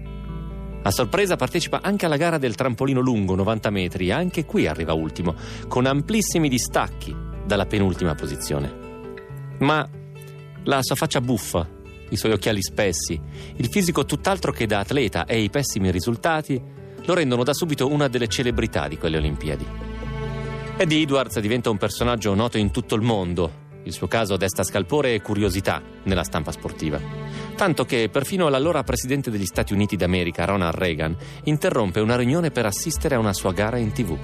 A 0.85 0.91
sorpresa 0.91 1.37
partecipa 1.37 1.79
anche 1.81 2.05
alla 2.05 2.17
gara 2.17 2.37
del 2.37 2.55
trampolino 2.55 2.99
lungo, 2.99 3.35
90 3.35 3.69
metri, 3.69 4.11
anche 4.11 4.43
qui 4.45 4.67
arriva 4.67 4.93
ultimo, 4.93 5.33
con 5.67 5.85
amplissimi 5.85 6.49
distacchi 6.49 7.15
dalla 7.45 7.65
penultima 7.65 8.15
posizione. 8.15 8.71
Ma 9.59 9.87
la 10.63 10.79
sua 10.81 10.95
faccia 10.95 11.21
buffa, 11.21 11.67
i 12.09 12.17
suoi 12.17 12.33
occhiali 12.33 12.61
spessi, 12.61 13.19
il 13.55 13.67
fisico 13.69 14.05
tutt'altro 14.05 14.51
che 14.51 14.65
da 14.65 14.79
atleta 14.79 15.25
e 15.25 15.41
i 15.41 15.49
pessimi 15.49 15.89
risultati 15.89 16.61
lo 17.05 17.13
rendono 17.13 17.43
da 17.43 17.53
subito 17.53 17.89
una 17.89 18.07
delle 18.07 18.27
celebrità 18.27 18.87
di 18.87 18.97
quelle 18.97 19.17
Olimpiadi. 19.17 19.92
Eddie 20.75 21.01
Edwards 21.03 21.39
diventa 21.39 21.69
un 21.69 21.77
personaggio 21.77 22.33
noto 22.33 22.57
in 22.57 22.71
tutto 22.71 22.95
il 22.95 23.03
mondo. 23.03 23.61
Il 23.83 23.93
suo 23.93 24.07
caso 24.07 24.37
desta 24.37 24.63
scalpore 24.63 25.13
e 25.13 25.21
curiosità 25.21 25.81
nella 26.03 26.23
stampa 26.23 26.51
sportiva. 26.51 26.99
Tanto 27.55 27.85
che 27.85 28.09
perfino 28.09 28.49
l'allora 28.49 28.81
presidente 28.81 29.29
degli 29.29 29.45
Stati 29.45 29.71
Uniti 29.73 29.95
d'America, 29.95 30.45
Ronald 30.45 30.73
Reagan, 30.73 31.15
interrompe 31.43 31.99
una 31.99 32.15
riunione 32.15 32.49
per 32.49 32.65
assistere 32.65 33.13
a 33.13 33.19
una 33.19 33.33
sua 33.33 33.53
gara 33.53 33.77
in 33.77 33.91
tv. 33.91 34.17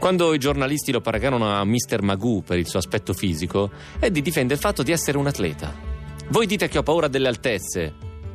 Quando 0.00 0.34
i 0.34 0.38
giornalisti 0.38 0.90
lo 0.90 1.00
paragonano 1.00 1.48
a 1.48 1.64
Mr. 1.64 2.02
Magoo 2.02 2.42
per 2.42 2.58
il 2.58 2.66
suo 2.66 2.80
aspetto 2.80 3.12
fisico, 3.12 3.70
Eddie 4.00 4.22
difende 4.22 4.54
il 4.54 4.60
fatto 4.60 4.82
di 4.82 4.90
essere 4.90 5.16
un 5.16 5.28
atleta. 5.28 5.72
Voi 6.30 6.46
dite 6.46 6.66
che 6.68 6.78
ho 6.78 6.82
paura 6.82 7.06
delle 7.06 7.28
altezze, 7.28 7.94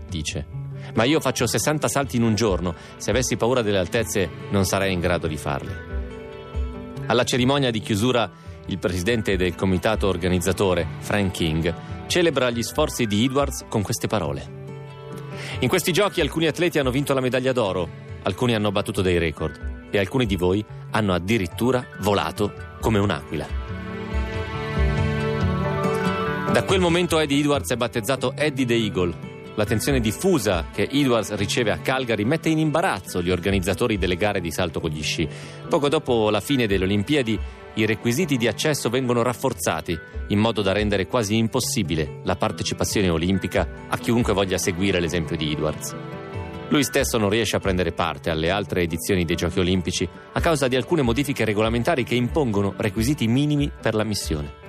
dice. 0.10 0.48
Ma 0.96 1.04
io 1.04 1.20
faccio 1.20 1.46
60 1.46 1.90
salti 1.90 2.16
in 2.16 2.24
un 2.24 2.36
giorno. 2.36 2.74
Se 2.96 3.10
avessi 3.10 3.36
paura 3.36 3.62
delle 3.62 3.80
altezze 3.80 4.30
non 4.50 4.64
sarei 4.66 4.94
in 4.94 5.02
grado 5.02 5.28
di 5.28 5.38
farli. 5.38 5.91
Alla 7.12 7.26
cerimonia 7.26 7.72
di 7.72 7.82
chiusura 7.82 8.32
il 8.68 8.80
presidente 8.80 9.36
del 9.36 9.54
comitato 9.54 10.08
organizzatore, 10.08 10.88
Frank 11.00 11.34
King, 11.34 11.76
celebra 12.08 12.50
gli 12.50 12.64
sforzi 12.64 13.06
di 13.06 13.26
Edwards 13.26 13.66
con 13.68 13.82
queste 13.82 14.08
parole. 14.08 14.60
In 15.60 15.68
questi 15.68 15.92
giochi 15.92 16.22
alcuni 16.22 16.48
atleti 16.48 16.80
hanno 16.80 16.90
vinto 16.90 17.14
la 17.14 17.20
medaglia 17.20 17.52
d'oro, 17.52 17.90
alcuni 18.22 18.56
hanno 18.56 18.72
battuto 18.72 19.02
dei 19.02 19.18
record 19.18 19.90
e 19.92 20.00
alcuni 20.00 20.26
di 20.26 20.38
voi 20.38 20.64
hanno 20.92 21.12
addirittura 21.12 21.86
volato 22.00 22.54
come 22.80 23.00
un'aquila. 23.00 23.46
Da 26.54 26.64
quel 26.64 26.80
momento 26.80 27.20
Eddie 27.20 27.40
Edwards 27.40 27.72
è 27.72 27.76
battezzato 27.76 28.32
Eddie 28.38 28.66
the 28.66 28.74
Eagle. 28.74 29.31
L'attenzione 29.56 30.00
diffusa 30.00 30.68
che 30.72 30.88
Edwards 30.90 31.34
riceve 31.36 31.72
a 31.72 31.80
Calgary 31.80 32.24
mette 32.24 32.50
in 32.50 32.58
imbarazzo 32.58 33.22
gli 33.22 33.30
organizzatori 33.30 33.98
delle 33.98 34.16
gare 34.16 34.40
di 34.40 34.52
salto 34.52 34.80
con 34.80 34.90
gli 34.90 35.04
sci. 35.04 35.28
Poco 35.68 35.90
dopo 35.90 36.30
la 36.30 36.40
fine 36.40 36.68
delle 36.68 36.86
Olimpiadi 36.86 37.40
i 37.76 37.86
requisiti 37.86 38.38
di 38.38 38.48
accesso 38.48 38.90
vengono 38.90 39.22
rafforzati 39.22 39.98
in 40.28 40.40
modo 40.40 40.62
da 40.62 40.74
rendere 40.74 41.08
quasi 41.08 41.38
impossibile 41.38 42.20
la 42.24 42.36
partecipazione 42.36 43.10
olimpica 43.10 43.86
a 43.88 43.98
chiunque 43.98 44.34
voglia 44.34 44.58
seguire 44.58 45.00
l'esempio 45.00 45.38
di 45.38 45.52
Edwards. 45.52 45.96
Lui 46.70 46.84
stesso 46.84 47.18
non 47.18 47.30
riesce 47.30 47.58
a 47.58 47.60
prendere 47.60 47.92
parte 47.92 48.30
alle 48.30 48.50
altre 48.50 48.82
edizioni 48.82 49.26
dei 49.26 49.36
Giochi 49.36 49.60
Olimpici 49.60 50.08
a 50.32 50.40
causa 50.40 50.70
di 50.70 50.78
alcune 50.78 51.02
modifiche 51.02 51.44
regolamentari 51.44 52.04
che 52.04 52.16
impongono 52.16 52.74
requisiti 52.78 53.28
minimi 53.28 53.70
per 53.82 53.94
la 53.94 54.06
missione. 54.06 54.61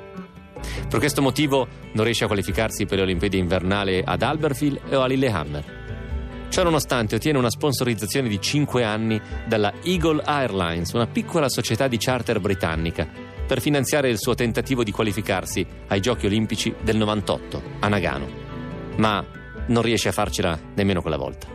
Per 0.88 0.98
questo 0.98 1.22
motivo 1.22 1.66
non 1.92 2.04
riesce 2.04 2.24
a 2.24 2.26
qualificarsi 2.26 2.86
per 2.86 2.98
le 2.98 3.04
Olimpiadi 3.04 3.38
invernali 3.38 4.02
ad 4.04 4.22
Albertville 4.22 4.80
o 4.96 5.02
a 5.02 5.06
Lillehammer. 5.06 5.80
Ciò 6.48 6.62
nonostante 6.62 7.14
ottiene 7.14 7.38
una 7.38 7.48
sponsorizzazione 7.48 8.28
di 8.28 8.38
5 8.38 8.84
anni 8.84 9.18
dalla 9.46 9.72
Eagle 9.82 10.22
Airlines, 10.22 10.92
una 10.92 11.06
piccola 11.06 11.48
società 11.48 11.88
di 11.88 11.96
charter 11.96 12.40
britannica, 12.40 13.08
per 13.46 13.60
finanziare 13.60 14.10
il 14.10 14.18
suo 14.18 14.34
tentativo 14.34 14.84
di 14.84 14.90
qualificarsi 14.90 15.66
ai 15.88 16.00
Giochi 16.00 16.26
Olimpici 16.26 16.74
del 16.82 16.96
98 16.98 17.62
a 17.80 17.88
Nagano. 17.88 18.28
Ma 18.96 19.24
non 19.66 19.82
riesce 19.82 20.08
a 20.08 20.12
farcela 20.12 20.58
nemmeno 20.74 21.00
quella 21.00 21.16
volta. 21.16 21.46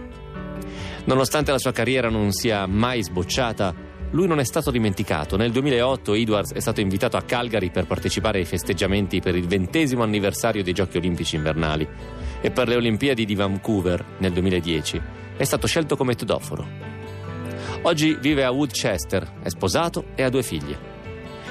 Nonostante 1.05 1.51
la 1.51 1.59
sua 1.59 1.71
carriera 1.71 2.09
non 2.09 2.31
sia 2.31 2.65
mai 2.65 3.03
sbocciata, 3.03 3.73
lui 4.11 4.27
non 4.27 4.39
è 4.39 4.45
stato 4.45 4.71
dimenticato. 4.71 5.37
Nel 5.37 5.51
2008 5.51 6.13
Edwards 6.13 6.53
è 6.53 6.59
stato 6.59 6.81
invitato 6.81 7.17
a 7.17 7.23
Calgary 7.23 7.69
per 7.69 7.85
partecipare 7.85 8.39
ai 8.39 8.45
festeggiamenti 8.45 9.19
per 9.19 9.35
il 9.35 9.47
ventesimo 9.47 10.03
anniversario 10.03 10.63
dei 10.63 10.73
Giochi 10.73 10.97
Olimpici 10.97 11.35
invernali 11.35 11.87
e 12.39 12.51
per 12.51 12.67
le 12.67 12.75
Olimpiadi 12.75 13.25
di 13.25 13.35
Vancouver 13.35 14.03
nel 14.19 14.31
2010 14.31 15.01
è 15.37 15.43
stato 15.43 15.67
scelto 15.67 15.95
come 15.95 16.15
tedoforo. 16.15 16.65
Oggi 17.83 18.17
vive 18.19 18.43
a 18.43 18.51
Woodchester, 18.51 19.39
è 19.43 19.49
sposato 19.49 20.05
e 20.15 20.23
ha 20.23 20.29
due 20.29 20.43
figlie. 20.43 20.95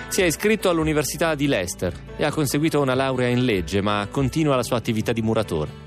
Si 0.09 0.23
è 0.23 0.25
iscritto 0.25 0.69
all'Università 0.69 1.35
di 1.35 1.47
Leicester 1.47 1.93
e 2.17 2.25
ha 2.25 2.33
conseguito 2.33 2.81
una 2.81 2.95
laurea 2.95 3.29
in 3.29 3.45
legge, 3.45 3.81
ma 3.81 4.07
continua 4.11 4.57
la 4.57 4.63
sua 4.63 4.77
attività 4.77 5.13
di 5.13 5.23
muratore. 5.23 5.85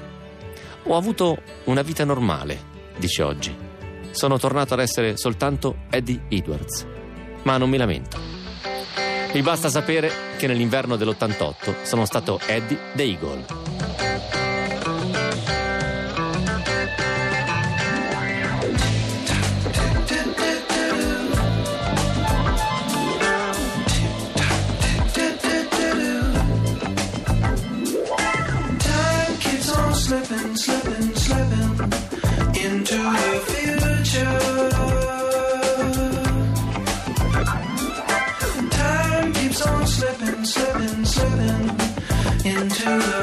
Ho 0.84 0.96
avuto 0.96 1.42
una 1.66 1.82
vita 1.82 2.04
normale, 2.04 2.58
dice 2.98 3.22
oggi. 3.22 3.69
Sono 4.12 4.38
tornato 4.38 4.74
ad 4.74 4.80
essere 4.80 5.18
soltanto 5.18 5.78
Eddie 5.90 6.22
Edwards. 6.30 6.86
Ma 7.44 7.58
non 7.58 7.70
mi 7.70 7.78
lamento. 7.78 8.18
Mi 9.34 9.42
basta 9.42 9.70
sapere 9.70 10.12
che 10.38 10.48
nell'inverno 10.48 10.96
dell'88 10.96 11.84
sono 11.84 12.06
stato 12.06 12.40
Eddie 12.48 12.78
the 12.96 13.04
Eagle. 13.04 14.09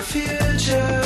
Future. 0.07 1.06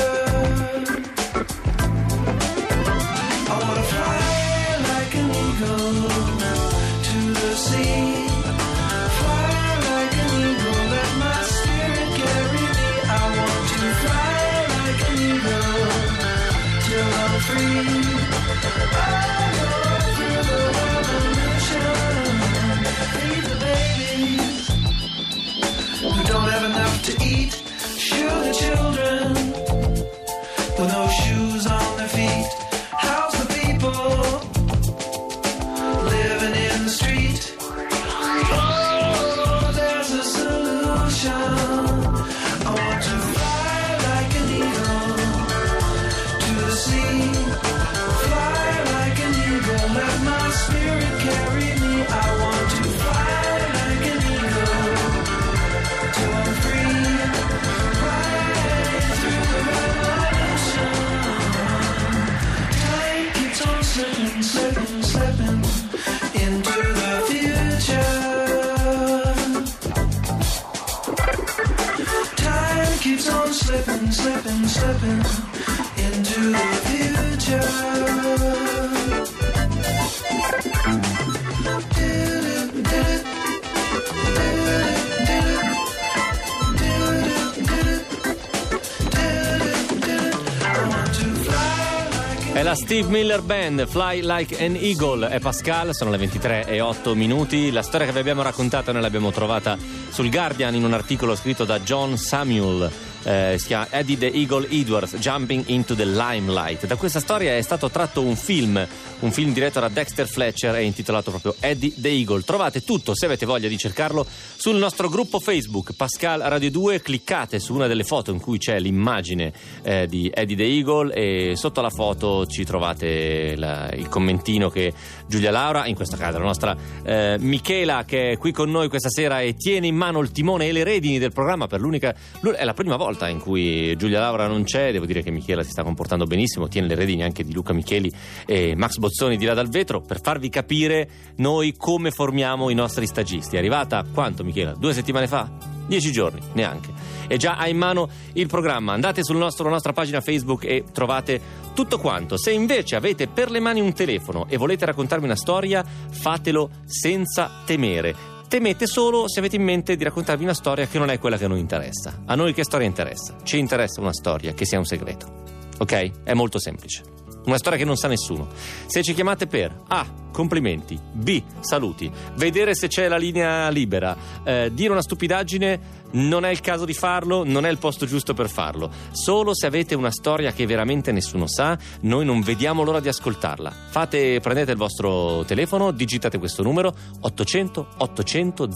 È 92.52 92.62
la 92.62 92.74
Steve 92.74 93.08
Miller 93.08 93.40
Band, 93.40 93.86
Fly 93.86 94.20
Like 94.22 94.62
an 94.62 94.76
Eagle. 94.76 95.28
È 95.28 95.40
Pascal, 95.40 95.94
sono 95.94 96.10
le 96.10 96.18
23 96.18 96.66
e 96.66 96.82
8 96.82 97.14
minuti. 97.14 97.70
La 97.70 97.80
storia 97.80 98.04
che 98.04 98.12
vi 98.12 98.18
abbiamo 98.18 98.42
raccontato 98.42 98.92
noi 98.92 99.00
l'abbiamo 99.00 99.30
trovata 99.30 99.78
sul 100.10 100.28
Guardian 100.28 100.74
in 100.74 100.84
un 100.84 100.92
articolo 100.92 101.34
scritto 101.34 101.64
da 101.64 101.80
John 101.80 102.18
Samuel. 102.18 103.09
Eh, 103.22 103.56
si 103.58 103.66
chiama 103.66 103.88
Eddie 103.90 104.16
the 104.16 104.30
Eagle 104.32 104.66
Edwards 104.70 105.16
Jumping 105.16 105.64
into 105.66 105.94
the 105.94 106.06
Limelight. 106.06 106.86
Da 106.86 106.96
questa 106.96 107.20
storia 107.20 107.54
è 107.56 107.60
stato 107.60 107.90
tratto 107.90 108.22
un 108.22 108.34
film, 108.34 108.86
un 109.20 109.30
film 109.32 109.52
diretto 109.52 109.78
da 109.78 109.88
Dexter 109.88 110.26
Fletcher 110.26 110.74
e 110.76 110.84
intitolato 110.84 111.30
proprio 111.30 111.54
Eddie 111.60 111.92
the 111.96 112.08
Eagle. 112.08 112.42
Trovate 112.42 112.82
tutto, 112.82 113.14
se 113.14 113.26
avete 113.26 113.44
voglia 113.44 113.68
di 113.68 113.76
cercarlo, 113.76 114.26
sul 114.56 114.76
nostro 114.76 115.08
gruppo 115.10 115.38
Facebook 115.38 115.92
Pascal 115.92 116.40
Radio 116.40 116.70
2. 116.70 117.02
Cliccate 117.02 117.58
su 117.58 117.74
una 117.74 117.86
delle 117.86 118.04
foto 118.04 118.30
in 118.30 118.40
cui 118.40 118.56
c'è 118.56 118.78
l'immagine 118.80 119.52
eh, 119.82 120.06
di 120.06 120.30
Eddie 120.32 120.56
the 120.56 120.64
Eagle 120.64 121.12
e 121.12 121.56
sotto 121.56 121.82
la 121.82 121.90
foto 121.90 122.46
ci 122.46 122.64
trovate 122.64 123.54
la- 123.56 123.90
il 123.90 124.08
commentino 124.08 124.70
che 124.70 124.92
Giulia 125.26 125.50
Laura, 125.50 125.86
in 125.86 125.94
questo 125.94 126.16
caso 126.16 126.38
la 126.38 126.44
nostra 126.44 126.74
eh, 127.04 127.36
Michela 127.38 128.04
che 128.06 128.30
è 128.32 128.36
qui 128.38 128.52
con 128.52 128.70
noi 128.70 128.88
questa 128.88 129.10
sera 129.10 129.40
e 129.40 129.54
tiene 129.56 129.86
in 129.88 129.94
mano 129.96 130.20
il 130.20 130.30
timone 130.32 130.68
e 130.68 130.72
le 130.72 130.84
redini 130.84 131.18
del 131.18 131.32
programma 131.32 131.66
per 131.66 131.80
l'unica 131.80 132.14
l'u- 132.40 132.52
è 132.54 132.64
la 132.64 132.72
prima 132.74 132.96
volta 132.96 133.08
in 133.28 133.40
cui 133.40 133.96
Giulia 133.96 134.20
Laura 134.20 134.46
non 134.46 134.62
c'è, 134.64 134.92
devo 134.92 135.06
dire 135.06 135.22
che 135.22 135.30
Michela 135.30 135.62
si 135.62 135.70
sta 135.70 135.82
comportando 135.82 136.24
benissimo, 136.24 136.68
tiene 136.68 136.86
le 136.86 136.94
redini 136.94 137.22
anche 137.22 137.44
di 137.44 137.52
Luca 137.52 137.72
Micheli 137.72 138.12
e 138.46 138.74
Max 138.76 138.96
Bozzoni 138.96 139.36
di 139.36 139.44
là 139.44 139.54
dal 139.54 139.68
vetro 139.68 140.00
per 140.00 140.20
farvi 140.20 140.48
capire 140.48 141.08
noi 141.36 141.74
come 141.76 142.10
formiamo 142.10 142.70
i 142.70 142.74
nostri 142.74 143.06
stagisti. 143.06 143.56
È 143.56 143.58
arrivata 143.58 144.04
quanto 144.12 144.44
Michela? 144.44 144.72
Due 144.72 144.92
settimane 144.92 145.26
fa? 145.26 145.50
Dieci 145.86 146.12
giorni, 146.12 146.40
neanche. 146.52 146.92
E 147.26 147.36
già 147.36 147.56
ha 147.56 147.66
in 147.66 147.76
mano 147.76 148.08
il 148.34 148.46
programma. 148.46 148.92
Andate 148.92 149.24
sulla 149.24 149.50
nostra 149.64 149.92
pagina 149.92 150.20
Facebook 150.20 150.64
e 150.64 150.84
trovate 150.92 151.40
tutto 151.74 151.98
quanto. 151.98 152.36
Se 152.36 152.52
invece 152.52 152.94
avete 152.94 153.26
per 153.26 153.50
le 153.50 153.58
mani 153.58 153.80
un 153.80 153.92
telefono 153.92 154.46
e 154.48 154.56
volete 154.56 154.84
raccontarmi 154.84 155.24
una 155.24 155.34
storia, 155.34 155.84
fatelo 156.10 156.70
senza 156.84 157.50
temere. 157.64 158.39
Temete 158.50 158.88
solo 158.88 159.28
se 159.28 159.38
avete 159.38 159.54
in 159.54 159.62
mente 159.62 159.94
di 159.94 160.02
raccontarvi 160.02 160.42
una 160.42 160.54
storia 160.54 160.88
che 160.88 160.98
non 160.98 161.08
è 161.08 161.20
quella 161.20 161.36
che 161.36 161.44
a 161.44 161.48
noi 161.48 161.60
interessa. 161.60 162.22
A 162.26 162.34
noi 162.34 162.52
che 162.52 162.64
storia 162.64 162.84
interessa? 162.84 163.36
Ci 163.44 163.58
interessa 163.58 164.00
una 164.00 164.12
storia 164.12 164.54
che 164.54 164.66
sia 164.66 164.76
un 164.76 164.84
segreto. 164.84 165.44
Ok? 165.78 166.24
È 166.24 166.34
molto 166.34 166.58
semplice. 166.58 167.04
Una 167.44 167.58
storia 167.58 167.78
che 167.78 167.84
non 167.84 167.96
sa 167.96 168.08
nessuno. 168.08 168.48
Se 168.86 169.04
ci 169.04 169.14
chiamate 169.14 169.46
per 169.46 169.82
A. 169.86 170.04
Complimenti. 170.32 170.98
B. 171.12 171.40
Saluti. 171.60 172.10
Vedere 172.34 172.74
se 172.74 172.88
c'è 172.88 173.06
la 173.06 173.18
linea 173.18 173.68
libera. 173.68 174.16
eh, 174.42 174.70
dire 174.74 174.90
una 174.90 175.02
stupidaggine. 175.02 175.99
Non 176.12 176.44
è 176.44 176.50
il 176.50 176.60
caso 176.60 176.84
di 176.84 176.94
farlo, 176.94 177.44
non 177.44 177.64
è 177.64 177.70
il 177.70 177.78
posto 177.78 178.06
giusto 178.06 178.34
per 178.34 178.48
farlo. 178.48 178.90
Solo 179.12 179.54
se 179.54 179.66
avete 179.66 179.94
una 179.94 180.10
storia 180.10 180.52
che 180.52 180.66
veramente 180.66 181.12
nessuno 181.12 181.46
sa, 181.46 181.78
noi 182.02 182.24
non 182.24 182.40
vediamo 182.40 182.82
l'ora 182.82 183.00
di 183.00 183.08
ascoltarla. 183.08 183.72
Fate, 183.90 184.40
prendete 184.40 184.72
il 184.72 184.76
vostro 184.76 185.44
telefono, 185.44 185.90
digitate 185.92 186.38
questo 186.38 186.62
numero 186.62 186.92
800 187.20 187.86
800 187.98 188.68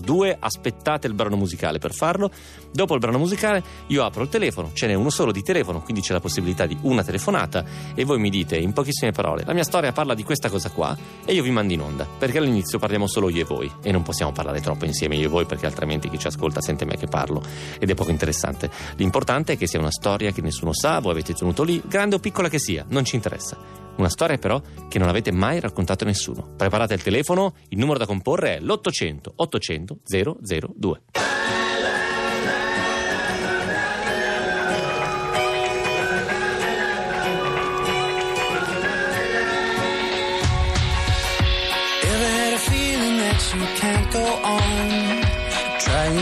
002, 0.00 0.36
aspettate 0.38 1.06
il 1.06 1.14
brano 1.14 1.36
musicale 1.36 1.78
per 1.78 1.92
farlo. 1.92 2.30
Dopo 2.72 2.94
il 2.94 3.00
brano 3.00 3.18
musicale 3.18 3.62
io 3.88 4.04
apro 4.04 4.22
il 4.22 4.28
telefono, 4.28 4.70
ce 4.72 4.86
n'è 4.86 4.94
uno 4.94 5.10
solo 5.10 5.32
di 5.32 5.42
telefono, 5.42 5.82
quindi 5.82 6.00
c'è 6.00 6.12
la 6.12 6.20
possibilità 6.20 6.66
di 6.66 6.76
una 6.82 7.02
telefonata 7.02 7.64
e 7.94 8.04
voi 8.04 8.18
mi 8.18 8.30
dite 8.30 8.56
in 8.56 8.72
pochissime 8.72 9.12
parole, 9.12 9.44
la 9.44 9.52
mia 9.52 9.64
storia 9.64 9.92
parla 9.92 10.14
di 10.14 10.22
questa 10.22 10.48
cosa 10.48 10.70
qua 10.70 10.96
e 11.24 11.32
io 11.32 11.42
vi 11.42 11.50
mando 11.50 11.72
in 11.72 11.80
onda, 11.80 12.06
perché 12.18 12.38
all'inizio 12.38 12.78
parliamo 12.78 13.06
solo 13.06 13.28
io 13.28 13.42
e 13.42 13.44
voi 13.44 13.70
e 13.82 13.92
non 13.92 14.02
possiamo 14.02 14.32
parlare 14.32 14.60
troppo 14.60 14.84
insieme 14.84 15.16
io 15.16 15.26
e 15.26 15.28
voi 15.28 15.44
perché 15.44 15.66
altrimenti 15.66 16.08
chi 16.08 16.18
ci 16.18 16.26
ascolta 16.26 16.51
sente 16.60 16.84
me 16.84 16.96
che 16.96 17.06
parlo 17.06 17.42
ed 17.78 17.90
è 17.90 17.94
poco 17.94 18.10
interessante. 18.10 18.70
L'importante 18.96 19.54
è 19.54 19.56
che 19.56 19.66
sia 19.66 19.78
una 19.78 19.90
storia 19.90 20.32
che 20.32 20.42
nessuno 20.42 20.72
sa, 20.72 21.00
voi 21.00 21.12
avete 21.12 21.34
tenuto 21.34 21.62
lì, 21.62 21.82
grande 21.86 22.16
o 22.16 22.18
piccola 22.18 22.48
che 22.48 22.58
sia, 22.58 22.84
non 22.88 23.04
ci 23.04 23.16
interessa. 23.16 23.56
Una 23.96 24.08
storia 24.08 24.38
però 24.38 24.60
che 24.88 24.98
non 24.98 25.08
avete 25.08 25.32
mai 25.32 25.60
raccontato 25.60 26.04
a 26.04 26.06
nessuno. 26.06 26.54
Preparate 26.56 26.94
il 26.94 27.02
telefono, 27.02 27.54
il 27.68 27.78
numero 27.78 27.98
da 27.98 28.06
comporre 28.06 28.56
è 28.56 28.60
l'800 28.60 29.32
800 29.36 29.98
002. 30.04 31.61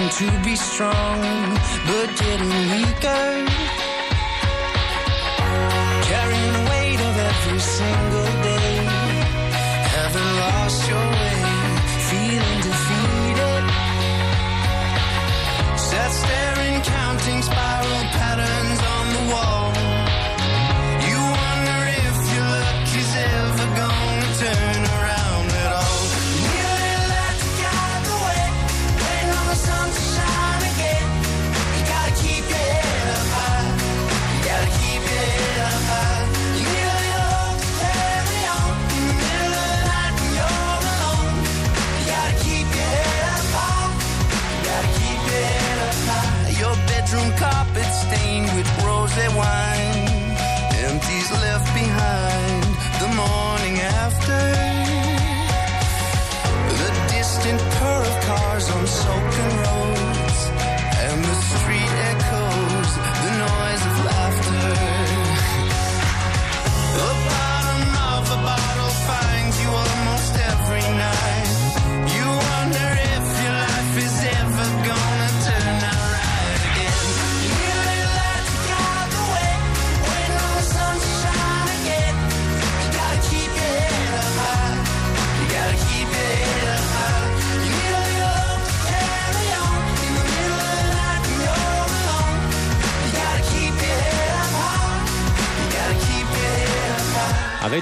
Trying 0.01 0.33
to 0.33 0.45
be 0.45 0.57
strong, 0.57 1.21
but 1.87 2.09
getting 2.17 2.55
weaker. 2.73 3.25
Carrying 6.09 6.53
the 6.57 6.65
weight 6.71 7.01
of 7.09 7.17
every 7.31 7.61
single 7.61 8.31
day. 8.49 8.77
Haven't 9.95 10.33
lost 10.41 10.89
your 10.89 11.07
way, 11.17 11.37
feeling 12.09 12.61
defeated. 12.69 13.65
Sat 15.77 16.13
staring, 16.13 16.60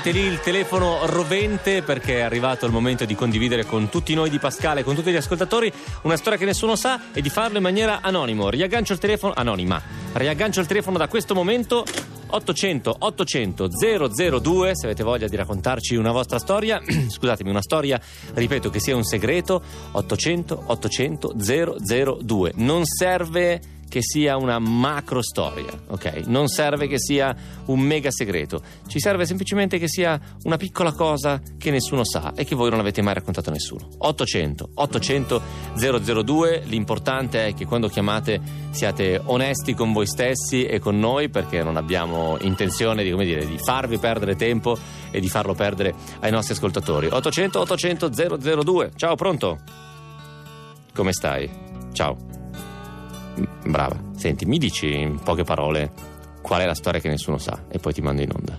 Avete 0.09 0.25
lì 0.25 0.33
il 0.33 0.41
telefono 0.41 1.05
rovente 1.05 1.83
perché 1.83 2.17
è 2.17 2.21
arrivato 2.21 2.65
il 2.65 2.73
momento 2.73 3.05
di 3.05 3.15
condividere 3.15 3.67
con 3.67 3.91
tutti 3.91 4.15
noi 4.15 4.31
di 4.31 4.39
Pascale, 4.39 4.83
con 4.83 4.95
tutti 4.95 5.11
gli 5.11 5.17
ascoltatori, 5.17 5.71
una 6.05 6.17
storia 6.17 6.39
che 6.39 6.47
nessuno 6.47 6.77
sa 6.77 7.13
e 7.13 7.21
di 7.21 7.29
farlo 7.29 7.59
in 7.59 7.63
maniera 7.63 7.99
anonimo. 8.01 8.49
Riaggancio 8.49 8.95
il 8.95 9.01
telefono, 9.01 9.35
anonima, 9.37 9.79
riaggancio 10.15 10.61
il 10.61 10.67
telefono 10.67 10.97
da 10.97 11.09
questo 11.09 11.35
momento 11.35 11.85
800 12.27 12.97
800 13.01 13.69
002 14.41 14.71
se 14.75 14.87
avete 14.87 15.03
voglia 15.03 15.29
di 15.29 15.37
raccontarci 15.37 15.95
una 15.97 16.13
vostra 16.13 16.39
storia. 16.39 16.81
Scusatemi 17.07 17.51
una 17.51 17.61
storia 17.61 18.01
ripeto 18.33 18.71
che 18.71 18.81
sia 18.81 18.97
un 18.97 19.05
segreto 19.05 19.63
800 19.93 20.63
800 20.69 21.35
002 22.23 22.53
non 22.55 22.87
serve 22.87 23.61
che 23.89 24.03
sia 24.03 24.37
una 24.37 24.59
macro 24.59 25.23
storia, 25.23 25.71
ok? 25.89 26.25
Non 26.27 26.49
serve 26.49 26.87
che 26.87 26.99
sia 26.99 27.35
un 27.67 27.81
mega 27.81 28.11
segreto, 28.11 28.61
ci 28.87 29.01
serve 29.01 29.27
semplicemente 29.27 29.79
che 29.79 29.89
sia 29.89 30.21
una 30.45 30.57
piccola 30.57 30.93
cosa 30.93 31.41
che 31.57 31.71
nessuno 31.71 32.05
sa 32.05 32.33
e 32.35 32.45
che 32.45 32.55
voi 32.55 32.71
non 32.71 32.81
avete 32.81 33.03
mai 33.03 33.15
raccontato 33.15 33.51
a 33.51 33.53
nessuno. 33.53 33.89
800 33.99 34.71
800 34.75 35.43
002, 35.77 36.63
l'importante 36.67 37.47
è 37.47 37.55
che 37.55 37.67
quando 37.67 37.89
chiamate 37.89 38.41
siate 38.71 39.21
onesti 39.25 39.75
con 39.75 39.93
voi 39.93 40.07
stessi 40.07 40.65
e 40.65 40.79
con 40.79 40.99
noi 40.99 41.29
perché 41.29 41.63
non 41.63 41.77
abbiamo 41.77 42.37
intenzione 42.41 43.03
di, 43.03 43.15
dire, 43.17 43.47
di 43.47 43.59
farvi 43.59 43.99
perdere 43.99 44.37
tempo 44.37 44.77
e 45.11 45.21
di 45.21 45.29
farlo 45.29 45.55
perdere 45.55 45.95
ai 46.21 46.31
nostri 46.31 46.55
ascoltatori. 46.55 47.09
800 47.11 47.61
800 47.61 48.11
002. 48.63 48.93
Ciao, 48.95 49.15
pronto? 49.15 49.59
Come 50.95 51.13
stai? 51.13 51.49
Ciao. 51.93 52.28
Brava. 53.65 54.01
Senti, 54.17 54.47
mi 54.47 54.59
dici 54.59 54.93
in 54.93 55.21
poche 55.21 55.45
parole 55.45 55.93
qual 56.43 56.61
è 56.61 56.67
la 56.67 56.75
storia 56.75 57.01
che 57.01 57.09
nessuno 57.09 57.39
sa 57.39 57.65
e 57.69 57.79
poi 57.79 57.93
ti 57.93 58.01
mando 58.01 58.23
in 58.23 58.31
onda. 58.35 58.57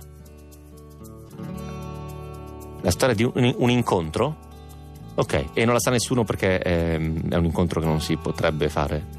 La 2.82 2.90
storia 2.90 3.14
di 3.14 3.24
un, 3.24 3.54
un 3.56 3.70
incontro? 3.70 4.48
Ok, 5.16 5.46
e 5.52 5.64
non 5.64 5.74
la 5.74 5.80
sa 5.80 5.90
nessuno 5.90 6.24
perché 6.24 6.58
è, 6.58 6.94
è 6.94 6.96
un 7.36 7.44
incontro 7.44 7.80
che 7.80 7.86
non 7.86 8.00
si 8.00 8.16
potrebbe 8.16 8.68
fare. 8.68 9.18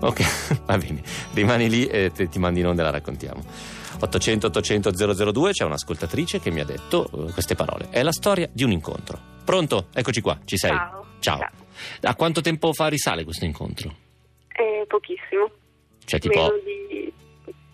Ok, 0.00 0.62
va 0.64 0.78
bene, 0.78 1.02
rimani 1.32 1.68
lì 1.68 1.86
e 1.86 2.10
te- 2.12 2.28
ti 2.28 2.38
mandi 2.38 2.60
in 2.60 2.66
onda 2.66 2.82
e 2.82 2.84
la 2.84 2.90
raccontiamo. 2.90 3.42
800 4.00 4.46
800 4.48 5.32
002 5.32 5.52
c'è 5.52 5.64
un'ascoltatrice 5.64 6.40
che 6.40 6.50
mi 6.50 6.60
ha 6.60 6.64
detto 6.64 7.08
eh, 7.28 7.32
queste 7.32 7.54
parole. 7.54 7.88
È 7.90 8.02
la 8.02 8.12
storia 8.12 8.48
di 8.52 8.64
un 8.64 8.72
incontro. 8.72 9.18
Pronto? 9.44 9.88
Eccoci 9.92 10.20
qua, 10.20 10.38
ci 10.44 10.56
sei? 10.56 10.70
Ciao. 10.70 11.04
Ciao. 11.20 11.38
Ciao. 11.38 11.50
A 12.02 12.14
quanto 12.14 12.40
tempo 12.40 12.72
fa 12.72 12.88
risale 12.88 13.24
questo 13.24 13.44
incontro? 13.44 14.03
Eh, 14.56 14.84
pochissimo. 14.86 15.50
Cioè 16.04 16.20
tipo... 16.20 16.40
Meno 16.40 16.58
di 16.64 17.12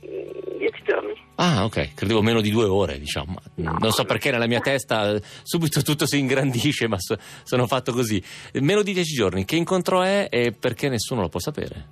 mm, 0.07 0.59
dieci 0.59 0.83
giorni. 0.85 1.29
Ah, 1.37 1.65
ok, 1.65 1.95
credevo 1.95 2.21
meno 2.23 2.41
di 2.41 2.51
due 2.51 2.65
ore, 2.67 2.99
diciamo. 2.99 3.37
No. 3.57 3.77
Non 3.81 3.91
so 3.93 4.05
perché 4.05 4.31
nella 4.31 4.47
mia 4.47 4.61
testa 4.61 5.15
eh, 5.15 5.23
subito 5.43 5.83
tutto 5.83 6.07
si 6.07 6.19
ingrandisce, 6.19 6.87
ma 6.89 6.99
so- 6.99 7.17
sono 7.45 7.67
fatto 7.67 7.93
così. 7.93 8.23
Meno 8.55 8.83
di 8.83 8.93
dieci 8.93 9.15
giorni, 9.15 9.45
che 9.45 9.57
incontro 9.57 10.03
è 10.03 10.29
e 10.31 10.53
perché 10.53 10.89
nessuno 10.89 11.23
lo 11.23 11.29
può 11.29 11.41
sapere? 11.41 11.89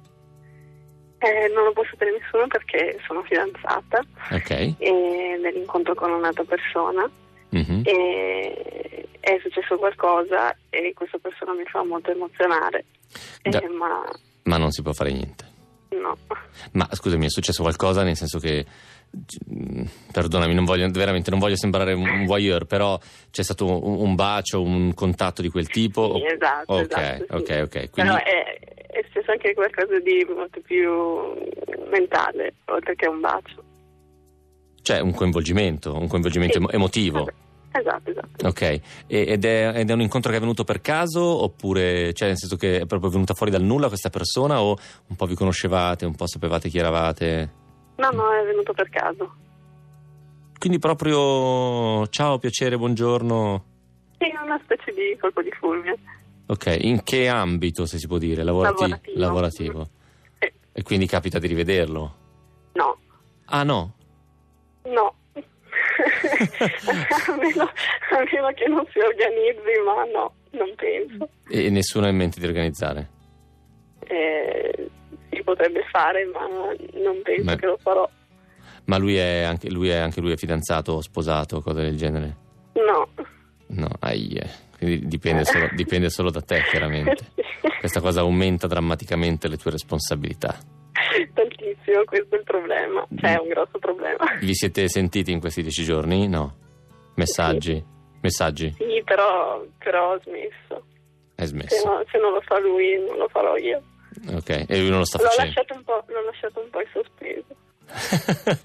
Eh, 1.18 1.51
non 1.53 1.64
lo 1.64 1.72
può 1.72 1.82
sapere 1.91 2.12
nessuno 2.20 2.47
perché 2.47 2.99
sono 3.07 3.22
fidanzata 3.24 4.05
Ok. 4.30 4.51
e 4.78 5.39
nell'incontro 5.43 5.95
con 5.95 6.12
un'altra 6.12 6.45
persona 6.45 7.11
Mhm. 7.51 7.80
e 7.84 9.09
è 9.18 9.39
successo 9.43 9.76
qualcosa 9.78 10.55
e 10.70 10.93
questa 10.95 11.18
persona 11.18 11.55
mi 11.55 11.64
fa 11.64 11.82
molto 11.82 12.11
emozionare. 12.12 12.84
Eh, 13.43 13.51
Da- 13.51 13.62
ma 13.70 14.05
Ma 14.49 14.57
non 14.57 14.70
si 14.70 14.82
può 14.82 14.92
fare 14.92 15.12
niente. 15.12 15.44
no. 15.90 16.16
Ma 16.72 16.88
scusami, 16.90 17.26
è 17.26 17.30
successo 17.30 17.62
qualcosa 17.62 18.03
nel 18.03 18.16
senso 18.16 18.38
che. 18.38 18.64
mm, 19.55 19.82
Perdonami, 20.12 20.55
non 20.55 20.64
voglio, 20.64 20.88
veramente 20.90 21.30
non 21.30 21.38
voglio 21.38 21.57
sembrare 21.57 21.92
un 21.92 22.24
voyeur, 22.26 22.64
però 22.66 22.99
c'è 23.30 23.42
stato 23.42 23.64
un, 23.66 24.01
un 24.01 24.14
bacio, 24.14 24.61
un 24.62 24.92
contatto 24.94 25.40
di 25.42 25.49
quel 25.51 25.68
tipo? 25.68 26.14
Sì, 26.16 26.24
esatto, 26.34 26.74
Ok, 26.74 26.80
esatto, 26.90 27.24
sì. 27.26 27.34
ok, 27.53 27.61
ok. 27.64 27.90
Quindi, 27.90 27.92
Però 27.94 28.16
è, 28.16 28.59
è 28.88 29.03
successo 29.07 29.30
anche 29.30 29.55
qualcosa 29.55 29.99
di 30.01 30.26
molto 30.34 30.61
più 30.61 30.90
mentale, 31.90 32.55
oltre 32.66 32.94
che 32.96 33.07
un 33.07 33.20
bacio. 33.20 33.62
c'è 34.82 35.01
un 35.01 35.12
coinvolgimento, 35.12 35.94
un 35.94 36.09
coinvolgimento 36.09 36.55
Sì. 36.55 36.59
emo- 36.59 36.70
emotivo. 36.70 37.28
Esatto, 37.79 38.11
esatto. 38.11 38.47
Ok, 38.49 38.81
ed 39.07 39.45
è, 39.45 39.72
ed 39.74 39.91
è 39.91 39.93
un 39.93 40.01
incontro 40.01 40.31
che 40.31 40.39
è 40.39 40.41
venuto 40.41 40.64
per 40.64 40.81
caso 40.81 41.22
oppure, 41.22 42.12
cioè 42.12 42.29
nel 42.29 42.37
senso 42.37 42.57
che 42.57 42.81
è 42.81 42.87
proprio 42.87 43.11
venuta 43.11 43.35
fuori 43.35 43.53
dal 43.53 43.62
nulla 43.62 43.87
questa 43.89 44.11
persona 44.11 44.61
o 44.61 44.76
un 45.07 45.16
po' 45.16 45.26
vi 45.26 45.35
conoscevate, 45.37 46.05
un 46.07 46.14
po' 46.16 46.26
sapevate 46.26 46.68
chi 46.68 46.79
eravate? 46.79 47.53
No, 47.97 48.11
no, 48.11 48.33
è 48.33 48.45
venuto 48.45 48.72
per 48.72 48.89
caso. 48.89 49.33
Quindi 50.59 50.79
proprio 50.81 52.07
ciao, 52.09 52.39
piacere, 52.39 52.76
buongiorno. 52.76 53.64
Sì, 54.18 54.24
una 54.43 54.59
specie 54.64 54.93
di 54.93 55.16
colpo 55.20 55.41
di 55.43 55.51
fulmine. 55.53 55.97
Ok, 56.47 56.76
in 56.81 57.05
che 57.05 57.29
ambito 57.29 57.87
se 57.87 57.99
si 57.99 58.07
può 58.09 58.18
dire? 58.18 58.43
Lavorati- 58.43 58.81
Lavorativo. 58.89 59.18
Lavorativo. 59.20 59.89
Sì. 60.41 60.53
E 60.72 60.83
quindi 60.83 61.07
capita 61.07 61.39
di 61.39 61.47
rivederlo? 61.47 62.14
No, 62.72 62.97
Ah 63.47 63.62
no? 63.62 63.95
no. 64.85 65.14
A, 67.26 67.36
meno, 67.36 67.62
a 67.62 68.24
meno 68.32 68.49
che 68.55 68.68
non 68.68 68.86
si 68.90 68.99
organizzi, 68.99 69.80
ma 69.84 70.05
no, 70.05 70.34
non 70.51 70.74
penso. 70.76 71.28
E 71.49 71.70
nessuno 71.70 72.07
ha 72.07 72.11
in 72.11 72.16
mente 72.16 72.40
di 72.40 72.46
organizzare? 72.46 73.09
Eh, 74.01 74.90
si 75.30 75.42
potrebbe 75.42 75.84
fare, 75.90 76.24
ma 76.26 76.46
non 76.49 77.20
penso 77.22 77.44
Beh. 77.44 77.57
che 77.57 77.66
lo 77.66 77.78
farò. 77.80 78.09
Ma 78.84 78.96
lui 78.96 79.16
è 79.16 79.42
anche 79.42 79.70
lui 79.70 79.90
è, 79.90 79.96
anche 79.96 80.20
lui 80.20 80.32
è 80.32 80.36
fidanzato 80.36 80.92
o 80.92 81.01
sposato 81.03 81.57
o 81.57 81.61
cose 81.61 81.82
del 81.82 81.96
genere? 81.96 82.36
No. 82.74 83.09
No, 83.68 83.88
aie. 84.01 84.66
Quindi 84.78 85.07
dipende 85.07 85.44
solo, 85.44 85.68
dipende 85.74 86.09
solo 86.09 86.30
da 86.30 86.40
te, 86.40 86.62
chiaramente. 86.70 87.32
Questa 87.80 88.01
cosa 88.01 88.20
aumenta 88.20 88.66
drammaticamente 88.66 89.49
le 89.49 89.57
tue 89.57 89.72
responsabilità. 89.72 90.57
Tantissimo, 91.34 92.05
questo 92.05 92.34
è 92.34 92.38
il 92.38 92.44
problema. 92.44 93.07
Cioè, 93.16 93.34
è 93.36 93.40
un 93.40 93.49
grosso 93.49 93.78
problema. 93.78 94.24
Vi 94.40 94.55
siete 94.55 94.88
sentiti 94.88 95.32
in 95.32 95.40
questi 95.40 95.62
dieci 95.62 95.84
giorni? 95.84 96.28
No. 96.28 96.57
Messaggi? 97.14 97.82
Messaggi? 98.20 98.74
Sì, 98.76 99.03
però, 99.05 99.64
però 99.78 100.14
ho 100.14 100.20
smesso. 100.22 100.84
Hai 101.36 101.46
Se, 101.46 101.53
smesso. 101.53 101.86
no- 101.86 102.03
se 102.11 102.18
non 102.18 102.32
lo 102.32 102.40
fa 102.40 102.59
lui, 102.61 102.99
non 103.07 103.16
lo 103.16 103.28
farò 103.28 103.57
io. 103.57 103.82
Ok, 104.32 104.64
e 104.68 104.80
lui 104.80 104.88
non 104.90 104.99
lo 104.99 105.05
sta 105.05 105.18
L'ho 105.18 105.24
facendo. 105.28 105.46
lasciato, 105.55 105.74
un 105.78 105.84
po', 105.84 106.05
l'ho 106.07 106.24
lasciato 106.24 106.61
un 106.61 106.70
po' 106.70 106.80
in 106.80 106.88
sospeso. 106.92 107.57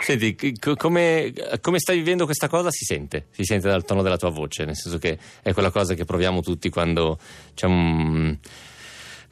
Senti, 0.00 0.34
c- 0.34 0.58
co- 0.58 0.74
come, 0.76 1.32
come 1.60 1.78
stai 1.78 1.96
vivendo 1.96 2.24
questa 2.24 2.48
cosa 2.48 2.70
si 2.70 2.84
sente, 2.84 3.26
si 3.30 3.44
sente 3.44 3.68
dal 3.68 3.84
tono 3.84 4.02
della 4.02 4.16
tua 4.16 4.30
voce, 4.30 4.64
nel 4.64 4.76
senso 4.76 4.98
che 4.98 5.18
è 5.42 5.52
quella 5.52 5.70
cosa 5.70 5.94
che 5.94 6.04
proviamo 6.04 6.40
tutti 6.40 6.68
quando 6.70 7.18
c'è 7.54 7.66
un, 7.66 8.36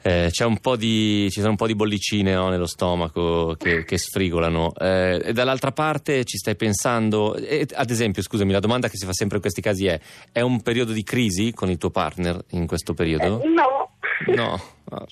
eh, 0.01 0.29
c'è 0.31 0.45
un 0.45 0.59
po' 0.59 0.75
di, 0.75 1.27
ci 1.29 1.39
sono 1.39 1.51
un 1.51 1.55
po' 1.57 1.67
di 1.67 1.75
bollicine 1.75 2.33
no, 2.33 2.49
nello 2.49 2.65
stomaco 2.65 3.55
che, 3.57 3.83
che 3.83 3.97
sfrigolano. 3.97 4.73
Eh, 4.79 5.21
e 5.25 5.33
dall'altra 5.33 5.71
parte 5.71 6.23
ci 6.23 6.37
stai 6.37 6.55
pensando, 6.55 7.35
e, 7.35 7.67
ad 7.73 7.89
esempio, 7.89 8.21
scusami, 8.21 8.51
la 8.51 8.59
domanda 8.59 8.87
che 8.87 8.97
si 8.97 9.05
fa 9.05 9.13
sempre 9.13 9.37
in 9.37 9.41
questi 9.41 9.61
casi 9.61 9.87
è: 9.87 9.99
è 10.31 10.41
un 10.41 10.61
periodo 10.61 10.93
di 10.93 11.03
crisi 11.03 11.53
con 11.53 11.69
il 11.69 11.77
tuo 11.77 11.89
partner 11.89 12.43
in 12.51 12.67
questo 12.67 12.93
periodo? 12.93 13.41
Eh, 13.41 13.47
no. 13.47 13.87
No, 14.35 14.61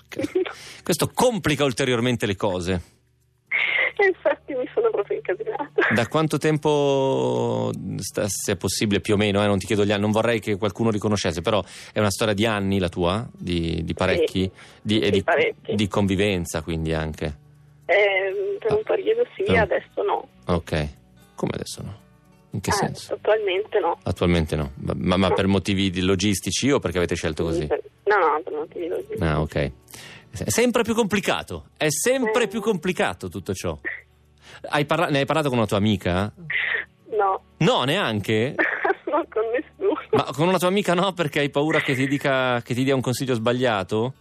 questo 0.84 1.10
complica 1.14 1.64
ulteriormente 1.64 2.26
le 2.26 2.36
cose. 2.36 2.82
E 4.00 4.06
infatti 4.08 4.54
mi 4.54 4.68
sono 4.74 4.90
proprio 4.90 5.18
incasinata. 5.18 5.94
Da 5.94 6.08
quanto 6.08 6.38
tempo, 6.38 7.72
sta- 7.98 8.26
se 8.28 8.54
è 8.54 8.56
possibile 8.56 9.00
più 9.00 9.16
o 9.16 9.18
meno, 9.18 9.44
eh, 9.44 9.48
non 9.48 9.58
ti 9.58 9.66
chiedo 9.66 9.86
gli 9.86 9.92
anni, 9.92 10.02
non 10.02 10.12
vorrei 10.12 10.40
che 10.40 10.56
qualcuno 10.58 10.90
riconoscesse, 10.92 11.42
però 11.42 11.64
è 11.94 12.00
una 12.00 12.12
storia 12.12 12.34
di 12.34 12.46
anni 12.46 12.80
la 12.80 12.90
tua, 12.90 13.28
di, 13.32 13.84
di 13.84 13.94
parecchi, 13.94 14.50
di, 14.82 15.00
e 15.00 15.06
Sì, 15.06 15.12
di, 15.12 15.24
parecchi. 15.24 15.76
di 15.76 15.88
convivenza 15.88 16.62
quindi 16.62 16.94
anche. 16.94 17.46
Eh, 17.86 18.58
per 18.60 18.74
un 18.74 18.84
periodo 18.84 19.26
sì, 19.36 19.44
Ah. 19.56 19.62
adesso 19.62 20.02
no. 20.04 20.28
Ok, 20.48 20.88
come 21.36 21.52
adesso 21.54 21.82
no? 21.82 22.06
In 22.52 22.62
che 22.62 22.70
Eh, 22.70 22.74
senso? 22.74 23.14
Attualmente 23.14 23.80
no. 23.80 23.98
Attualmente 24.04 24.56
no, 24.56 24.72
ma, 24.96 25.18
ma 25.18 25.32
per 25.32 25.48
motivi 25.48 25.90
di- 25.90 26.02
logistici 26.02 26.72
o 26.72 26.80
perché 26.80 26.98
avete 26.98 27.16
scelto 27.16 27.44
così? 27.44 27.66
No, 27.68 28.16
no, 28.18 28.42
per 28.44 28.54
motivi 28.54 28.88
logistici. 28.88 29.22
Ah, 29.24 29.42
ok. 29.42 29.72
È 30.46 30.50
sempre 30.50 30.84
più 30.84 30.94
complicato, 30.94 31.70
è 31.78 31.90
sempre 31.90 32.48
più 32.48 32.62
complicato 32.62 33.30
tutto 33.30 33.54
ciò. 33.54 33.78
Hai 34.70 34.86
parla- 34.86 35.08
ne 35.10 35.20
hai 35.20 35.26
parlato 35.26 35.50
con 35.50 35.58
una 35.58 35.68
tua 35.68 35.78
amica? 35.78 36.32
No, 37.12 37.42
No, 37.58 37.84
neanche? 37.84 38.56
non 39.12 39.26
con 39.30 39.44
nessuno. 39.52 40.00
Ma 40.12 40.24
con 40.34 40.48
una 40.48 40.58
tua 40.58 40.68
amica 40.68 40.94
no 40.94 41.14
perché 41.14 41.40
hai 41.40 41.50
paura 41.50 41.80
che 41.82 41.96
ti, 41.96 42.08
dica, 42.08 42.62
che 42.62 42.74
ti 42.74 42.84
dia 42.84 42.96
un 42.96 43.02
consiglio 43.02 43.34
sbagliato? 43.34 44.14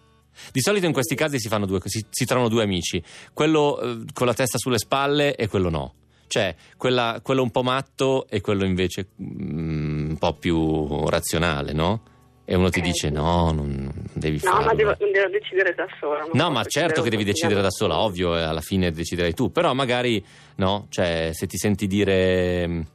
Di 0.53 0.61
solito 0.61 0.85
in 0.87 0.93
questi 0.93 1.15
casi 1.15 1.39
si, 1.39 1.49
fanno 1.49 1.65
due, 1.67 1.81
si, 1.85 2.05
si 2.11 2.27
trovano 2.27 2.49
due 2.49 2.63
amici, 2.63 3.03
quello 3.33 3.81
eh, 3.81 4.05
con 4.13 4.27
la 4.27 4.35
testa 4.35 4.59
sulle 4.59 4.79
spalle 4.79 5.35
e 5.35 5.49
quello 5.49 5.71
no. 5.71 5.95
Cioè, 6.29 6.55
quella- 6.77 7.21
quello 7.23 7.43
un 7.43 7.51
po' 7.51 7.63
matto 7.63 8.27
e 8.29 8.41
quello 8.41 8.65
invece 8.65 9.09
mm, 9.23 10.11
un 10.11 10.17
po' 10.19 10.35
più 10.35 11.07
razionale, 11.09 11.73
no? 11.73 12.03
E 12.49 12.55
uno 12.55 12.71
ti 12.71 12.81
dice 12.81 13.11
no, 13.11 13.51
non, 13.51 13.91
devi 14.13 14.39
No, 14.45 14.51
farlo. 14.51 14.67
ma 14.67 14.75
devo, 14.75 14.95
devo 14.99 15.29
decidere 15.31 15.75
da 15.75 15.87
sola. 15.99 16.29
No, 16.33 16.51
ma 16.51 16.65
certo 16.65 17.03
che 17.03 17.11
devi 17.11 17.25
decidere 17.25 17.61
da 17.61 17.71
sola, 17.71 17.99
ovvio, 17.99 18.37
e 18.39 18.43
alla 18.43 18.61
fine 18.61 18.93
deciderai 18.93 19.35
tu, 19.35 19.51
però 19.51 19.75
magari 19.75 20.25
no, 20.57 20.87
cioè 20.89 21.31
se 21.33 21.49
ti 21.49 21.57
senti 21.59 21.89
dire 21.89 22.87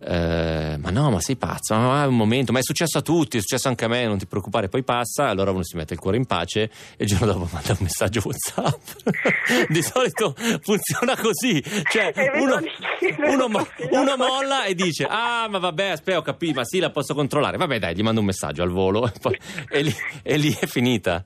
eh, 0.00 0.76
ma 0.80 0.90
no, 0.90 1.10
ma 1.10 1.20
sei 1.20 1.36
pazzo, 1.36 1.74
ma 1.74 1.86
va 1.88 2.06
un 2.06 2.16
momento, 2.16 2.52
ma 2.52 2.58
è 2.60 2.62
successo 2.62 2.98
a 2.98 3.02
tutti, 3.02 3.36
è 3.36 3.40
successo 3.40 3.68
anche 3.68 3.84
a 3.84 3.88
me, 3.88 4.06
non 4.06 4.18
ti 4.18 4.26
preoccupare, 4.26 4.68
poi 4.68 4.82
passa, 4.82 5.28
allora 5.28 5.50
uno 5.50 5.64
si 5.64 5.76
mette 5.76 5.94
il 5.94 6.00
cuore 6.00 6.16
in 6.16 6.26
pace 6.26 6.62
e 6.96 7.04
il 7.04 7.06
giorno 7.06 7.26
dopo 7.26 7.48
manda 7.52 7.72
un 7.72 7.78
messaggio 7.80 8.22
WhatsApp. 8.24 8.80
Di 9.68 9.82
solito 9.82 10.34
funziona 10.62 11.16
così, 11.16 11.62
cioè 11.90 12.12
È 12.18 12.38
uno, 12.38 12.58
è 12.58 13.28
uno 13.28 13.48
mo- 13.48 13.66
uno 13.90 14.14
no. 14.14 14.16
molla 14.16 14.64
e 14.64 14.74
dice, 14.74 15.06
ah 15.08 15.46
ma 15.48 15.58
vabbè, 15.58 15.88
aspetta, 15.88 16.18
ho 16.18 16.22
capito, 16.22 16.60
ma 16.60 16.64
sì, 16.64 16.78
la 16.78 16.90
posso 16.90 17.14
controllare, 17.14 17.56
vabbè 17.56 17.78
dai, 17.78 17.94
gli 17.94 18.02
mando 18.02 18.20
un 18.20 18.26
messaggio 18.26 18.62
al 18.62 18.70
volo 18.70 19.06
e, 19.06 19.12
poi- 19.20 19.38
e 19.68 19.82
lì, 19.82 19.94
e 20.22 20.36
lì 20.36 20.56
è 20.58 20.66
finita. 20.66 21.24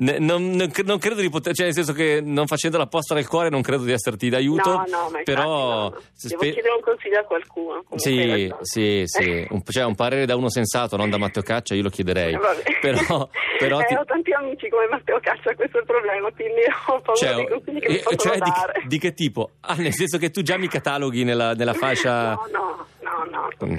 Ne- 0.00 0.18
Non, 0.20 0.50
non 0.50 0.70
non 0.84 0.98
credo 0.98 1.20
di 1.20 1.28
poter, 1.28 1.54
cioè 1.54 1.66
nel 1.66 1.74
senso 1.74 1.92
che 1.92 2.20
non 2.22 2.46
facendo 2.46 2.78
la 2.78 2.86
posta 2.86 3.14
del 3.14 3.26
cuore 3.26 3.48
non 3.48 3.62
credo 3.62 3.82
di 3.82 3.90
esserti 3.90 4.28
d'aiuto, 4.28 4.70
No, 4.70 4.84
no, 4.88 5.10
però 5.24 5.42
no, 5.42 5.78
no. 5.78 5.88
Devo 5.90 6.02
spe- 6.14 6.52
chiedere 6.52 6.74
un 6.74 6.80
consiglio 6.82 7.18
a 7.18 7.24
qualcuno. 7.24 7.84
sì, 7.96 8.52
sì, 8.60 9.02
sì, 9.06 9.46
un, 9.50 9.60
cioè 9.64 9.84
un 9.84 9.96
parere 9.96 10.24
da 10.24 10.36
uno 10.36 10.48
sensato, 10.50 10.96
non 10.96 11.10
da 11.10 11.18
Matteo 11.18 11.42
Caccia, 11.42 11.74
io 11.74 11.82
lo 11.82 11.88
chiederei. 11.88 12.34
Eh. 12.34 12.38
Però, 12.80 13.28
però 13.58 13.80
Eh, 13.82 13.84
ti- 13.86 13.94
ho 13.94 14.04
tanti 14.04 14.32
amici 14.32 14.68
come 14.68 14.86
Matteo 14.88 15.18
Caccia, 15.20 15.52
questo 15.56 15.78
è 15.78 15.80
il 15.80 15.86
problema, 15.86 16.30
quindi 16.30 16.60
ho 16.86 17.00
paura 17.00 17.14
cioè, 17.14 17.34
dei 17.34 17.48
consigli 17.48 17.78
che 17.80 17.88
mi 17.88 17.96
eh, 17.96 18.02
possono 18.02 18.34
cioè, 18.34 18.38
di, 18.38 18.50
dare. 18.50 18.82
di 18.86 18.98
che 18.98 19.14
tipo? 19.14 19.50
Ah, 19.62 19.74
nel 19.74 19.92
senso 19.94 20.16
che 20.18 20.30
tu 20.30 20.42
già 20.42 20.56
mi 20.58 20.68
cataloghi 20.68 21.24
nella, 21.24 21.54
nella 21.54 21.74
fascia. 21.78 22.34
No, 22.34 22.46
no, 22.52 22.86
no, 23.00 23.48
no. 23.58 23.66
Mm. 23.66 23.78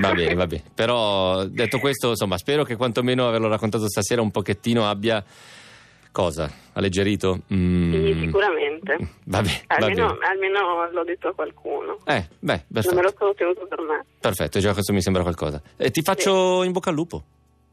Va 0.00 0.12
bene, 0.12 0.34
va 0.34 0.46
bene. 0.46 0.62
Però 0.74 1.44
detto 1.44 1.78
questo, 1.78 2.08
insomma, 2.10 2.38
spero 2.38 2.62
che 2.62 2.76
quantomeno 2.76 3.26
averlo 3.28 3.48
raccontato 3.48 3.86
stasera 3.88 4.22
un 4.22 4.30
pochettino 4.30 4.88
abbia 4.88 5.22
cosa? 6.18 6.50
Alleggerito? 6.72 7.42
Mm, 7.54 7.92
Sì, 7.92 8.18
sicuramente. 8.24 8.96
Vabbè, 9.24 9.62
va 9.68 9.74
Almeno, 9.76 10.06
bene. 10.14 10.26
almeno 10.26 10.90
l'ho 10.90 11.04
detto 11.04 11.28
a 11.28 11.32
qualcuno. 11.32 11.98
Eh, 12.06 12.26
beh, 12.40 12.64
Non 12.66 12.82
me 12.82 12.82
perfetto. 12.82 13.00
lo 13.02 13.14
sono 13.16 13.34
tenuto 13.34 13.66
per 13.68 13.80
me. 13.82 14.04
Perfetto, 14.18 14.58
già 14.58 14.72
questo 14.72 14.92
mi 14.92 15.00
sembra 15.00 15.22
qualcosa. 15.22 15.62
E 15.76 15.92
ti 15.92 16.02
faccio 16.02 16.64
in 16.64 16.72
bocca 16.72 16.90
al 16.90 16.96
lupo. 16.96 17.22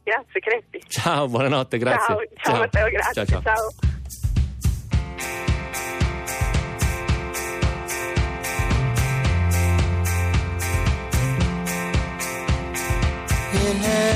Grazie, 0.03 0.39
Crespi. 0.39 0.79
Ciao, 0.87 1.27
buonanotte, 1.27 1.79
grazie. 1.79 2.13
Ciao, 2.13 2.21
ciao, 2.43 2.57
Matteo, 2.59 2.89
grazie. 2.91 3.25
Ciao, 3.25 3.41
ciao. 3.41 3.55
ciao. 3.55 3.69
inevitability 13.55 14.14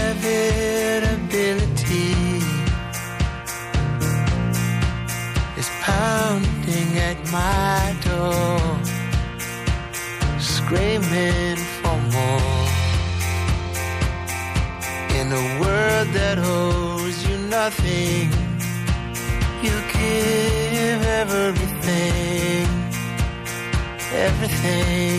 pain. 24.70 25.19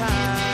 Time. 0.00 0.49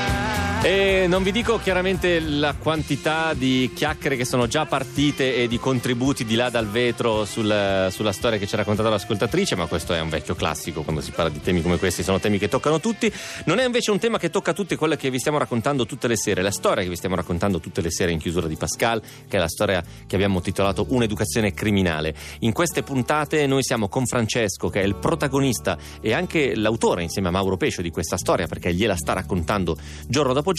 E 0.66 1.06
non 1.06 1.22
vi 1.22 1.30
dico 1.30 1.60
chiaramente 1.60 2.18
la 2.18 2.56
quantità 2.58 3.34
di 3.34 3.70
chiacchiere 3.72 4.16
che 4.16 4.24
sono 4.24 4.48
già 4.48 4.66
partite 4.66 5.36
e 5.36 5.46
di 5.46 5.60
contributi 5.60 6.24
di 6.24 6.34
là 6.34 6.50
dal 6.50 6.68
vetro 6.68 7.24
sul- 7.24 7.86
sulla 7.92 8.10
storia 8.10 8.36
che 8.36 8.48
ci 8.48 8.54
ha 8.54 8.58
raccontato 8.58 8.88
l'ascoltatrice, 8.88 9.54
ma 9.54 9.66
questo 9.66 9.94
è 9.94 10.00
un 10.00 10.08
vecchio 10.08 10.34
classico 10.34 10.82
quando 10.82 11.00
si 11.00 11.12
parla 11.12 11.30
di 11.30 11.40
temi 11.40 11.62
come 11.62 11.78
questi, 11.78 12.02
sono 12.02 12.18
temi 12.18 12.38
che 12.38 12.48
toccano 12.48 12.80
tutti. 12.80 13.12
Non 13.44 13.60
è 13.60 13.64
invece 13.64 13.92
un 13.92 14.00
tema 14.00 14.18
che 14.18 14.28
tocca 14.28 14.52
tutti, 14.52 14.74
quello 14.74 14.96
che 14.96 15.08
vi 15.08 15.20
stiamo 15.20 15.38
raccontando 15.38 15.86
tutte 15.86 16.08
le 16.08 16.16
sere, 16.16 16.42
la 16.42 16.50
storia 16.50 16.82
che 16.82 16.88
vi 16.88 16.96
stiamo 16.96 17.14
raccontando 17.14 17.60
tutte 17.60 17.80
le 17.80 17.92
sere 17.92 18.10
in 18.10 18.18
chiusura 18.18 18.48
di 18.48 18.56
Pascal, 18.56 19.00
che 19.00 19.36
è 19.36 19.38
la 19.38 19.46
storia 19.46 19.80
che 20.04 20.16
abbiamo 20.16 20.40
titolato 20.40 20.86
Un'educazione 20.88 21.54
criminale. 21.54 22.12
In 22.40 22.50
queste 22.50 22.82
puntate 22.82 23.46
noi 23.46 23.62
siamo 23.62 23.88
con 23.88 24.04
Francesco, 24.04 24.68
che 24.68 24.80
è 24.80 24.84
il 24.84 24.96
protagonista 24.96 25.78
e 26.00 26.12
anche 26.12 26.56
l'autore 26.56 27.04
insieme 27.04 27.28
a 27.28 27.30
Mauro 27.30 27.56
Pescio 27.56 27.82
di 27.82 27.90
questa 27.92 28.16
storia, 28.16 28.48
perché 28.48 28.74
gliela 28.74 28.96
sta 28.96 29.12
raccontando 29.12 29.76
giorno 30.08 30.32
dopo 30.32 30.48
giorno. 30.48 30.54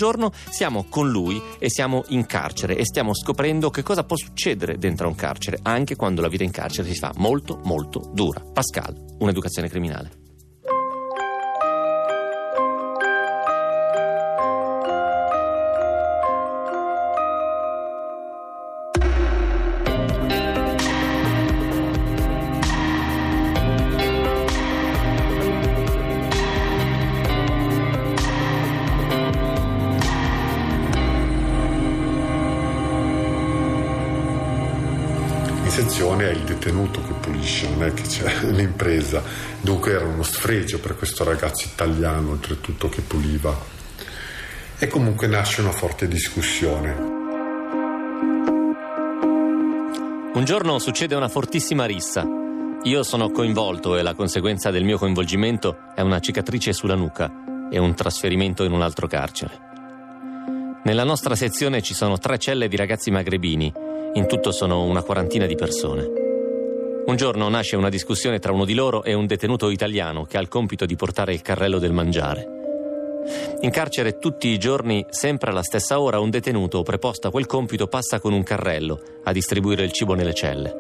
Siamo 0.50 0.86
con 0.90 1.10
lui 1.10 1.42
e 1.60 1.70
siamo 1.70 2.04
in 2.10 2.26
carcere 2.26 2.78
e 2.78 2.86
stiamo 2.86 3.14
scoprendo 3.14 3.70
che 3.70 3.84
cosa 3.84 4.04
può 4.04 4.16
succedere 4.16 4.78
dentro 4.78 5.08
un 5.08 5.16
carcere, 5.16 5.60
anche 5.64 5.96
quando 5.96 6.22
la 6.22 6.30
vita 6.30 6.44
in 6.44 6.52
carcere 6.52 6.88
si 6.88 6.98
fa 6.98 7.12
molto 7.18 7.60
molto 7.64 8.10
dura. 8.14 8.42
Pascal, 8.42 8.96
un'educazione 9.20 9.70
criminale. 9.70 10.27
Sezione 36.18 36.36
è 36.36 36.42
il 36.42 36.46
detenuto 36.46 37.02
che 37.04 37.14
pulisce, 37.14 37.70
non 37.70 37.84
è 37.84 37.94
che 37.94 38.02
c'è 38.02 38.42
l'impresa. 38.50 39.22
Dunque 39.62 39.92
era 39.92 40.06
uno 40.06 40.24
sfregio 40.24 40.80
per 40.80 40.98
questo 40.98 41.24
ragazzo 41.24 41.68
italiano, 41.68 42.32
oltretutto 42.32 42.90
che 42.90 43.02
puliva. 43.02 43.56
E 44.80 44.88
comunque 44.88 45.28
nasce 45.28 45.62
una 45.62 45.72
forte 45.72 46.08
discussione. 46.08 46.96
Un 50.34 50.44
giorno 50.44 50.80
succede 50.80 51.14
una 51.14 51.30
fortissima 51.30 51.86
rissa. 51.86 52.26
Io 52.84 53.04
sono 53.04 53.30
coinvolto 53.30 53.96
e 53.96 54.02
la 54.02 54.16
conseguenza 54.16 54.72
del 54.72 54.86
mio 54.86 54.98
coinvolgimento 54.98 55.78
è 55.94 56.02
una 56.02 56.20
cicatrice 56.20 56.74
sulla 56.74 56.96
nuca 56.96 57.32
e 57.70 57.78
un 57.78 57.94
trasferimento 57.94 58.64
in 58.64 58.72
un 58.72 58.82
altro 58.82 59.06
carcere. 59.06 59.66
Nella 60.84 61.04
nostra 61.04 61.36
sezione 61.36 61.84
ci 61.84 61.94
sono 61.94 62.18
tre 62.18 62.40
celle 62.40 62.68
di 62.68 62.76
ragazzi 62.76 63.12
magrebini, 63.12 63.72
in 64.18 64.26
tutto 64.26 64.52
sono 64.52 64.84
una 64.84 65.04
quarantina 65.04 65.46
di 65.46 65.54
persone. 65.54 66.26
Un 67.06 67.16
giorno 67.16 67.48
nasce 67.50 67.76
una 67.76 67.90
discussione 67.90 68.40
tra 68.40 68.52
uno 68.52 68.66
di 68.66 68.74
loro 68.74 69.04
e 69.04 69.14
un 69.14 69.28
detenuto 69.28 69.70
italiano 69.70 70.26
che 70.26 70.38
ha 70.38 70.42
il 70.42 70.48
compito 70.48 70.86
di 70.88 70.96
portare 70.96 71.34
il 71.34 71.44
carrello 71.44 71.78
del 71.78 71.94
mangiare. 71.94 72.56
In 73.62 73.70
carcere 73.70 74.18
tutti 74.18 74.48
i 74.48 74.58
giorni, 74.58 75.06
sempre 75.10 75.52
alla 75.52 75.62
stessa 75.62 76.00
ora, 76.00 76.20
un 76.20 76.32
detenuto 76.32 76.82
preposto 76.82 77.28
a 77.28 77.32
quel 77.32 77.46
compito 77.46 77.86
passa 77.88 78.20
con 78.20 78.34
un 78.34 78.42
carrello 78.42 79.00
a 79.24 79.32
distribuire 79.32 79.84
il 79.84 79.92
cibo 79.92 80.16
nelle 80.16 80.34
celle. 80.34 80.76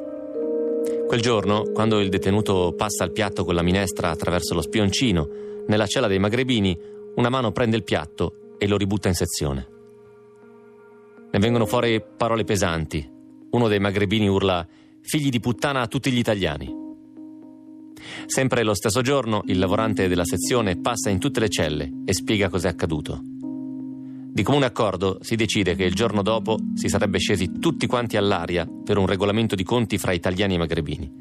Quel 1.05 1.21
giorno, 1.21 1.71
quando 1.73 1.99
il 1.99 2.09
detenuto 2.09 2.73
passa 2.75 3.03
il 3.03 3.11
piatto 3.11 3.45
con 3.45 3.53
la 3.53 3.61
minestra 3.61 4.09
attraverso 4.09 4.55
lo 4.55 4.61
spioncino, 4.61 5.29
nella 5.67 5.85
cella 5.85 6.07
dei 6.07 6.19
magrebini, 6.19 6.75
una 7.15 7.29
mano 7.29 7.51
prende 7.51 7.77
il 7.77 7.83
piatto 7.83 8.55
e 8.57 8.67
lo 8.67 8.77
ributta 8.77 9.09
in 9.09 9.13
sezione. 9.13 9.67
Ne 11.29 11.39
vengono 11.39 11.67
fuori 11.67 12.01
parole 12.01 12.43
pesanti. 12.43 13.15
Uno 13.51 13.67
dei 13.67 13.79
magrebini 13.79 14.27
urla 14.27 14.65
figli 15.01 15.29
di 15.29 15.39
puttana 15.39 15.81
a 15.81 15.87
tutti 15.87 16.11
gli 16.11 16.17
italiani. 16.17 16.85
Sempre 18.25 18.63
lo 18.63 18.73
stesso 18.73 19.01
giorno 19.01 19.41
il 19.45 19.57
lavorante 19.57 20.07
della 20.07 20.25
sezione 20.25 20.79
passa 20.79 21.09
in 21.09 21.19
tutte 21.19 21.39
le 21.39 21.49
celle 21.49 21.91
e 22.05 22.13
spiega 22.13 22.49
cos'è 22.49 22.67
accaduto. 22.67 23.21
Di 24.37 24.43
comune 24.43 24.65
accordo 24.65 25.17
si 25.21 25.35
decide 25.35 25.75
che 25.75 25.83
il 25.83 25.95
giorno 25.95 26.21
dopo 26.21 26.57
si 26.75 26.89
sarebbe 26.89 27.17
scesi 27.17 27.57
tutti 27.59 27.87
quanti 27.87 28.17
all'aria 28.17 28.67
per 28.67 28.97
un 28.97 29.07
regolamento 29.07 29.55
di 29.55 29.63
conti 29.63 29.97
fra 29.97 30.11
italiani 30.11 30.55
e 30.55 30.57
magrebini. 30.59 31.11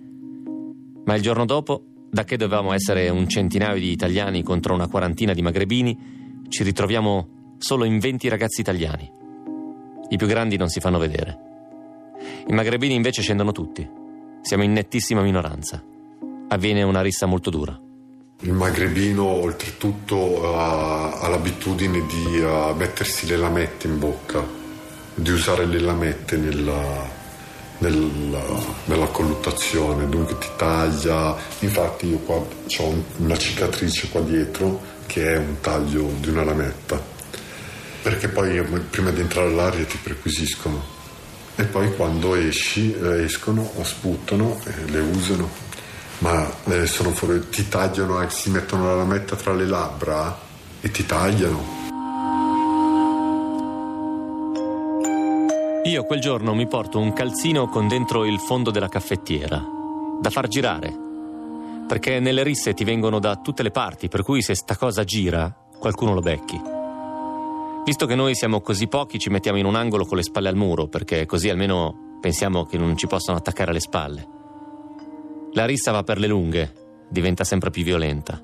Ma 1.04 1.14
il 1.14 1.22
giorno 1.22 1.46
dopo, 1.46 1.84
da 2.10 2.24
che 2.24 2.36
dovevamo 2.36 2.72
essere 2.72 3.08
un 3.08 3.26
centinaio 3.28 3.78
di 3.78 3.90
italiani 3.90 4.42
contro 4.42 4.74
una 4.74 4.88
quarantina 4.88 5.32
di 5.32 5.40
magrebini, 5.40 6.44
ci 6.48 6.62
ritroviamo 6.62 7.54
solo 7.58 7.84
in 7.84 7.98
20 7.98 8.28
ragazzi 8.28 8.60
italiani. 8.60 9.10
I 10.08 10.16
più 10.16 10.26
grandi 10.26 10.56
non 10.56 10.68
si 10.68 10.80
fanno 10.80 10.98
vedere. 10.98 11.55
I 12.48 12.52
magrebini 12.52 12.94
invece 12.94 13.22
scendono 13.22 13.52
tutti. 13.52 13.88
Siamo 14.42 14.62
in 14.62 14.72
nettissima 14.72 15.22
minoranza. 15.22 15.82
Avviene 16.48 16.82
una 16.82 17.00
rissa 17.00 17.26
molto 17.26 17.50
dura. 17.50 17.78
Il 18.40 18.52
magrebino 18.52 19.24
oltretutto 19.24 20.54
ha, 20.54 21.18
ha 21.20 21.28
l'abitudine 21.28 22.04
di 22.06 22.38
uh, 22.38 22.74
mettersi 22.76 23.26
le 23.26 23.36
lamette 23.36 23.86
in 23.86 23.98
bocca, 23.98 24.46
di 25.14 25.30
usare 25.30 25.64
le 25.66 25.80
lamette 25.80 26.36
nella, 26.36 27.08
nella, 27.78 28.42
nella 28.84 29.06
colluttazione, 29.06 30.08
dunque 30.08 30.38
ti 30.38 30.48
taglia. 30.56 31.34
Infatti 31.60 32.08
io 32.08 32.18
qua 32.18 32.36
ho 32.36 33.04
una 33.16 33.36
cicatrice 33.36 34.10
qua 34.10 34.20
dietro 34.20 34.80
che 35.06 35.34
è 35.34 35.36
un 35.38 35.56
taglio 35.60 36.10
di 36.20 36.28
una 36.28 36.44
lametta, 36.44 37.02
perché 38.02 38.28
poi 38.28 38.62
prima 38.90 39.10
di 39.10 39.20
entrare 39.20 39.48
all'aria 39.48 39.84
ti 39.86 39.98
perquisiscono 40.02 40.95
e 41.56 41.64
poi 41.64 41.94
quando 41.96 42.34
esci 42.34 42.94
eh, 42.94 43.24
escono, 43.24 43.68
sputtano 43.82 44.60
e 44.64 44.90
le 44.90 45.00
usano. 45.00 45.48
Ma 46.18 46.48
eh, 46.64 46.86
sono 46.86 47.10
fuori, 47.10 47.48
ti 47.48 47.68
tagliano, 47.68 48.22
eh, 48.22 48.30
si 48.30 48.50
mettono 48.50 48.86
la 48.86 48.94
lametta 48.94 49.36
tra 49.36 49.52
le 49.52 49.66
labbra 49.66 50.38
e 50.80 50.90
ti 50.90 51.04
tagliano. 51.04 51.74
Io 55.84 56.04
quel 56.04 56.20
giorno 56.20 56.54
mi 56.54 56.66
porto 56.66 56.98
un 56.98 57.12
calzino 57.12 57.68
con 57.68 57.86
dentro 57.86 58.24
il 58.24 58.38
fondo 58.40 58.70
della 58.70 58.88
caffettiera, 58.88 59.62
da 60.20 60.30
far 60.30 60.48
girare. 60.48 61.04
Perché 61.86 62.18
nelle 62.18 62.42
risse 62.42 62.74
ti 62.74 62.82
vengono 62.82 63.18
da 63.20 63.36
tutte 63.36 63.62
le 63.62 63.70
parti, 63.70 64.08
per 64.08 64.22
cui 64.22 64.42
se 64.42 64.54
sta 64.54 64.76
cosa 64.76 65.04
gira, 65.04 65.54
qualcuno 65.78 66.12
lo 66.12 66.20
becchi. 66.20 66.75
Visto 67.86 68.06
che 68.06 68.16
noi 68.16 68.34
siamo 68.34 68.62
così 68.62 68.88
pochi, 68.88 69.20
ci 69.20 69.30
mettiamo 69.30 69.58
in 69.58 69.64
un 69.64 69.76
angolo 69.76 70.06
con 70.06 70.16
le 70.16 70.24
spalle 70.24 70.48
al 70.48 70.56
muro, 70.56 70.88
perché 70.88 71.24
così 71.24 71.50
almeno 71.50 72.18
pensiamo 72.20 72.64
che 72.64 72.76
non 72.76 72.96
ci 72.96 73.06
possano 73.06 73.38
attaccare 73.38 73.70
alle 73.70 73.78
spalle. 73.78 74.28
La 75.52 75.66
rissa 75.66 75.92
va 75.92 76.02
per 76.02 76.18
le 76.18 76.26
lunghe, 76.26 76.72
diventa 77.08 77.44
sempre 77.44 77.70
più 77.70 77.84
violenta. 77.84 78.42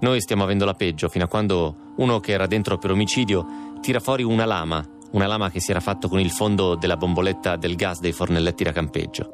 Noi 0.00 0.20
stiamo 0.20 0.42
avendo 0.42 0.66
la 0.66 0.74
peggio 0.74 1.08
fino 1.08 1.24
a 1.24 1.28
quando 1.28 1.94
uno 1.96 2.20
che 2.20 2.32
era 2.32 2.46
dentro 2.46 2.76
per 2.76 2.90
omicidio 2.90 3.78
tira 3.80 3.98
fuori 3.98 4.24
una 4.24 4.44
lama, 4.44 4.86
una 5.12 5.26
lama 5.26 5.50
che 5.50 5.60
si 5.60 5.70
era 5.70 5.80
fatto 5.80 6.08
con 6.08 6.20
il 6.20 6.30
fondo 6.30 6.74
della 6.74 6.98
bomboletta 6.98 7.56
del 7.56 7.76
gas 7.76 7.98
dei 8.00 8.12
fornelletti 8.12 8.62
da 8.62 8.72
campeggio. 8.72 9.30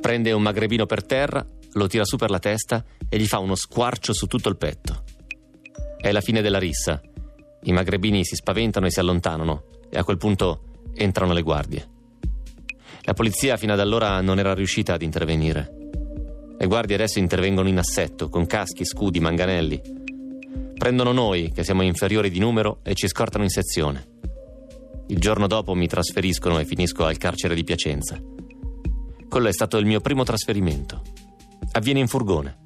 Prende 0.00 0.30
un 0.30 0.42
magrebino 0.42 0.86
per 0.86 1.04
terra, 1.04 1.44
lo 1.72 1.88
tira 1.88 2.04
su 2.04 2.16
per 2.16 2.30
la 2.30 2.38
testa 2.38 2.84
e 3.08 3.18
gli 3.18 3.26
fa 3.26 3.40
uno 3.40 3.56
squarcio 3.56 4.12
su 4.12 4.28
tutto 4.28 4.48
il 4.48 4.56
petto. 4.56 5.02
È 5.98 6.12
la 6.12 6.20
fine 6.20 6.42
della 6.42 6.60
rissa. 6.60 7.00
I 7.66 7.72
magrebini 7.72 8.24
si 8.24 8.36
spaventano 8.36 8.86
e 8.86 8.90
si 8.90 9.00
allontanano 9.00 9.64
e 9.90 9.98
a 9.98 10.04
quel 10.04 10.18
punto 10.18 10.60
entrano 10.94 11.32
le 11.32 11.42
guardie. 11.42 11.88
La 13.02 13.12
polizia 13.12 13.56
fino 13.56 13.72
ad 13.72 13.80
allora 13.80 14.20
non 14.20 14.38
era 14.38 14.54
riuscita 14.54 14.94
ad 14.94 15.02
intervenire. 15.02 15.72
Le 16.58 16.66
guardie 16.66 16.94
adesso 16.94 17.18
intervengono 17.18 17.68
in 17.68 17.78
assetto, 17.78 18.28
con 18.28 18.46
caschi, 18.46 18.84
scudi, 18.84 19.18
manganelli. 19.18 19.80
Prendono 20.76 21.10
noi, 21.10 21.50
che 21.52 21.64
siamo 21.64 21.82
inferiori 21.82 22.30
di 22.30 22.38
numero, 22.38 22.80
e 22.84 22.94
ci 22.94 23.08
scortano 23.08 23.44
in 23.44 23.50
sezione. 23.50 24.14
Il 25.08 25.18
giorno 25.18 25.46
dopo 25.46 25.74
mi 25.74 25.88
trasferiscono 25.88 26.58
e 26.58 26.64
finisco 26.64 27.04
al 27.04 27.18
carcere 27.18 27.54
di 27.54 27.64
Piacenza. 27.64 28.20
Quello 29.28 29.48
è 29.48 29.52
stato 29.52 29.76
il 29.76 29.86
mio 29.86 30.00
primo 30.00 30.22
trasferimento. 30.22 31.02
Avviene 31.72 32.00
in 32.00 32.06
furgone. 32.06 32.65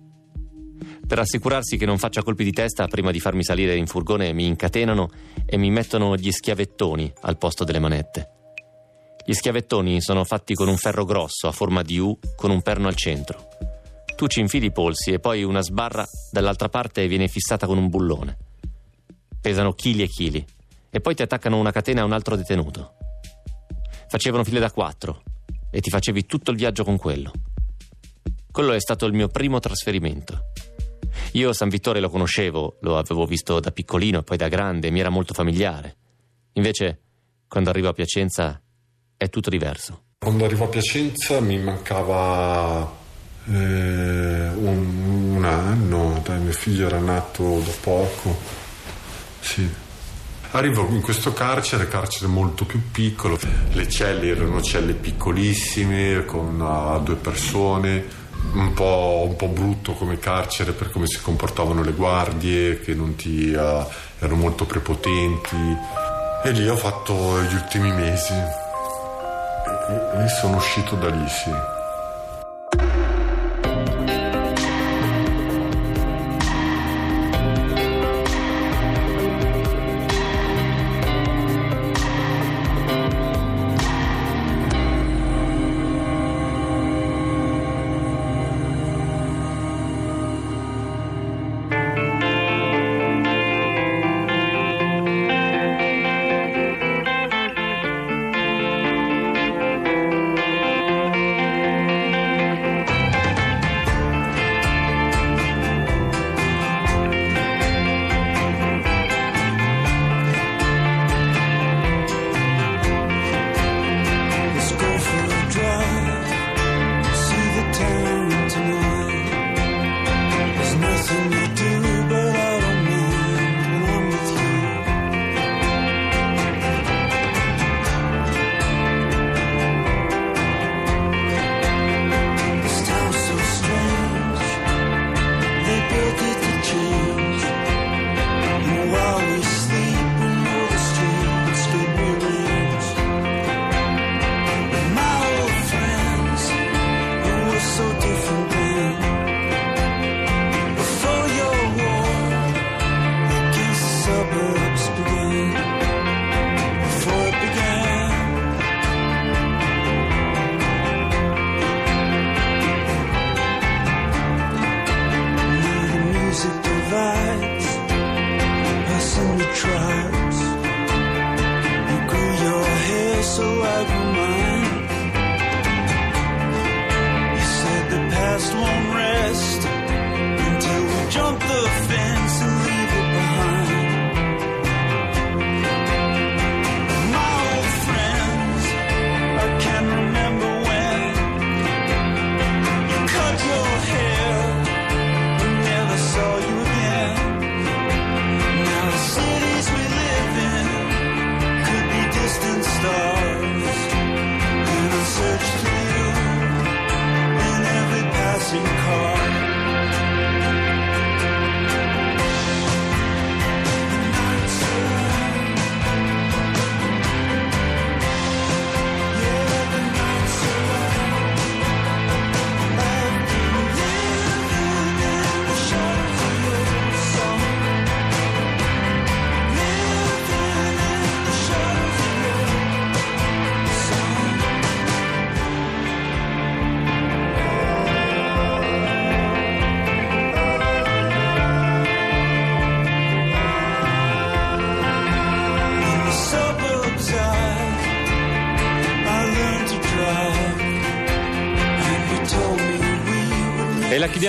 Per 1.11 1.18
assicurarsi 1.18 1.76
che 1.76 1.86
non 1.86 1.98
faccia 1.98 2.22
colpi 2.22 2.44
di 2.44 2.52
testa, 2.52 2.86
prima 2.86 3.11
di 3.11 3.18
farmi 3.18 3.42
salire 3.42 3.74
in 3.74 3.88
furgone 3.88 4.32
mi 4.32 4.46
incatenano 4.46 5.11
e 5.44 5.56
mi 5.56 5.68
mettono 5.68 6.14
gli 6.14 6.30
schiavettoni 6.30 7.12
al 7.22 7.36
posto 7.36 7.64
delle 7.64 7.80
manette. 7.80 8.30
Gli 9.24 9.32
schiavettoni 9.32 10.00
sono 10.00 10.22
fatti 10.22 10.54
con 10.54 10.68
un 10.68 10.76
ferro 10.76 11.04
grosso 11.04 11.48
a 11.48 11.52
forma 11.52 11.82
di 11.82 11.98
U 11.98 12.16
con 12.36 12.52
un 12.52 12.62
perno 12.62 12.86
al 12.86 12.94
centro. 12.94 13.48
Tu 14.14 14.28
ci 14.28 14.38
infili 14.38 14.66
i 14.66 14.72
polsi 14.72 15.11
e 15.11 15.18
poi 15.18 15.42
una 15.42 15.62
sbarra 15.62 16.06
dall'altra 16.30 16.68
parte 16.68 17.08
viene 17.08 17.26
fissata 17.26 17.66
con 17.66 17.76
un 17.76 17.88
bullone. 17.88 18.36
Pesano 19.40 19.72
chili 19.72 20.04
e 20.04 20.06
chili 20.06 20.46
e 20.90 21.00
poi 21.00 21.16
ti 21.16 21.22
attaccano 21.22 21.58
una 21.58 21.72
catena 21.72 22.02
a 22.02 22.04
un 22.04 22.12
altro 22.12 22.36
detenuto. 22.36 22.92
Facevano 24.06 24.44
file 24.44 24.61
da 24.61 24.70
quattro 24.70 25.22
e 25.72 25.80
ti 25.80 25.90
facevi 25.90 26.24
tutto 26.26 26.52
il 26.52 26.56
viaggio 26.56 26.84
con 26.84 26.96
quello. 26.98 27.32
Quello 28.52 28.72
è 28.72 28.80
stato 28.80 29.06
il 29.06 29.12
mio 29.12 29.26
primo 29.26 29.58
trasferimento. 29.58 30.50
Io 31.32 31.53
San 31.53 31.68
Vittore 31.68 32.01
lo 32.01 32.11
conoscevo, 32.11 32.78
lo 32.80 32.98
avevo 32.98 33.24
visto 33.26 33.61
da 33.61 33.70
piccolino 33.70 34.18
e 34.18 34.22
poi 34.22 34.36
da 34.36 34.48
grande, 34.48 34.90
mi 34.90 35.01
era 35.01 35.11
molto 35.11 35.34
familiare. 35.34 35.96
Invece, 36.55 37.01
quando 37.46 37.70
arrivo 37.70 37.88
a 37.88 37.92
Piacenza, 37.92 38.61
è 39.16 39.28
tutto 39.28 39.51
diverso. 39.51 40.03
Quando 40.18 40.44
arrivo 40.44 40.64
a 40.64 40.68
Piacenza 40.68 41.40
mi 41.40 41.59
mancava 41.59 42.98
eh, 43.46 43.53
un, 43.53 45.34
un, 45.36 45.44
anno, 45.44 46.20
dai, 46.24 46.40
mio 46.40 46.53
figlio 46.53 46.86
era 46.86 46.98
nato 46.98 47.61
da 47.61 47.72
poco. 47.80 48.36
Sì. 49.40 49.68
Arrivo 50.53 50.88
in 50.90 51.01
questo 51.01 51.32
carcere, 51.32 51.86
carcere 51.86 52.26
molto 52.26 52.64
più 52.64 52.80
piccolo, 52.90 53.38
le 53.72 53.88
celle 53.88 54.28
erano 54.28 54.61
celle 54.61 54.94
piccolissime 54.94 56.24
con 56.24 56.61
uh, 56.61 57.01
due 57.05 57.14
persone, 57.14 58.05
un 58.53 58.72
po', 58.74 59.26
un 59.28 59.36
po', 59.36 59.47
brutto 59.49 59.93
come 59.93 60.18
carcere 60.18 60.72
per 60.72 60.91
come 60.91 61.07
si 61.07 61.20
comportavano 61.20 61.82
le 61.82 61.93
guardie, 61.93 62.80
che 62.80 62.95
non 62.95 63.14
ti, 63.14 63.53
uh, 63.53 63.86
erano 64.18 64.36
molto 64.36 64.64
prepotenti. 64.64 65.57
E 66.43 66.51
lì 66.53 66.68
ho 66.68 66.76
fatto 66.76 67.43
gli 67.43 67.55
ultimi 67.55 67.93
mesi 67.93 68.32
e, 68.32 70.24
e 70.24 70.28
sono 70.28 70.57
uscito 70.57 70.97
da 70.97 71.09
lì, 71.09 71.28
sì. 71.28 71.79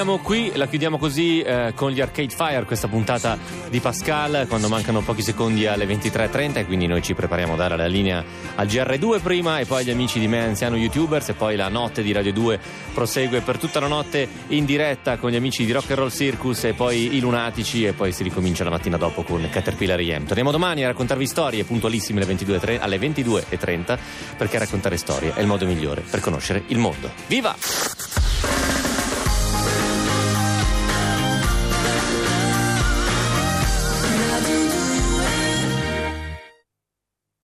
Chiudiamo 0.02 0.26
qui, 0.26 0.52
la 0.56 0.66
chiudiamo 0.66 0.98
così 0.98 1.42
eh, 1.42 1.74
con 1.76 1.92
gli 1.92 2.02
Arcade 2.02 2.34
Fire, 2.36 2.66
questa 2.66 2.88
puntata 2.88 3.38
di 3.70 3.80
Pascal, 3.80 4.48
quando 4.48 4.68
mancano 4.68 5.02
pochi 5.02 5.22
secondi 5.22 5.68
alle 5.68 5.86
23.30 5.86 6.58
e 6.58 6.66
quindi 6.66 6.88
noi 6.88 7.04
ci 7.04 7.14
prepariamo 7.14 7.54
a 7.54 7.56
dare 7.56 7.78
la 7.78 7.86
linea 7.86 8.24
al 8.56 8.66
GR2 8.66 9.22
prima 9.22 9.60
e 9.60 9.66
poi 9.66 9.84
agli 9.84 9.92
amici 9.92 10.20
di 10.20 10.28
Me 10.28 10.44
Anziano 10.44 10.76
YouTubers 10.76 11.30
e 11.30 11.34
poi 11.34 11.56
la 11.56 11.68
notte 11.68 12.02
di 12.02 12.12
Radio 12.14 12.34
2 12.34 12.60
prosegue 12.96 13.42
per 13.42 13.60
tutta 13.60 13.80
la 13.80 13.86
notte 13.86 14.28
in 14.48 14.66
diretta 14.66 15.18
con 15.18 15.30
gli 15.30 15.36
amici 15.36 15.66
di 15.66 15.72
Rock 15.72 15.92
and 15.92 16.00
Roll 16.00 16.10
Circus 16.10 16.64
e 16.64 16.74
poi 16.74 17.16
i 17.16 17.20
Lunatici 17.20 17.86
e 17.86 17.94
poi 17.94 18.12
si 18.12 18.24
ricomincia 18.24 18.64
la 18.64 18.72
mattina 18.72 18.98
dopo 18.98 19.22
con 19.22 19.48
Caterpillar 19.52 20.00
EM. 20.00 20.26
Torniamo 20.26 20.50
domani 20.50 20.84
a 20.84 20.88
raccontarvi 20.88 21.28
storie 21.28 21.64
puntualissime 21.64 22.24
alle 22.24 22.34
22.30 22.34 22.80
alle 22.82 22.98
22.30 22.98 24.00
perché 24.36 24.58
raccontare 24.58 24.98
storie 24.98 25.36
è 25.36 25.42
il 25.42 25.48
modo 25.48 25.68
migliore 25.68 26.02
per 26.02 26.22
conoscere 26.22 26.64
il 26.70 26.80
mondo. 26.80 27.12
Viva! 27.28 28.11